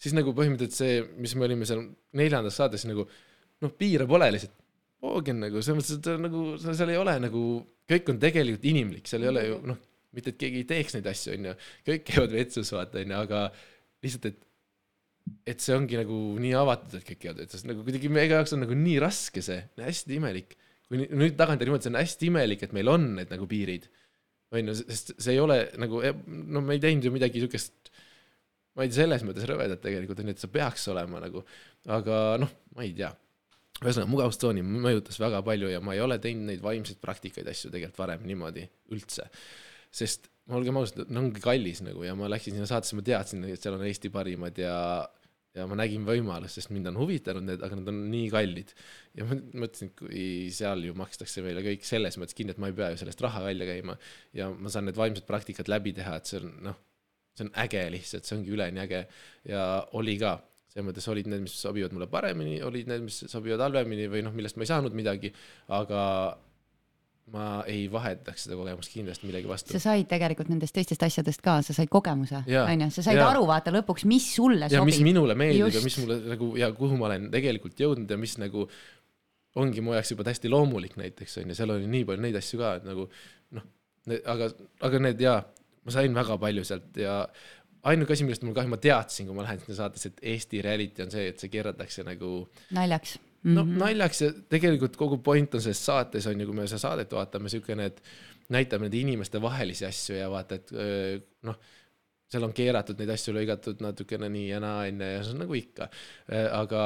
[0.00, 1.84] siis nagu põhimõtteliselt see, mis me olime seal
[2.18, 4.56] neljandas saates nagu noh, piire pole lihtsalt.
[5.06, 7.44] Oogen nagu selles mõttes, et nagu seal ei ole nagu,
[7.88, 9.78] kõik on tegelikult inimlik, seal ei ole ju noh,
[10.16, 11.54] mitte et keegi ei teeks neid asju, onju,
[11.86, 13.44] kõik käivad vetsus, vaata onju, aga
[14.04, 14.49] lihtsalt, et
[15.48, 18.64] et see ongi nagu nii avatud, et kõik käivad vetsus, nagu kuidagi meie jaoks on
[18.64, 20.56] nagu nii raske see, hästi imelik.
[20.90, 23.86] kui nüüd tagantjärgi mõelda, see on hästi imelik, et meil on need nagu piirid
[24.50, 27.90] on ju, sest see ei ole nagu, e, no me ei teinud ju midagi siukest,
[28.76, 31.44] ma ei tea, selles mõttes rõvedat tegelikult, on ju, et see peaks olema nagu,
[31.90, 33.12] aga noh, ma ei tea.
[33.80, 38.02] ühesõnaga, mugavustsooni mõjutas väga palju ja ma ei ole teinud neid vaimseid praktikaid, asju tegelikult
[38.02, 39.30] varem niimoodi üldse.
[39.90, 43.62] sest olgem ausad, no ongi kallis nagu ja ma läksin sinna saatesse, ma teadsin, et
[43.62, 44.74] seal on Eesti parimad ja
[45.56, 48.74] ja ma nägin võimalust, sest mind on huvitanud need, aga nad on nii kallid.
[49.18, 52.70] ja ma mõtlesin, et kui seal ju makstakse meile kõik selles mõttes kinni, et ma
[52.70, 53.96] ei pea ju sellest raha välja käima.
[54.36, 56.78] Ja ma saan need vaimsed praktikad läbi teha, et see on noh,
[57.34, 59.02] see on äge lihtsalt, see ongi üleni äge.
[59.50, 59.64] Ja
[59.98, 60.38] oli ka.
[60.70, 64.34] Selles mõttes olid need, mis sobivad mulle paremini, olid need, mis sobivad halvemini või noh,
[64.36, 65.32] millest ma ei saanud midagi,
[65.74, 66.04] aga
[67.30, 69.74] ma ei vahetaks seda kogemust kindlasti millegi vastu.
[69.74, 73.28] sa said tegelikult nendest teistest asjadest ka, sa said kogemuse, onju, sa said ja.
[73.30, 74.90] aru, vaata lõpuks, mis sulle ja, sobib.
[74.92, 75.78] mis minule meeldib Just.
[75.78, 78.66] ja mis mulle nagu ja kuhu ma olen tegelikult jõudnud ja mis nagu
[79.60, 82.74] ongi mu jaoks juba täiesti loomulik näiteks onju, seal oli nii palju neid asju ka,
[82.80, 83.06] et nagu
[83.58, 83.70] noh,
[84.34, 84.50] aga,
[84.90, 85.40] aga need jaa,
[85.86, 87.22] ma sain väga palju sealt ja
[87.90, 91.06] ainuke asi, millest mul kahju, ma teadsin, kui ma lähen sinna saatesse, et Eesti reality
[91.06, 92.40] on see, et see keeratakse nagu
[92.76, 93.78] naljaks no -hmm.
[93.80, 97.48] naljaks ja tegelikult kogu point on selles saates on ju, kui me seda saadet vaatame,
[97.48, 98.02] siukene, et
[98.48, 100.72] näitame nende inimeste vahelisi asju ja vaata, et
[101.42, 101.60] noh,
[102.30, 105.54] seal on keeratud neid asju, lõigatud natukene nii ja naa onju ja see on nagu
[105.54, 105.88] ikka,
[106.52, 106.82] aga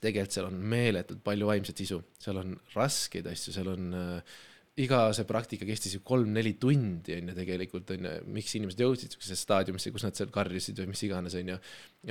[0.00, 4.38] tegelikult seal on meeletult palju vaimset sisu, seal on raskeid asju, seal on äh,
[4.80, 9.14] iga see praktika kestis ju kolm-neli tundi on ju tegelikult on ju, miks inimesed jõudsid
[9.14, 11.58] siuksesse staadiumisse, kus nad seal karjusid või mis iganes on ju.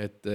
[0.06, 0.30] et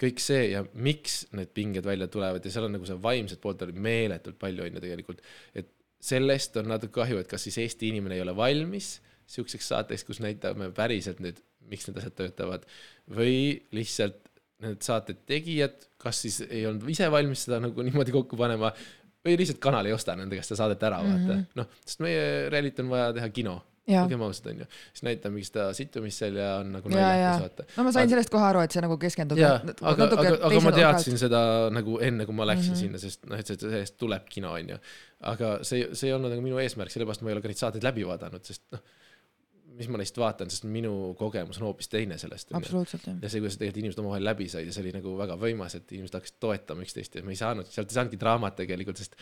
[0.00, 3.62] kõik see ja miks need pinged välja tulevad ja seal on nagu see vaimset poolt
[3.66, 5.20] oli meeletult palju on ju tegelikult.
[5.54, 5.68] et
[6.00, 8.98] sellest on natuke kahju, et kas siis Eesti inimene ei ole valmis
[9.30, 11.38] siukseks saateks, kus näitame päriselt nüüd,
[11.70, 12.64] miks need asjad töötavad
[13.14, 14.18] või lihtsalt
[14.64, 18.72] need saate tegijad, kas siis ei olnud ise valmis seda nagu niimoodi kokku panema
[19.24, 21.20] või lihtsalt kanal ei osta nende käest seda saadet ära, vaata.
[21.20, 21.60] Mm -hmm..
[21.60, 23.56] noh, sest meie reality on vaja teha kino
[23.98, 24.68] olgem ausad, onju.
[24.92, 27.66] siis näitab mingit seda situmist seal ja on nagu naljakas vaata.
[27.76, 29.42] no ma sain aga, sellest kohe aru, et see nagu keskendub.
[29.42, 31.42] aga, aga, aga ma teadsin seda
[31.74, 32.84] nagu enne, kui ma läksin mm -hmm.
[32.86, 34.80] sinna, sest noh, et sellest tuleb kino, onju.
[35.34, 37.86] aga see, see ei olnud nagu minu eesmärk, sellepärast ma ei ole ka neid saateid
[37.90, 38.84] läbi vaadanud, sest noh
[39.80, 42.52] mis ma neist vaatan, sest minu kogemus on hoopis teine sellest.
[42.56, 43.18] absoluutselt, jah.
[43.22, 45.94] ja see, kuidas tegelikult inimesed omavahel läbi said ja see oli nagu väga võimas, et
[45.94, 49.16] inimesed hakkasid toetama üksteist ja me ei saanud, sealt ei saanudki draamat tegelikult, sest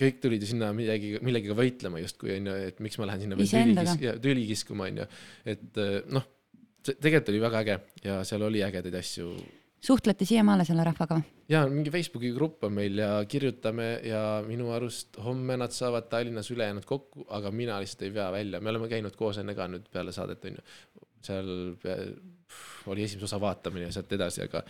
[0.00, 3.48] kõik tulid ju sinna midagi, millegagi võitlema justkui onju, et miks ma lähen sinna veel
[3.48, 3.96] tüli Iseendaga.
[4.00, 5.08] kis- tüli kiskuma onju.
[5.54, 6.28] et äh, noh,
[6.90, 9.34] tegelikult oli väga äge ja seal oli ägedaid asju.
[9.80, 11.20] suhtlete siiamaale selle rahvaga
[11.50, 16.50] ja mingi Facebooki grupp on meil ja kirjutame ja minu arust homme nad saavad Tallinnas
[16.50, 19.88] ülejäänud kokku, aga mina lihtsalt ei vea välja, me oleme käinud koos enne ka nüüd
[19.92, 20.64] peale saadet onju.
[21.20, 21.48] seal
[22.88, 24.62] oli esimese osa vaatamine ja sealt edasi, aga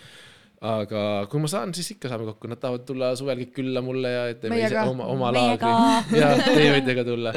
[0.61, 1.03] aga
[1.33, 4.23] kui ma saan, siis ikka saame kokku, nad tahavad tulla suvel kõik külla mulle ja
[4.35, 4.85] teeme ise Meiega.
[4.93, 5.71] oma, oma Meiega.
[5.73, 6.21] laagri.
[6.21, 7.33] ja teie võite ka tulla,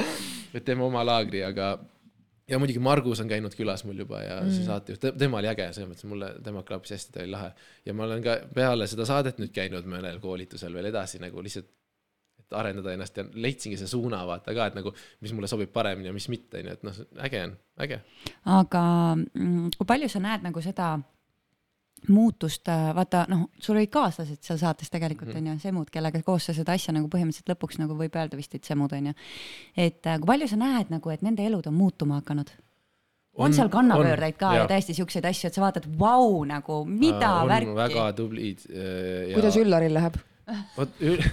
[0.51, 1.77] et teeme oma laagri, aga
[2.49, 4.57] ja muidugi Margus on käinud külas mul juba ja mm.
[4.57, 7.53] see saatejuht, tema oli äge, selles mõttes mulle, tema klappis hästi, ta oli lahe.
[7.85, 11.71] ja ma olen ka peale seda saadet nüüd käinud mõnel koolitusel veel edasi nagu lihtsalt,
[12.43, 14.91] et arendada ennast ja leidsingi see suuna vaata ka, et nagu,
[15.23, 17.55] mis mulle sobib paremini ja mis mitte, onju, et noh, äge on,
[17.87, 18.03] äge.
[18.59, 18.83] aga
[19.15, 20.97] mm, kui palju sa näed nagu seda
[22.09, 25.37] muutust, vaata noh, sul olid kaaslased seal saates tegelikult Mhm.
[25.37, 28.55] onju mm., Semud, kellega koos sa seda asja nagu põhimõtteliselt lõpuks nagu võib öelda vist,
[28.55, 29.13] et Semud onju.
[29.77, 32.49] et äh, kui palju sa näed nagu, et nende elud on muutuma hakanud?
[33.35, 37.31] on, on seal kannapöördeid ka ja täiesti siukseid asju, et sa vaatad, vau nagu, mida
[37.41, 37.75] on värki.
[37.75, 40.19] väga tublid äh, ja kuidas Üllaril läheb?
[40.77, 41.23] vot Ül-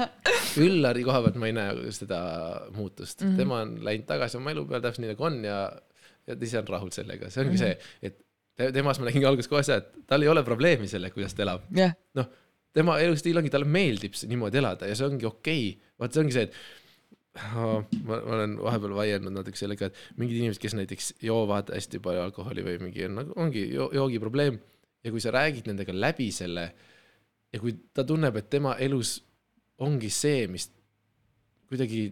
[0.66, 2.18] Üllari koha pealt ma ei näe seda
[2.76, 3.30] muutust mm.
[3.30, 3.36] -hmm.
[3.36, 5.58] tema on läinud tagasi oma elu peale täpselt nii nagu on ja,
[6.26, 7.64] ja ta ise on rahul sellega, see ongi mm -hmm.
[7.64, 8.20] see, et
[8.56, 11.64] temas ma nägingi alguses kohe seda, et tal ei ole probleemi sellega, kuidas ta elab.
[11.76, 12.28] jah, noh,
[12.76, 16.36] tema elustiil ongi, talle meeldib niimoodi elada ja see ongi okei okay., vaat see ongi
[16.36, 16.56] see, et
[17.56, 22.00] oh, ma, ma olen vahepeal vaielnud natuke sellega, et mingid inimesed, kes näiteks joovad hästi
[22.04, 24.58] palju alkoholi või mingi on nagu ongi jo joogiprobleem
[25.02, 26.66] ja kui sa räägid nendega läbi selle
[27.52, 29.18] ja kui ta tunneb, et tema elus
[29.82, 30.68] ongi see, mis
[31.70, 32.10] kuidagi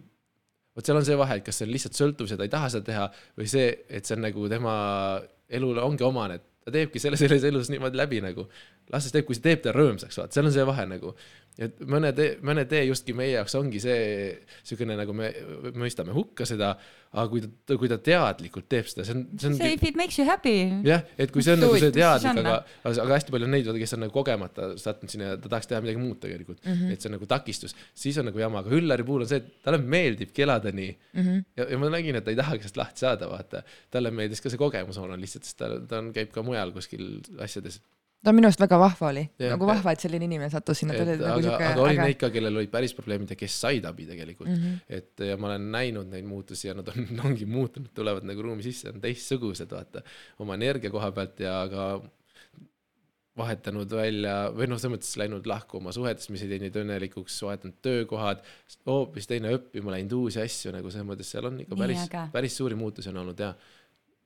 [0.75, 2.71] vot seal on see vahe, et kas see on lihtsalt sõltuvus ja ta ei taha
[2.73, 3.05] seda teha
[3.37, 4.73] või see, et see on nagu tema
[5.57, 8.47] elule ongi omane, et ta teebki selle selles elus niimoodi läbi nagu.
[8.91, 11.15] las ta teeb, kui see teeb ta rõõmsaks, vaat seal on see vahe nagu.
[11.59, 13.99] Et mõne tee, mõne tee justkui meie jaoks ongi see
[14.63, 15.31] siukene nagu me
[15.75, 16.71] mõistame hukka seda,
[17.11, 19.57] aga kui ta, kui ta teadlikult teeb seda, see on, see on.
[19.59, 20.55] see if it makes you happy.
[20.87, 22.55] jah, et kui see on nagu see teadlik, aga,
[22.87, 25.83] aga hästi palju on neid, kes on nagu kogemata sattunud sinna ja ta tahaks teha
[25.83, 26.73] midagi muud tegelikult mm.
[26.73, 26.95] -hmm.
[26.95, 29.63] et see on nagu takistus, siis on nagu jama, aga Üllari puhul on see, et
[29.65, 31.23] talle meeldibki elada nii mm.
[31.23, 31.47] -hmm.
[31.59, 33.65] ja, ja ma nägin, et ta ei tahagi sellest lahti saada, vaata.
[33.91, 37.19] talle meeldis ka see kogemus olla lihtsalt, sest ta, ta on, käib ka mujal kuskil
[37.43, 37.81] asjades.
[38.21, 41.71] Ta minu arust väga vahva oli, nagu vahva, et selline inimene sattus sinna, nagu aga,
[41.71, 42.19] aga oli neid.
[42.21, 44.61] ka, kellel olid päris probleemid ja kes said abi tegelikult mm.
[44.61, 44.79] -hmm.
[44.99, 48.65] et ja ma olen näinud neid muutusi ja nad on, ongi muutunud, tulevad nagu ruumi
[48.65, 50.05] sisse, on teistsugused, vaata.
[50.39, 51.91] oma energia koha pealt ja ka
[53.41, 57.77] vahetanud välja või noh, selles mõttes läinud lahku oma suhetest, mis ei teinud õnnelikuks, vahetanud
[57.81, 58.41] töökohad,
[58.89, 62.77] hoopis teine õppima läinud uusi asju nagu selles mõttes seal on ikka päris päris suuri
[62.77, 63.53] muutusi on olnud ja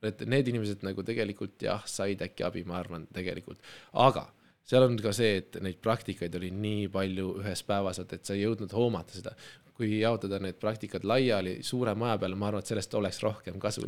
[0.06, 3.60] et need inimesed nagu tegelikult jah, said äkki abi, ma arvan tegelikult,
[3.94, 4.28] aga
[4.66, 8.42] seal on ka see, et neid praktikaid oli nii palju ühes päevas, et, sa ei
[8.48, 9.36] jõudnud hoomata seda.
[9.76, 13.82] kui jaotada need praktikad laiali suure maja peale, ma arvan, et sellest oleks rohkem kasu.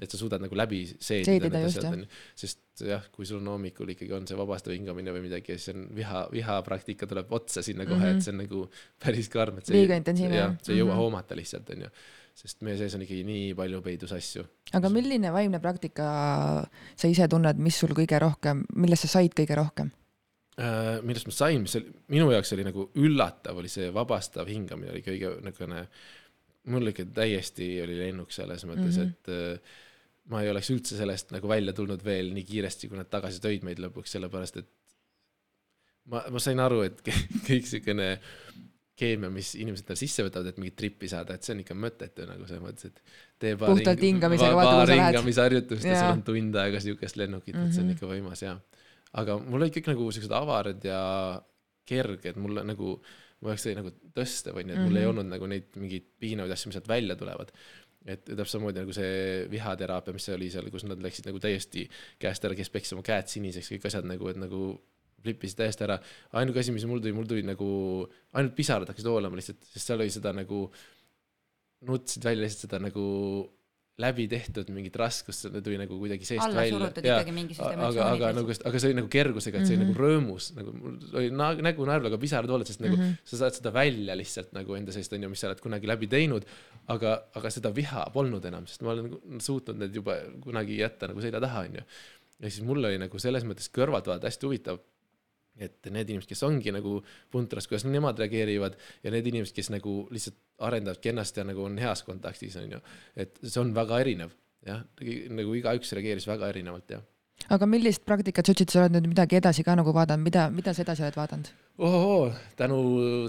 [0.00, 2.06] et sa suudad nagu läbi seedida need asjad onju,
[2.40, 5.84] sest jah, kui sul on hommikul ikkagi on see vabastav hingamine või midagi siis on
[5.94, 8.16] viha, vihapraktika tuleb otsa sinna kohe mm, -hmm.
[8.16, 8.62] et see on nagu
[9.04, 9.80] päris karm, et see Mhm.
[9.82, 11.00] Liiga intensiivne, jah sa ei jõua Mhm.
[11.02, 11.90] hoomata lihtsalt onju,
[12.40, 14.44] sest meie sees on ikkagi nii palju peidus asju.
[14.78, 16.06] aga milline vaimne praktika
[16.96, 19.90] sa ise tunned, mis sul kõige rohkem, millest sa said kõige rohkem?
[20.60, 24.92] Äh, millest ma sain, mis oli, minu jaoks oli nagu üllatav, oli see vabastav hingamine
[24.94, 25.84] oli kõige niisugune,
[26.70, 29.14] mul ikka täiesti oli lennuk selles mõttes mm, -hmm.
[29.14, 29.78] et äh,
[30.32, 33.64] ma ei oleks üldse sellest nagu välja tulnud veel nii kiiresti, kui nad tagasi tõid
[33.66, 34.68] meid lõpuks, sellepärast et
[36.10, 37.00] ma, ma sain aru, et
[37.46, 38.10] kõik niisugune
[39.00, 42.26] keemia, mis inimesed tal sisse võtavad, et mingit trippi saada, et see on ikka mõttetu
[42.28, 43.00] nagu selles mõttes, et
[43.40, 45.06] tee paar Puhtalt hing- hingamisega, vaata, kuhu sa lähed.
[45.14, 47.96] hingamisharjutust ja sul on tund aega siukest lennukit, et see on Mhm.
[47.96, 48.58] ikka võimas ja
[49.14, 51.00] aga mul olid kõik nagu siuksed avarad ja
[51.90, 52.94] kerged, mulle nagu,
[53.42, 54.98] ma oleks nagu tõsta või nii, et mul mm -hmm.
[55.00, 55.10] ei Mhm.
[55.10, 57.50] olnud nagu neid mingeid piinavaid asju, mis sealt välja tulevad.
[58.06, 61.82] et täpselt samamoodi nagu see vihateraapia, mis see oli seal, kus nad läksid nagu täiesti
[62.18, 64.80] käest ära, kes peksis oma käed siniseks, kõik asjad nagu, et nagu
[65.22, 65.98] flipisid täiesti ära.
[66.40, 67.70] ainuke asi, mis mul tuli, mul tuli nagu,
[68.34, 70.66] ainult pisarad hakkasid voolama lihtsalt, sest seal oli seda nagu,
[71.88, 73.06] nutsid välja lihtsalt seda nagu
[74.00, 76.72] läbi tehtud mingit raskust, see tuli nagu kuidagi seest alla välja.
[76.78, 79.84] surutud ikkagi mingisugused aga, aga emotsioonid nagu, aga see oli nagu kergusega, et see oli
[79.84, 79.90] Mhm.
[79.90, 83.10] nagu rõõmus, nagu mul oli na- nägu naerul, aga pisarad voolasid, sest nagu Mhm.
[83.28, 86.44] sa saad seda välja lihtsalt nagu enda seest onju, mis sa oled kunagi läbi teinud.
[86.88, 91.06] aga, aga seda viha polnud enam, sest ma olen nagu suutnud need juba kunagi jätta
[91.06, 91.82] nagu selja taha onju.
[92.40, 94.80] ja siis mul oli nagu selles mõttes kõrvalt vaadata hästi huvitav
[95.60, 96.98] et need inimesed, kes ongi nagu
[97.32, 101.78] puntras, kuidas nemad reageerivad ja need inimesed, kes nagu lihtsalt arendavadki ennast ja nagu on
[101.80, 102.80] heas kontaktis onju,
[103.16, 104.34] et see on väga erinev
[104.66, 104.84] jah,
[105.32, 107.02] nagu igaüks reageeris väga erinevalt jah.
[107.48, 111.04] aga millist praktikat sa oled nüüd midagi edasi ka nagu vaadanud, mida, mida sa edasi
[111.06, 111.50] oled vaadanud?
[111.80, 112.80] ohoo, tänu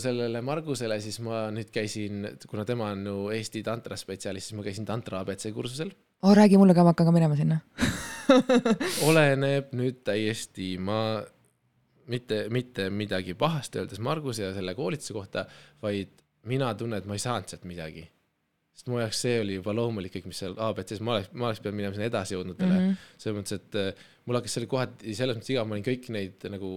[0.03, 4.65] sellele Margusele siis ma nüüd käisin, kuna tema on ju Eesti tantra spetsialist, siis ma
[4.67, 5.93] käisin tantra abc kursusel.
[6.21, 7.61] oh, räägi mulle ka, ma hakkan ka minema sinna
[9.09, 11.21] oleneb nüüd täiesti, ma
[12.11, 15.45] mitte, mitte midagi pahasti öeldes Marguse ja selle koolituse kohta,
[15.83, 18.07] vaid mina tunnen, et ma ei saanud sealt midagi.
[18.71, 21.61] Sest mu jaoks see oli juba loomulik kõik, mis seal abc-s, ma oleks, ma oleks
[21.61, 22.73] pidanud minema sinna edasi jõudnutele.
[22.73, 23.15] Mm -hmm..
[23.21, 26.47] selles mõttes, et äh, mul hakkas seal kohati selles mõttes iga, ma olin kõik neid
[26.49, 26.71] nagu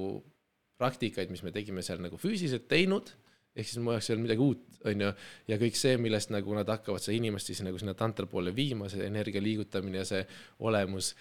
[0.80, 3.12] praktikaid, mis me tegime seal nagu füüsiliselt teinud,
[3.54, 5.12] ehk siis mu jaoks ei olnud midagi uut, onju,
[5.48, 8.90] ja kõik see, millest nagu nad hakkavad seda inimest siis nagu sinna tantra poole viima,
[8.90, 10.24] see energia liigutamine ja see
[10.66, 11.12] olemus,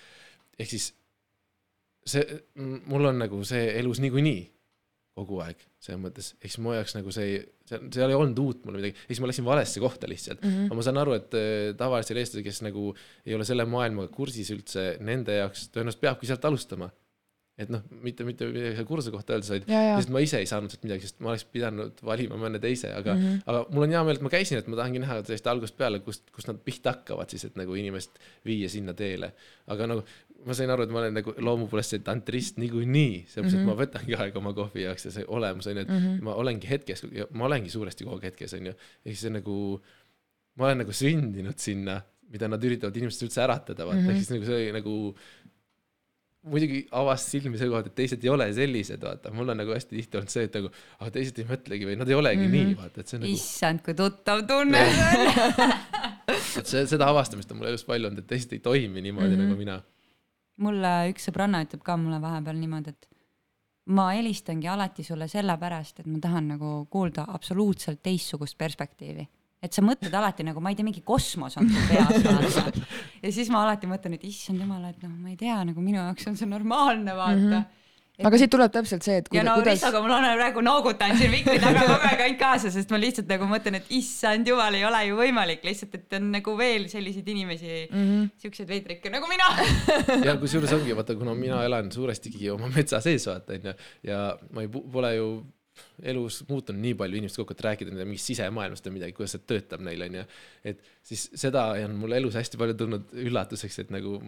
[0.57, 0.89] ehk siis
[2.07, 2.39] see,
[2.89, 4.41] mul on nagu see elus niikuinii
[5.13, 7.35] kogu aeg, selles mõttes, ehk siis mu jaoks nagu see,
[7.69, 10.55] seal, seal ei olnud uut mulle midagi, siis ma läksin valesse kohta lihtsalt mm.
[10.55, 10.71] -hmm.
[10.71, 12.87] aga ma saan aru, et äh, tavalistel eestlastel, kes nagu
[13.25, 16.89] ei ole selle maailmaga kursis üldse, nende jaoks tõenäoliselt peabki sealt alustama
[17.53, 20.73] et noh, mitte, mitte midagi selle kursuse kohta öeldes, vaid lihtsalt ma ise ei saanud
[20.73, 23.43] sealt midagi, sest ma oleks pidanud valima mõne teise, aga mm, -hmm.
[23.51, 25.99] aga mul on hea meel, et ma käisin, et ma tahangi näha tõesti algusest peale,
[26.05, 28.17] kust, kust nad pihta hakkavad siis, et nagu inimest
[28.49, 29.33] viia sinna teele.
[29.69, 30.01] aga nagu
[30.45, 33.61] ma sain aru, et ma olen nagu loomu poolest see tantrist niikuinii, sellepärast mm -hmm.
[33.61, 33.81] et ma mhm.
[33.81, 36.23] võtangi aega oma kohvi jaoks ja see olemus on ju, et mm -hmm.
[36.27, 38.73] ma olengi hetkes ma olengi suuresti kogu aeg hetkes on ju,
[39.05, 39.55] ehk siis nagu
[40.55, 42.01] ma olen nagu sündinud sinna,
[42.33, 44.11] mida nad üritavad inimestest üldse äratada, vaata mm, -hmm.
[44.11, 44.95] ehk siis nagu see nagu
[46.43, 49.95] muidugi avas silmi selle kohta, et teised ei ole sellised, vaata, mul on nagu hästi
[49.95, 52.67] tihti olnud see, et nagu, aga teised ei mõtlegi või nad ei olegi mm -hmm.
[52.73, 53.37] nii, vaata, et see on nagu.
[53.39, 55.93] issand, kui tuttav tunne see on
[56.59, 59.39] et see, seda avastamist on mul elus palju olnud, et teised ei toimi niimoodi mm
[59.39, 59.47] -hmm.
[59.47, 59.81] nagu mina.
[60.61, 63.07] Mulle üks sõbranna ütleb ka mulle vahepeal niimoodi, et
[63.93, 69.25] ma helistangi alati sulle sellepärast, et ma tahan nagu kuulda absoluutselt teistsugust perspektiivi
[69.63, 72.81] et sa mõtled alati nagu, ma ei tea, mingi kosmos on sul peas vaata.
[73.23, 76.01] ja siis ma alati mõtlen, et issand jumal, et noh, ma ei tea, nagu minu
[76.01, 77.55] jaoks on see normaalne vaata mm.
[77.55, 77.79] -hmm
[78.17, 78.25] et...
[78.27, 79.79] aga siit tuleb täpselt see, et kuida, ja no kuidas...
[79.79, 83.31] Ristoga mul on praegu noogutan siin mikri taga kogu aeg ainult kaasa, sest ma lihtsalt
[83.33, 87.33] nagu mõtlen, et issand jumal, ei ole ju võimalik lihtsalt, et on nagu veel selliseid
[87.33, 88.29] inimesi mm, -hmm.
[88.45, 89.49] siukseid veidrikke nagu mina
[90.27, 93.75] ja kusjuures ongi vaata, kuna mina elan suuresti ikkagi oma metsa sees vaata onju
[94.09, 94.23] ja
[94.53, 95.27] ma ei, pole ju
[96.03, 99.45] elus muutunud nii palju inimeste kokku, et rääkida nende mingist sisemaailmast või midagi, kuidas see
[99.49, 100.25] töötab neil, onju.
[100.69, 104.19] et siis seda on mul elus hästi palju tulnud üllatuseks, et nagu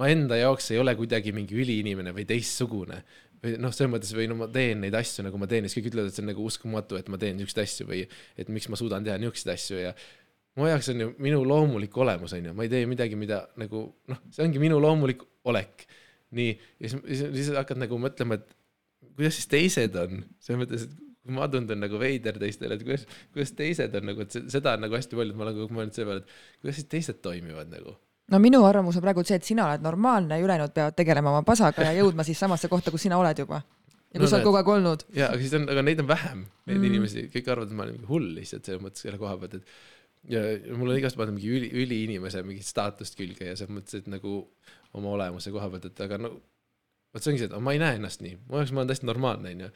[0.00, 3.02] ma enda jaoks ei ole kuidagi mingi üliinimene või teistsugune.
[3.40, 5.90] või noh, selles mõttes või no ma teen neid asju nagu ma teen siis kõik
[5.92, 8.02] ütlevad, et see on nagu uskumatu, et ma teen niisuguseid asju või
[8.36, 9.94] et miks ma suudan teha niisuguseid asju ja
[10.58, 14.22] mu jaoks on ju minu loomulik olemus, onju, ma ei tee midagi, mida nagu noh,
[14.34, 15.86] see ongi minu loomulik olek.
[16.36, 18.52] nii, ja siis, siis hakkad nagu mõtlema, et
[19.16, 23.08] kuidas siis teised on, selles mõttes, et kui ma tundun nagu veider teistele, et kuidas,
[23.34, 25.74] kuidas teised on nagu, et seda on nagu hästi palju, et ma olen kogu aeg
[25.78, 27.96] mõelnud selle peale, et kuidas siis teised toimivad nagu
[28.30, 31.44] no minu arvamus on praegu see, et sina oled normaalne ja ülejäänud peavad tegelema oma
[31.46, 33.62] pasaga ja jõudma siis samasse kohta, kus sina oled juba.
[34.10, 35.06] ja kus no, sa oled kogu aeg olnud.
[35.14, 36.90] ja, aga siis on, aga neid on vähem, neid mm.
[36.90, 40.30] inimesi, kõik arvavad, et ma olen mingi hull lihtsalt selles mõttes selle koha pealt, et
[40.34, 40.44] ja
[40.76, 44.42] mul on igast pannud mingi üli, üliinimese mingit staatust külge ja selles mõttes, et nagu
[44.98, 46.34] oma olemuse koha pealt, et aga no
[47.14, 49.08] vot see ongi see, et ma ei näe ennast nii, mu jaoks ma olen täiesti
[49.08, 49.70] normaalne, onju.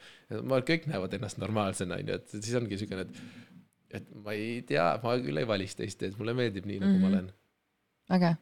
[0.47, 3.61] ma, kõik näevad ennast normaalsena, onju, et siis ongi siukene, et,
[3.99, 6.97] et ma ei tea, ma küll ei valiks teist teed, mulle meeldib nii, nagu mm
[6.97, 7.03] -hmm.
[7.03, 7.17] ma mhm.
[7.17, 7.33] olen.
[8.17, 8.35] äge.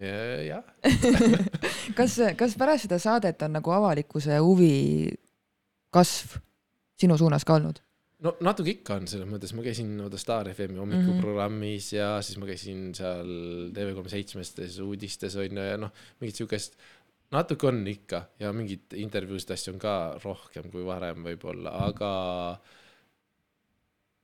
[0.00, 0.64] Jah
[1.98, 5.10] kas, kas pärast seda saadet on nagu avalikkuse huvi
[5.92, 6.38] kasv
[7.00, 7.80] sinu suunas ka olnud?
[8.24, 12.00] no natuke ikka on, selles mõttes ma käisin vaata Star FM-i hommikuprogrammis mm -hmm.
[12.00, 13.30] ja siis ma käisin seal
[13.76, 16.76] TV37 uudistes onju ja noh, mingit siukest
[17.30, 19.94] natuke on ikka ja mingeid intervjuusid, asju on ka
[20.24, 22.10] rohkem kui varem võib-olla, aga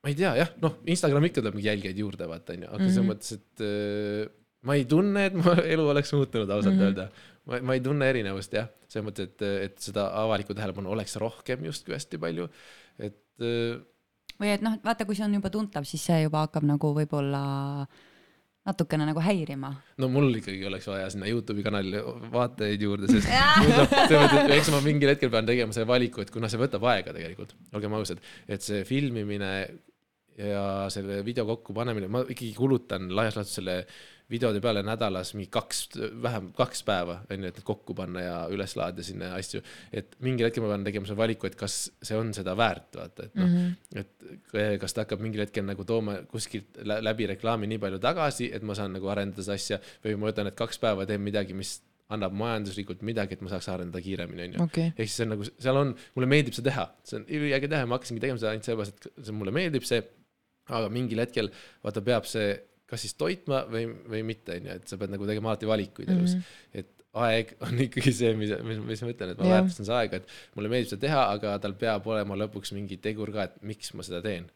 [0.02, 2.84] ma ei tea jah, noh, Instagram ikka tuleb mingi jälgijaid juurde, vaata onju, aga mm
[2.84, 2.94] -hmm.
[2.94, 3.12] selles mhm.
[3.12, 6.86] mõttes, et äh, ma ei tunne, et mu elu oleks muutunud ausalt mm -hmm.
[6.86, 7.08] öelda.
[7.46, 11.64] ma, ma ei tunne erinevust jah, selles mõttes, et, et seda avalikku tähelepanu oleks rohkem
[11.64, 12.48] justkui hästi palju,
[12.98, 13.78] et äh,
[14.40, 17.42] või et noh, vaata, kui see on juba tuntav, siis see juba hakkab nagu võib-olla
[18.66, 19.70] natukene nagu häirima.
[20.02, 22.02] no mul ikkagi oleks vaja sinna Youtube'i kanalile
[22.32, 23.30] vaatajaid juurde, sest
[24.56, 27.94] eks ma mingil hetkel pean tegema selle valiku, et kuna see võtab aega tegelikult, olgem
[27.98, 29.52] ausad, et see filmimine
[30.38, 33.80] ja selle video kokkupanemine, ma ikkagi kulutan laias laastus selle
[34.30, 35.84] videode peale nädalas mingi kaks,
[36.22, 39.62] vähem kaks päeva, on ju, et need kokku panna ja üles laadida sinna asju.
[39.94, 43.28] et mingil hetkel ma pean tegema selle valiku, et kas see on seda väärt, vaata,
[43.28, 47.70] et noh mm -hmm., et kas ta hakkab mingil hetkel nagu tooma kuskilt läbi reklaami
[47.70, 50.82] nii palju tagasi, et ma saan nagu arendada seda asja või ma võtan need kaks
[50.82, 51.78] päeva, teen midagi, mis
[52.14, 54.66] annab majanduslikult midagi, et ma saaks arendada kiiremini, onju.
[54.92, 57.88] ehk siis see on nagu, seal on, mulle meeldib seda teha, see on üliäge teha,
[57.88, 60.02] ma hakkasingi tegema seda ainult sellepärast, et see mulle meeldib see.
[60.66, 61.50] Aga mingil hetkel
[61.84, 62.54] vaata, peab see
[62.86, 66.12] kas siis toitma või, või mitte, on ju, et sa pead nagu tegema alati valikuid
[66.12, 66.44] elus mm.
[66.44, 66.82] -hmm.
[66.82, 66.92] et
[67.26, 70.56] aeg on ikkagi see, mis, mis, mis ma ütlen, et ma väärtustan seda aega, et
[70.58, 74.06] mulle meeldib seda teha, aga tal peab olema lõpuks mingi tegur ka, et miks ma
[74.06, 74.50] seda teen.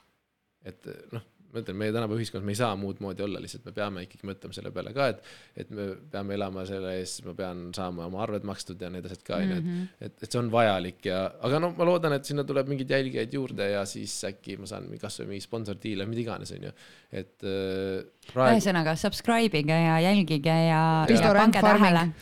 [0.69, 3.73] et noh, ma ütlen, meie tänapäeva ühiskonnas me ei saa muud moodi olla, lihtsalt me
[3.77, 5.25] peame ikkagi mõtlema selle peale ka, et,
[5.65, 9.25] et me peame elama selle eest, ma pean saama oma arved makstud ja need asjad
[9.27, 9.83] ka, onju, Mhm.
[10.01, 12.91] et, et, et see on vajalik ja, aga no ma loodan, et sinna tuleb mingeid
[12.95, 16.73] jälgijaid juurde ja siis äkki ma saan kasvõi mingi sponsordiile, mida iganes, onju.
[17.11, 21.05] et äh, praegu, ühesõnaga subscribe ige ja jälgige ja,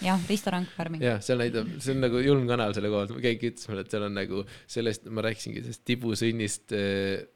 [0.01, 1.03] jah, Risto Rank Farming.
[1.05, 3.93] jah, seal näitab, see on nagu julm kanal selle koha pealt, keegi ütles mulle, et
[3.93, 7.27] seal on nagu sellest, ma rääkisingi sellest tibusõnnist äh,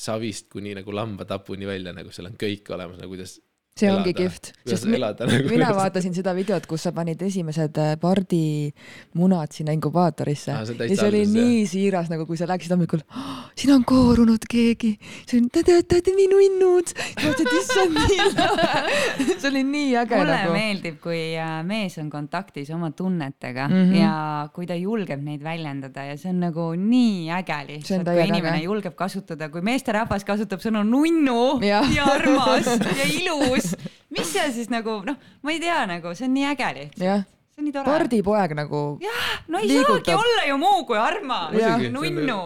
[0.00, 3.36] savist kuni nagu lambatapuni välja, nagu seal on kõik olemas, nagu kuidas
[3.80, 4.02] see elada.
[4.02, 9.54] ongi kihvt, sest elada nagu mina vaatasin seda videot, kus sa panid esimesed äh, pardimunad
[9.56, 13.02] sinna inkubaatorisse Aa, see on ja see oli nii siiras, nagu kui sa läksid hommikul
[13.08, 14.92] oh,, siin on koorunud keegi,
[15.24, 18.84] see on, te teate minu innud, et issand nii lahe,
[19.30, 20.54] see oli nii äge mulle nagu.
[20.56, 23.80] meeldib, kui äh, mees on kontaktis oma tunnetega mm.
[23.82, 23.98] -hmm.
[24.00, 28.04] ja kui ta julgeb neid väljendada ja see on nagu nii äge See on lihtsalt,
[28.08, 28.64] kui inimene äge.
[28.64, 33.69] julgeb kasutada, kui meesterahvas kasutab sõnu nunnu ja, ja armas ja ilus,
[34.16, 37.26] mis see siis nagu noh, ma ei tea, nagu see on nii äge lihtsalt, jah,
[37.54, 37.92] see on nii tore.
[37.92, 40.08] pardipoeg nagu, no ei liigutab.
[40.08, 41.60] saagi olla ju muu kui armas,
[41.94, 42.40] nunnu.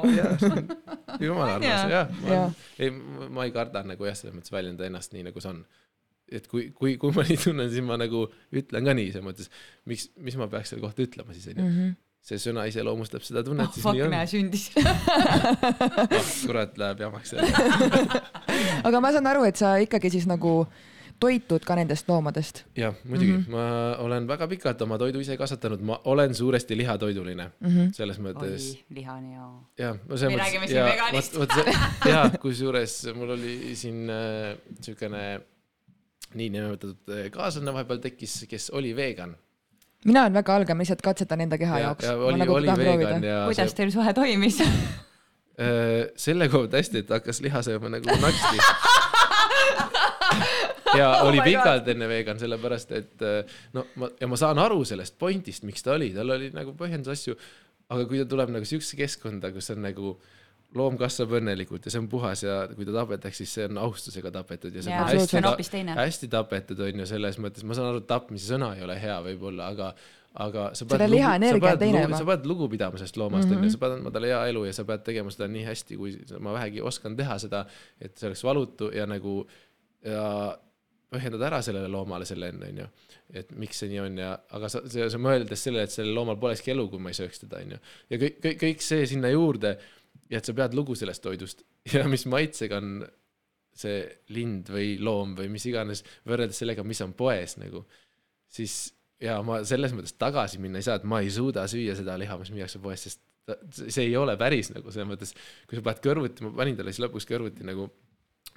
[1.21, 2.13] jumala armas, jah.
[2.29, 2.61] Jah.
[2.79, 5.65] ei, ma ei karda nagu jah, selles mõttes väljendada ennast nii, nagu see on
[6.33, 8.25] et kui, kui, kui ma nii tunnen, siis ma nagu
[8.55, 9.51] ütlen ka nii, selles mõttes,
[9.91, 11.67] miks, mis ma peaks selle kohta ütlema siis onju.
[11.67, 11.93] Mhm.
[12.25, 14.71] see sõna iseloomustab seda tunnet oh, siis fuck, nii on näe, sündis.
[14.81, 16.31] ah,.
[16.47, 17.35] kurat, läheb jamaks
[18.89, 20.63] aga ma saan aru, et sa ikkagi siis nagu
[21.25, 23.45] toitud ka nendest loomadest jah, muidugi mm.
[23.45, 23.51] -hmm.
[23.55, 27.69] ma olen väga pikalt oma toidu ise kasvatanud, ma olen suuresti lihatoiduline mm.
[27.69, 27.93] -hmm.
[27.97, 28.69] selles oi mõttes,,
[28.99, 29.49] liha on hea.
[29.87, 30.45] jah, no selles Me mõttes.
[30.45, 31.35] räägime siin veganist.
[32.13, 35.25] jaa, kusjuures mul oli siin äh, siukene
[36.35, 39.37] niinimetatud äh, kaaslane vahepeal tekkis, kes oli vegan.
[40.05, 42.05] mina olen väga alge, ma lihtsalt katsetan enda keha ja, jaoks.
[42.05, 44.61] ja ma oli, nagu oli vegan ja kuidas see, teil suhe toimis?
[44.61, 48.59] äh, selle pealt hästi, et hakkas liha sööma nagu naksti.
[50.99, 53.43] ja Oh oli pikalt enne vegan, sellepärast et äh,
[53.77, 57.13] no ma ja ma saan aru sellest pointist, miks ta oli, tal oli nagu põhjendus
[57.17, 57.37] asju.
[57.95, 60.15] aga kui ta tuleb nagu siuksesse keskkonda, kus on nagu
[60.75, 64.31] loom kasvab õnnelikult ja see on puhas ja kui ta tapetakse, siis see on austusega
[64.35, 67.63] tapetud ja see jaa, on see hästi on ta- hästi tapetud on ju selles mõttes,
[67.69, 69.93] ma saan aru, et tapmise sõna ei ole hea võib-olla, aga,
[70.47, 72.19] aga sa liha energia on teine juba.
[72.19, 73.61] sa pead lugu pidama sellest loomast Mhm.
[73.61, 76.17] onju, sa pead andma talle hea elu ja sa pead tegema seda nii hästi, kui
[76.41, 77.67] ma vähegi oskan teha seda,
[78.01, 79.47] et see oleks valutu ja nagu
[80.03, 80.59] ja
[81.15, 82.87] põhjendada ära sellele loomale selle enne onju,
[83.41, 86.39] et miks see nii on ja, aga sa, see, sa mõeldes sellele, et sellel loomal
[86.43, 87.81] polekski elu, kui ma ei sööks teda onju.
[88.13, 89.77] ja kõik, kõik, kõik see sinna juurde
[90.31, 91.65] ja et sa pead lugu sellest toidust
[91.95, 93.05] ja mis maitsega on
[93.75, 94.03] see
[94.35, 97.83] lind või loom või mis iganes võrreldes sellega, mis on poes nagu,
[98.53, 98.93] siis
[99.23, 102.37] ja ma selles mõttes tagasi minna ei saa, et ma ei suuda süüa seda liha,
[102.41, 105.35] mis müüakse poes, sest ta- see ei ole päris nagu selles mõttes,
[105.69, 107.89] kui sa paned kõrvuti, ma panin talle siis lõpuks kõrvuti nagu,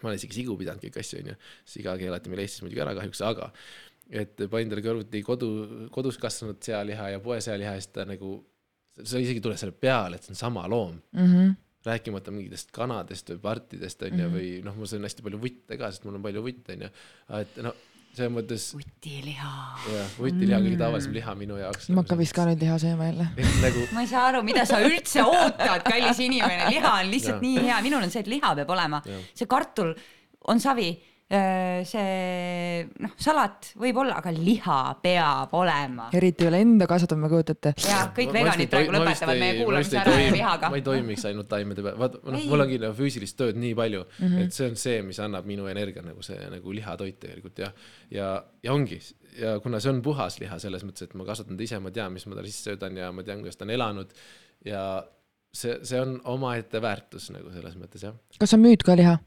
[0.02, 1.36] ma olen isegi sigu pidanud kõik asju onju,
[1.68, 3.52] siga keelati meil Eestis muidugi ära kahjuks, aga
[4.07, 5.49] et panin talle kõrvuti kodu,
[5.94, 8.38] kodus kasvanud sealiha ja poe sealiha ja siis ta nagu,
[9.02, 11.56] sa isegi ei tule selle peale, et see on sama loom Mm -hmm.
[11.88, 14.24] rääkimata mingitest kanadest või partidest onju mm.
[14.24, 14.38] -hmm.
[14.38, 16.90] või noh, ma söön hästi palju vutte ka, sest mul on palju vutte onju.
[17.40, 17.74] et no
[18.18, 19.53] selles mõttes utiliha.
[19.94, 21.89] jah, vutiliha on kõige tavalisem liha minu jaoks.
[21.94, 23.27] ma hakkan vist ka nüüd liha sööma jälle.
[23.65, 27.45] nagu ma ei saa aru, mida sa üldse ootad, kallis inimene, liha on lihtsalt Jah.
[27.45, 29.94] nii hea, minul on see, et liha peab olema see kartul
[30.48, 30.91] on savi,
[31.28, 36.06] see noh, salat võib olla, aga liha peab olema.
[36.16, 37.74] eriti veel enda kasvatada, ma kujuta ette.
[37.84, 40.86] ja kõik ma- veganid praegu lõpetavad ei- meie kuulamise ei ära toimi- lihaga ma ei.
[40.88, 44.28] toimiks ainult taimede peal, vaata noh Ei., mul ongi nagu füüsilist tööd nii palju mm.
[44.28, 44.45] -hmm.
[44.45, 47.72] et see on see, mis annab minu energia nagu see nagu lihatoit tegelikult ja,
[48.12, 48.30] ja,
[48.64, 49.02] ja ongi
[49.38, 52.14] ja kuna see on puhas liha selles mõttes, et ma kasvatan ta ise, ma tean,
[52.14, 54.16] mis ma talle sisse söödan ja ma tean, kuidas ta on elanud
[54.66, 55.04] ja
[55.52, 59.18] see, see on omaette väärtus nagu selles mõttes jah, kas sa müüd ka liha?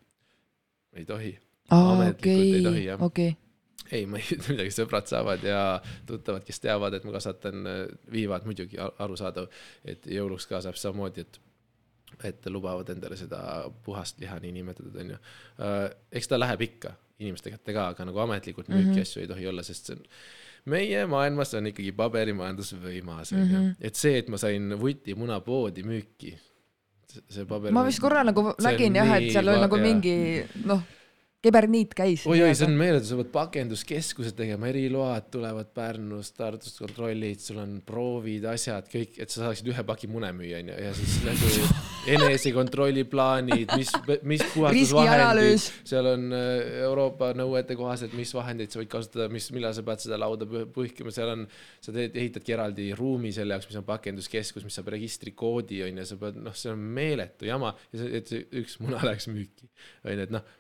[0.97, 1.37] ei tohi.
[1.71, 3.03] Ametlikult ei okei tohi,, jah.
[3.03, 3.37] okei.
[3.93, 5.61] ei, ma ei ütle midagi, sõbrad saavad ja
[6.07, 7.65] tuttavad, kes teavad, et ma kasvatan,
[8.13, 9.49] viivad muidugi arusaadav,
[9.85, 11.41] et jõuluks ka saab samamoodi, et
[12.27, 13.39] et lubavad endale seda
[13.87, 15.17] puhast liha niinimetatud onju.
[16.13, 16.91] eks ta läheb ikka
[17.23, 18.97] inimeste kätte ka, aga nagu ametlikult müüki mm Mhm.
[18.99, 19.01] -hmm.
[19.07, 20.03] asju ei tohi olla, sest see on
[20.67, 23.55] meie maailmas on ikkagi paberimajandus võimas onju Mhm.
[23.55, 23.75] mm, -hmm.
[23.81, 26.35] et see, et ma sain vuti munapoodi müüki,
[27.29, 27.73] see paber.
[27.73, 30.83] ma vist korra nagu nägin jah, et seal oli nagu mingi noh,
[31.41, 32.27] keberniit käis.
[32.29, 37.79] oi-oi, see on meeletu, sa pead pakenduskeskused tegema, eriload tulevad Pärnust, Tartust, kontrollid, sul on
[37.87, 41.53] proovid, asjad, kõik, et sa saaksid ühe paki mune müüa, onju, ja siis nagu
[42.17, 43.95] enesekontrolli plaanid, mis,
[44.29, 49.73] mis puhastusvahendid seal on äh, Euroopa nõuete kohaselt, mis vahendeid sa võid kasutada, mis, millal
[49.77, 51.49] sa pead seda lauda pühkima, seal on,
[51.81, 56.21] sa teed, ehitadki eraldi ruumi selle jaoks, mis on pakenduskeskus, mis saab registrikoodi, onju, sa
[56.21, 59.73] pead, noh, see on meeletu jama et see üks muna läheks müüki,
[60.05, 60.57] onju, et noh,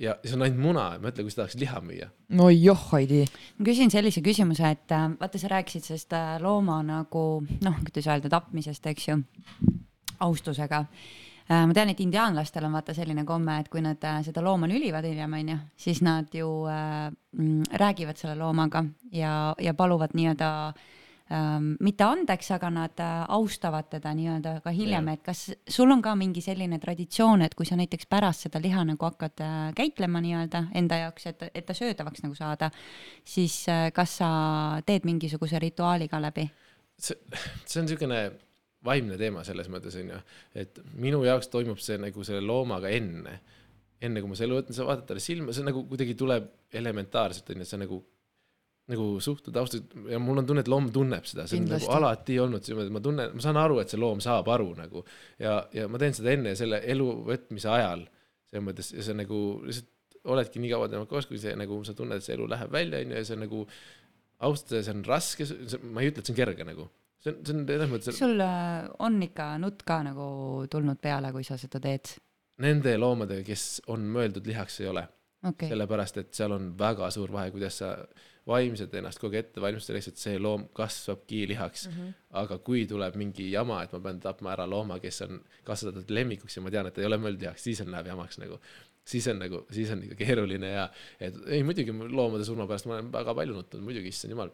[0.00, 2.08] ja see on ainult muna, mõtle, kui sa tahaks liha müüa.
[2.34, 3.24] no joh, Heidi.
[3.58, 8.08] ma küsin sellise küsimuse, et äh, vaata, sa rääkisid sellest äh, looma nagu noh, kuidas
[8.10, 9.20] öelda, tapmisest, eks ju,
[10.24, 10.84] austusega.
[11.50, 15.06] ma tean, et indiaanlastel on vaata selline komme, et kui nad äh, seda looma nülivad
[15.06, 17.08] hiljem, onju, siis nad ju äh,
[17.38, 20.92] mm, räägivad selle loomaga ja, ja paluvad nii-öelda ähm,
[21.80, 26.12] mitte andeks, aga nad äh, austavad teda nii-öelda ka hiljem, et kas sul on ka
[26.20, 30.66] mingi selline traditsioon, et kui sa näiteks pärast seda liha nagu hakkad äh, käitlema nii-öelda
[30.76, 32.68] enda jaoks, et, et ta söödavaks nagu saada,
[33.24, 34.28] siis äh, kas sa
[34.84, 36.44] teed mingisuguse rituaali ka läbi?
[37.00, 37.16] see,
[37.64, 38.20] see on niisugune
[38.84, 40.20] vaimne teema selles mõttes onju,
[40.60, 43.38] et minu jaoks toimub see nagu selle loomaga enne,
[44.04, 47.64] enne kui ma selle võtan, sa vaatad talle silma, see nagu kuidagi tuleb elementaarselt onju,
[47.64, 48.04] see nagu
[48.90, 51.88] nagu suhtud austused ja mul on tunne, et loom tunneb seda, see on Kindlasti.
[51.88, 55.04] nagu alati olnud niimoodi, ma tunnen, ma saan aru, et see loom saab aru nagu
[55.40, 58.04] ja, ja ma teen seda enne selle elu võtmise ajal,
[58.50, 61.80] selles mõttes ja see on nagu lihtsalt oledki nii kaua temaga koos, kui see nagu
[61.84, 63.64] sa tunned, et see elu läheb välja onju ja see on nagu
[64.44, 65.48] austada, see on raske,
[65.88, 66.88] ma ei ütle, et see on kerge nagu,
[67.24, 70.28] see on, see on selles mõttes sul äh, on ikka nutt ka nagu
[70.72, 72.18] tulnud peale, kui sa seda teed?
[72.60, 75.08] nende loomadega, kes on mõeldud lihaks, ei ole
[75.50, 77.94] okay., sellepärast et seal on väga suur vahe, kuidas sa
[78.48, 81.94] vaimselt ennast kogu aeg ette valmistad selleks, et see loom kasvabki lihaks mm.
[81.94, 82.16] -hmm.
[82.42, 86.56] aga kui tuleb mingi jama, et ma pean tapma ära looma, kes on kasvatatud lemmikuks
[86.56, 88.58] ja ma tean, et ta ei ole mõeldud lihaks, siis on, läheb jamaks nagu.
[89.04, 90.84] siis on nagu, siis on ikka keeruline ja,
[91.20, 94.52] et ei muidugi loomade surma pärast ma olen väga palju nutnud, muidugi, issand jumal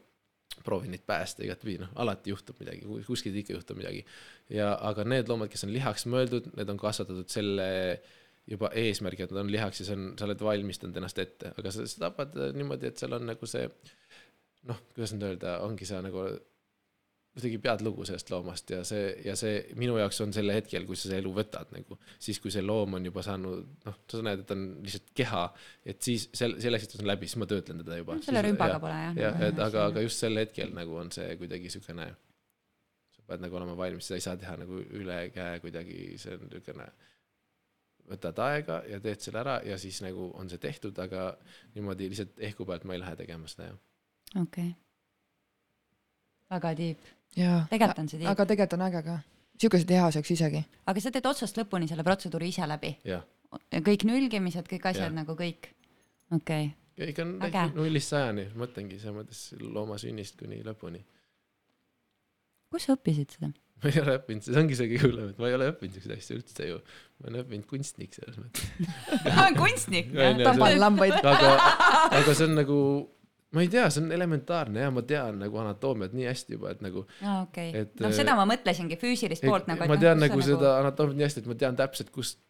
[0.64, 4.04] proovin neid päästa igatpidi, noh, alati juhtub midagi, kuskilt ikka juhtub midagi.
[4.48, 7.68] ja, aga need loomad, kes on lihaks mõeldud, need on kasvatatud selle
[8.48, 11.72] juba eesmärgi, et nad on lihaks ja see on, sa oled valmistanud ennast ette, aga
[11.74, 13.66] sa, sa tapad äh, niimoodi, et seal on nagu see
[14.68, 16.26] noh, kuidas nüüd öelda, ongi sa nagu
[17.30, 20.98] kuidagi pead lugu sellest loomast ja see ja see minu jaoks on selle hetkel, kui
[20.98, 24.42] sa selle elu võtad nagu, siis kui see loom on juba saanud, noh, sa näed,
[24.42, 25.44] et ta on lihtsalt keha,
[25.92, 28.18] et siis sel-, selleks, et ta on läbi, siis ma töötlen teda juba.
[28.26, 29.20] selle rümbaga pole jah?
[29.26, 32.08] jah, et aga, aga just sel hetkel nagu on see kuidagi siukene,
[33.14, 36.48] sa pead nagu olema valmis, seda ei saa teha nagu üle käe kuidagi, see on
[36.48, 36.90] niisugune,
[38.08, 41.32] võtad aega ja teed selle ära ja siis nagu on see tehtud, aga
[41.74, 43.80] niimoodi lihtsalt ehku pealt ma ei lähe tegema seda jah.
[44.42, 44.76] okei okay..
[46.50, 46.74] väga
[47.36, 47.66] jaa.
[47.70, 49.18] tegelikult on see tiip, aga tegelikult on äge ka.
[49.60, 50.64] siukese tehaseks isegi.
[50.86, 52.96] aga sa teed otsast lõpuni selle protseduuri ise läbi?
[53.90, 55.16] kõik nülgimised, kõik asjad Jah.
[55.22, 55.72] nagu kõik?
[56.30, 61.02] okei okay., ikka on nullist sajani, mõtlengi selles mõttes looma sünnist kuni lõpuni.
[62.70, 63.52] kus sa õppisid seda?
[63.80, 66.16] Ma ei ole õppinud, see ongi see kõige hullem, et ma ei ole õppinud siukseid
[66.16, 66.80] asju üldse ju.
[67.20, 68.68] ma olen õppinud kunstnik selles mõttes.
[69.62, 71.16] kunstnik Ja, ja, tapan lambaid.
[71.20, 71.54] aga,
[72.20, 72.78] aga see on nagu,
[73.56, 76.84] ma ei tea, see on elementaarne ja ma tean nagu anatoomiat nii hästi juba, et
[76.84, 77.86] nagu aa okei okay.
[77.86, 81.44] Et,, noh seda ma mõtlesingi füüsilist poolt nagu, ma tean nagu seda anatoomiat nii hästi,
[81.44, 82.42] et ma tean täpselt, kust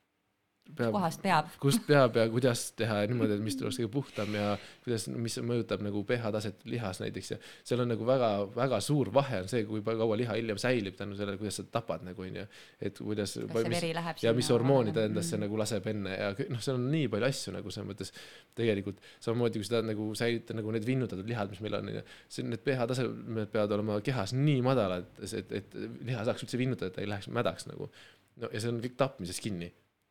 [0.77, 1.51] peab, kohast peab.
[1.63, 4.53] kust peab ja kuidas teha niimoodi, et mis tuleks kõige puhtam ja
[4.85, 9.43] kuidas, mis mõjutab nagu pH taset lihas näiteks ja seal on nagu väga-väga suur vahe
[9.45, 12.47] on see, kui kaua liha hiljem säilib tänu sellele, kuidas sa tapad nagu onju,
[12.81, 13.37] et kuidas
[14.25, 15.47] ja mis hormooni ta endasse mm.
[15.47, 18.15] nagu laseb enne ja noh, seal on nii palju asju nagu selles mõttes
[18.59, 21.93] tegelikult samamoodi kui seda nagu säilita nagu need vinnutatud lihad, mis meil on,
[22.31, 26.91] see need pH tasemed peavad olema kehas nii madalad, et, et liha saaks üldse vinnutada,
[26.91, 27.91] et ta ei läheks mädaks nagu.
[28.41, 29.71] no ja see on kõik tapmises kinni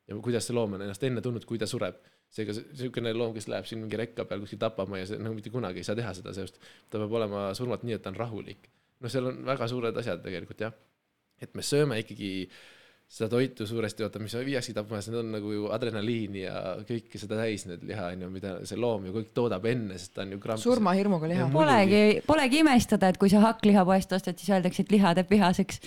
[0.10, 2.00] ja kuidas see loom on ennast enne tundnud, kui ta sureb.
[2.30, 5.34] seega see- niisugune loom, kes läheb siin mingi rekka peal kuskil tapama ja see nagu
[5.38, 6.60] mitte kunagi ei saa teha seda, sest
[6.90, 8.70] ta peab olema surmalt nii, et ta on rahulik.
[9.00, 10.74] noh, seal on väga suured asjad tegelikult jah.
[11.42, 12.50] et me sööme ikkagi
[13.10, 17.40] seda toitu suuresti, oota, mis viiakski tapma, need on nagu ju adrenaliini ja kõike seda
[17.40, 20.36] täis, need liha on ju, mida see loom ju kõik toodab enne, sest ta on
[20.36, 20.66] ju krampis.
[20.68, 21.48] surmahirmuga liha.
[21.54, 25.82] Polegi, polegi imestada, et kui sa hakklihapoest ostad, siis öeldakse, et liha teeb vihaseks.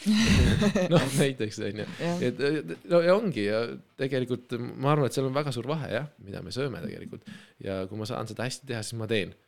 [0.95, 1.89] noh, näiteks on ju.
[2.27, 2.43] et
[2.91, 3.63] no ja ongi ja
[4.03, 7.31] tegelikult ma arvan, et seal on väga suur vahe jah, mida me sööme tegelikult
[7.63, 9.39] ja kui ma saan seda hästi teha, siis ma teen.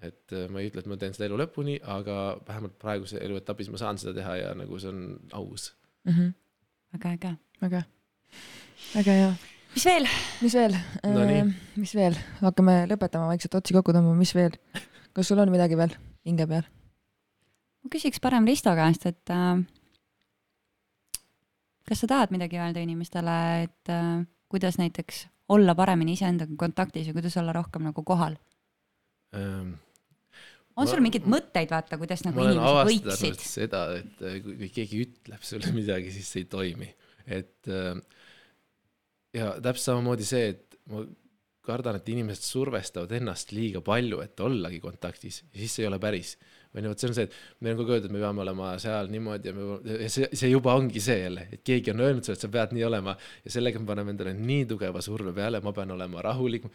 [0.00, 3.68] et äh, ma ei ütle, et ma teen seda elu lõpuni, aga vähemalt praeguse eluetapis
[3.68, 5.74] ma saan seda teha ja nagu see on aus.
[6.92, 7.32] Väga äge.
[7.60, 7.82] väga,
[8.94, 9.30] väga hea.
[9.74, 10.08] mis veel?
[10.42, 11.44] mis veel Nonii.,
[11.76, 14.56] mis veel, hakkame lõpetama vaikselt otsi kokku tõmbama, mis veel?
[15.12, 15.94] kas sul on midagi veel
[16.26, 16.68] hinge peal?
[17.82, 19.64] ma küsiks parem Risto käest, et äh,
[21.88, 27.16] kas sa tahad midagi öelda inimestele, et äh, kuidas näiteks olla paremini iseendaga kontaktis ja
[27.16, 28.36] kuidas olla rohkem nagu kohal?
[29.34, 29.76] ähm,
[30.78, 33.44] on sul mingeid mõtteid, vaata, kuidas nagu inimesed võiksid?
[33.44, 36.90] seda, et äh, kui, keegi ütleb sulle midagi, siis see ei toimi,
[37.26, 37.94] et äh,
[39.36, 41.04] ja täpselt samamoodi see, et ma
[41.68, 45.98] kardan, et inimesed survestavad ennast liiga palju, et ollagi kontaktis ja siis see ei ole
[46.00, 46.36] päris.
[46.72, 48.42] või noh, vot see on see, et meil on kogu aeg öeldud, et me peame
[48.44, 49.66] olema seal niimoodi ja me
[50.04, 52.74] ja see, see juba ongi see jälle, et keegi on öelnud sulle, et sa pead
[52.76, 53.14] nii olema
[53.44, 56.68] ja sellega me paneme endale nii tugeva surve peale, ma pean olema rahulik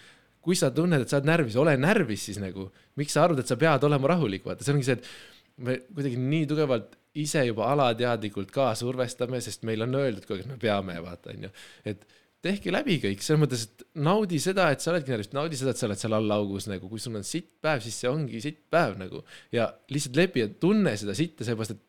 [0.44, 2.70] kui sa tunned, et sa oled närvis, ole närvis siis nagu.
[3.00, 6.20] miks sa arvad, et sa pead olema rahulik, vaata, see ongi see, et me kuidagi
[6.20, 10.60] nii tugevalt ise juba alateadlikult ka survestame, sest meil on öeldud kogu aeg, et me
[10.62, 11.52] peame, vaata, onju.
[11.90, 12.04] et
[12.44, 15.80] tehke läbi kõik, selles mõttes, et naudi seda, et sa oledki närvis, naudi seda, et
[15.80, 18.66] sa oled seal all augus nagu, kui sul on sitt päev, siis see ongi sitt
[18.74, 19.24] päev nagu.
[19.54, 21.84] ja lihtsalt lepi ja tunne seda sitta, sellepärast et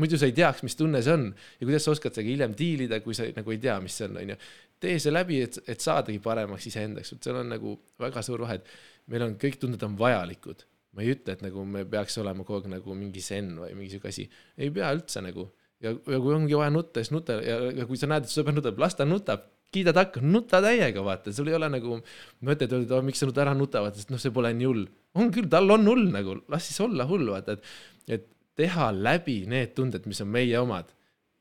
[0.00, 3.02] muidu sa ei teaks, mis tunne see on ja kuidas sa oskad sellega hiljem diilida,
[3.04, 4.38] kui sa nagu ei tea, mis see on, onju
[4.80, 8.58] tee see läbi, et, et saadagi paremaks iseendaks, vot seal on nagu väga suur vahe,
[8.60, 10.66] et meil on kõik tunded on vajalikud.
[10.90, 13.92] ma ei ütle, et nagu me peaks olema kogu aeg nagu mingi zen või mingi
[13.92, 14.24] sihuke asi,
[14.58, 15.46] ei pea üldse nagu.
[15.84, 18.56] ja, ja kui ongi vaja nutta, siis nuta ja, ja kui sa näed, et sõber
[18.56, 22.00] nutab, las ta nutab, kiida takka, nuta täiega, vaata, sul ei ole nagu
[22.46, 24.88] mõtet öelda, et miks sa nüüd ära nuta, vaata, sest noh, see pole nii hull.
[25.14, 28.26] on küll, tal on hull nagu, las siis olla hull, vaata, et, et
[28.58, 30.90] teha läbi need tunded, mis on meie omad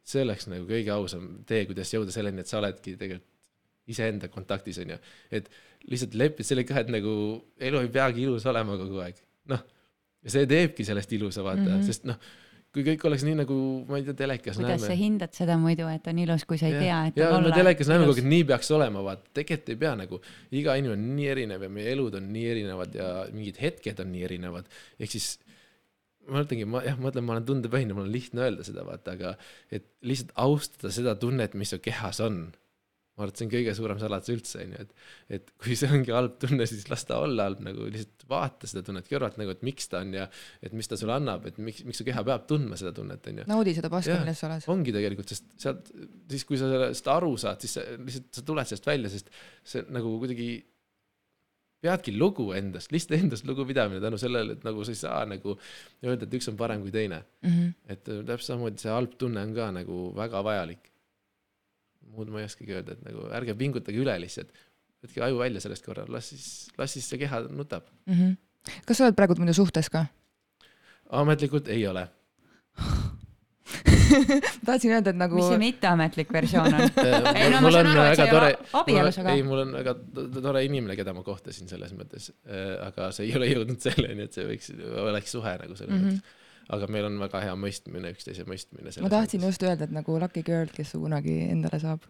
[0.09, 3.35] see oleks nagu kõige ausam tee, kuidas jõuda selleni, et sa oledki tegelikult
[3.89, 4.97] iseenda kontaktis onju,
[5.33, 5.47] et
[5.89, 7.13] lihtsalt lepid sellega et nagu
[7.69, 9.17] elu ei peagi ilus olema kogu aeg,
[9.49, 9.63] noh.
[10.25, 11.73] ja see teebki sellest ilusa, vaata mm.
[11.73, 11.87] -hmm.
[11.89, 12.19] sest noh,
[12.75, 13.57] kui kõik oleks nii nagu,
[13.89, 14.99] ma ei tea, telekas kuidas sa näeme.
[14.99, 17.89] hindad seda muidu, et on ilus, kui sa ei tea, et ja on olla telekas
[17.89, 20.21] näeme kogu aeg, et nii peaks olema, vaata, tegelikult ei pea nagu,
[20.61, 24.11] iga inimene on nii erinev ja meie elud on nii erinevad ja mingid hetked on
[24.13, 24.69] nii erinevad,
[24.99, 25.31] ehk siis
[26.27, 29.17] ma mõtlengi, ma jah, ma ütlen, ma olen tundepõhine, mul on lihtne öelda seda, vaata,
[29.17, 29.35] aga
[29.73, 32.49] et lihtsalt austada seda tunnet, mis su kehas on.
[33.19, 36.13] ma arvan, et see on kõige suurem saladus üldse, onju, et, et kui see ongi
[36.15, 39.65] halb tunne, siis las ta olla halb nagu lihtsalt vaata seda tunnet kõrvalt nagu, et
[39.67, 40.29] miks ta on ja
[40.63, 43.47] et mis ta sulle annab, et miks, miks su keha peab tundma seda tunnet, onju
[43.49, 44.71] naudi seda paska, milles sa oled.
[44.71, 45.91] ongi tegelikult, sest sealt,
[46.31, 49.33] siis kui sa sellest aru saad, siis sa lihtsalt, sa tuled sellest välja, sest
[49.67, 50.51] see nagu kuidagi
[51.83, 55.55] peadki lugu endast, lihtsalt endast lugupidamine tänu sellele, et nagu sa ei saa nagu
[56.03, 57.23] öelda, et üks on parem kui teine.
[57.45, 57.73] Mhm.
[57.87, 60.91] et äh, täpselt samamoodi see halb tunne on ka nagu väga vajalik.
[62.09, 64.51] muud ma ei oskagi öelda, et nagu ärge pingutage üle lihtsalt.
[64.99, 66.45] võtke aju välja sellest korra, las siis,
[66.77, 67.87] las siis see keha nutab.
[68.05, 68.37] Mhm.
[68.85, 70.07] kas sa oled praegu muidu suhtes ka?
[71.09, 72.07] ametlikult ei ole.
[74.67, 76.83] tahtsin öelda, et nagu mis see mitteametlik versioon on?
[77.35, 79.43] Ei, no ma mul saan on aru, et sa ei tore ole, abielus, aga- ei,
[79.47, 82.29] mul on väga to- tore inimene, keda ma kohtasin selles mõttes,
[82.85, 84.69] aga see ei ole jõudnud selleni, et see võiks,
[85.07, 86.09] oleks suhe nagu selles mm Mhm.
[86.09, 86.21] -hmm.
[86.21, 86.35] mõttes.
[86.77, 88.91] aga meil on väga hea mõistmine, üksteise mõistmine.
[89.01, 92.01] ma tahtsin just öelda, et nagu lucky girl, kes kunagi endale saab.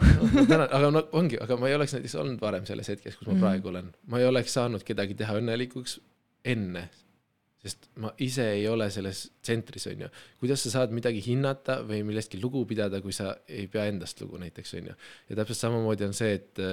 [0.00, 0.44] no,.
[0.48, 3.32] tänan, aga no ongi, aga ma ei oleks näiteks olnud varem selles hetkes, kus ma
[3.34, 3.40] mm.
[3.40, 3.86] praegu olen.
[4.06, 5.98] ma ei oleks saanud kedagi teha õnnelikuks
[6.44, 6.88] enne.
[7.66, 10.10] Sest ma ise ei ole selles tsentris, onju.
[10.42, 14.40] kuidas sa saad midagi hinnata või millestki lugu pidada, kui sa ei pea endast lugu
[14.42, 14.94] näiteks, onju.
[15.30, 16.64] ja täpselt samamoodi on see, et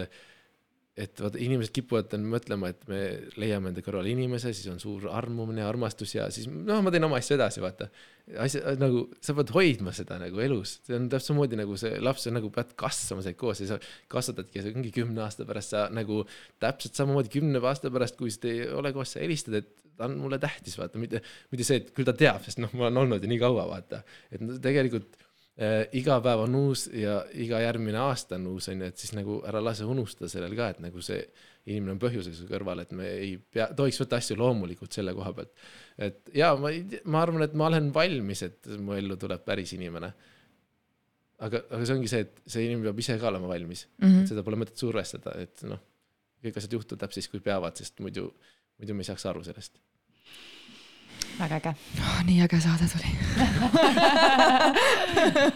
[0.93, 2.99] et vaata, inimesed kipuvad mõtlema, et me
[3.41, 7.17] leiame enda kõrvale inimese, siis on suur armumine, armastus ja siis noh, ma teen oma
[7.17, 7.87] asju edasi, vaata.
[8.43, 12.29] asja nagu, sa pead hoidma seda nagu elus, see on täpselt samamoodi nagu see laps
[12.29, 13.79] on nagu pead kasvama sellega koos ja sa
[14.13, 16.21] kasvatadki ja see ongi kümne aasta pärast sa nagu
[16.61, 20.19] täpselt samamoodi kümne aasta pärast, kui te ei ole koos, sa helistad, et ta on
[20.21, 23.25] mulle tähtis, vaata, mitte, mitte see, et küll ta teab, sest noh, ma olen olnud
[23.25, 24.03] ju nii kaua, vaata.
[24.29, 25.17] et no tegelikult
[25.93, 29.61] iga päev on uus ja iga järgmine aasta on uus, onju, et siis nagu ära
[29.61, 31.19] lase unustada sellel ka, et nagu see
[31.69, 35.31] inimene on põhjusega su kõrval, et me ei pea, tohiks võtta asju loomulikult selle koha
[35.37, 35.53] pealt.
[36.01, 39.75] et ja ma ei ma arvan, et ma olen valmis, et mu ellu tuleb päris
[39.77, 40.11] inimene.
[41.45, 44.07] aga, aga see ongi see, et see inimene peab ise ka olema valmis mm.
[44.07, 44.27] -hmm.
[44.33, 45.79] seda pole mõtet survestada, et noh,
[46.43, 48.31] kõik asjad juhtuvad täpselt siis, kui peavad, sest muidu,
[48.81, 49.77] muidu me ei saaks aru sellest.
[51.39, 51.73] Väga äge.
[51.99, 52.19] oh,.
[52.27, 53.09] nii äge saade tuli.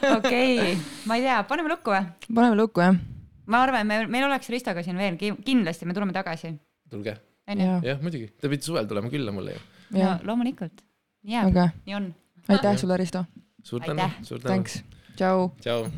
[0.18, 2.04] okei, ma ei tea, paneme lukku või?
[2.34, 2.98] paneme lukku jah.
[3.46, 6.54] ma arvan, me, meil oleks Ristoga siin veel, kindlasti me tuleme tagasi,
[6.92, 7.18] tulge,
[7.48, 9.64] jah, jah muidugi, te pidite suvel tulema külla mulle ju.
[10.00, 10.84] no loomulikult,
[11.24, 12.12] nii jääb, aga nii on.
[12.50, 13.26] aitäh sulle, Risto.
[13.64, 14.84] suur tänu Aitäh., suur tänu, Thanks.
[15.16, 15.50] tšau.
[15.62, 15.90] tšau.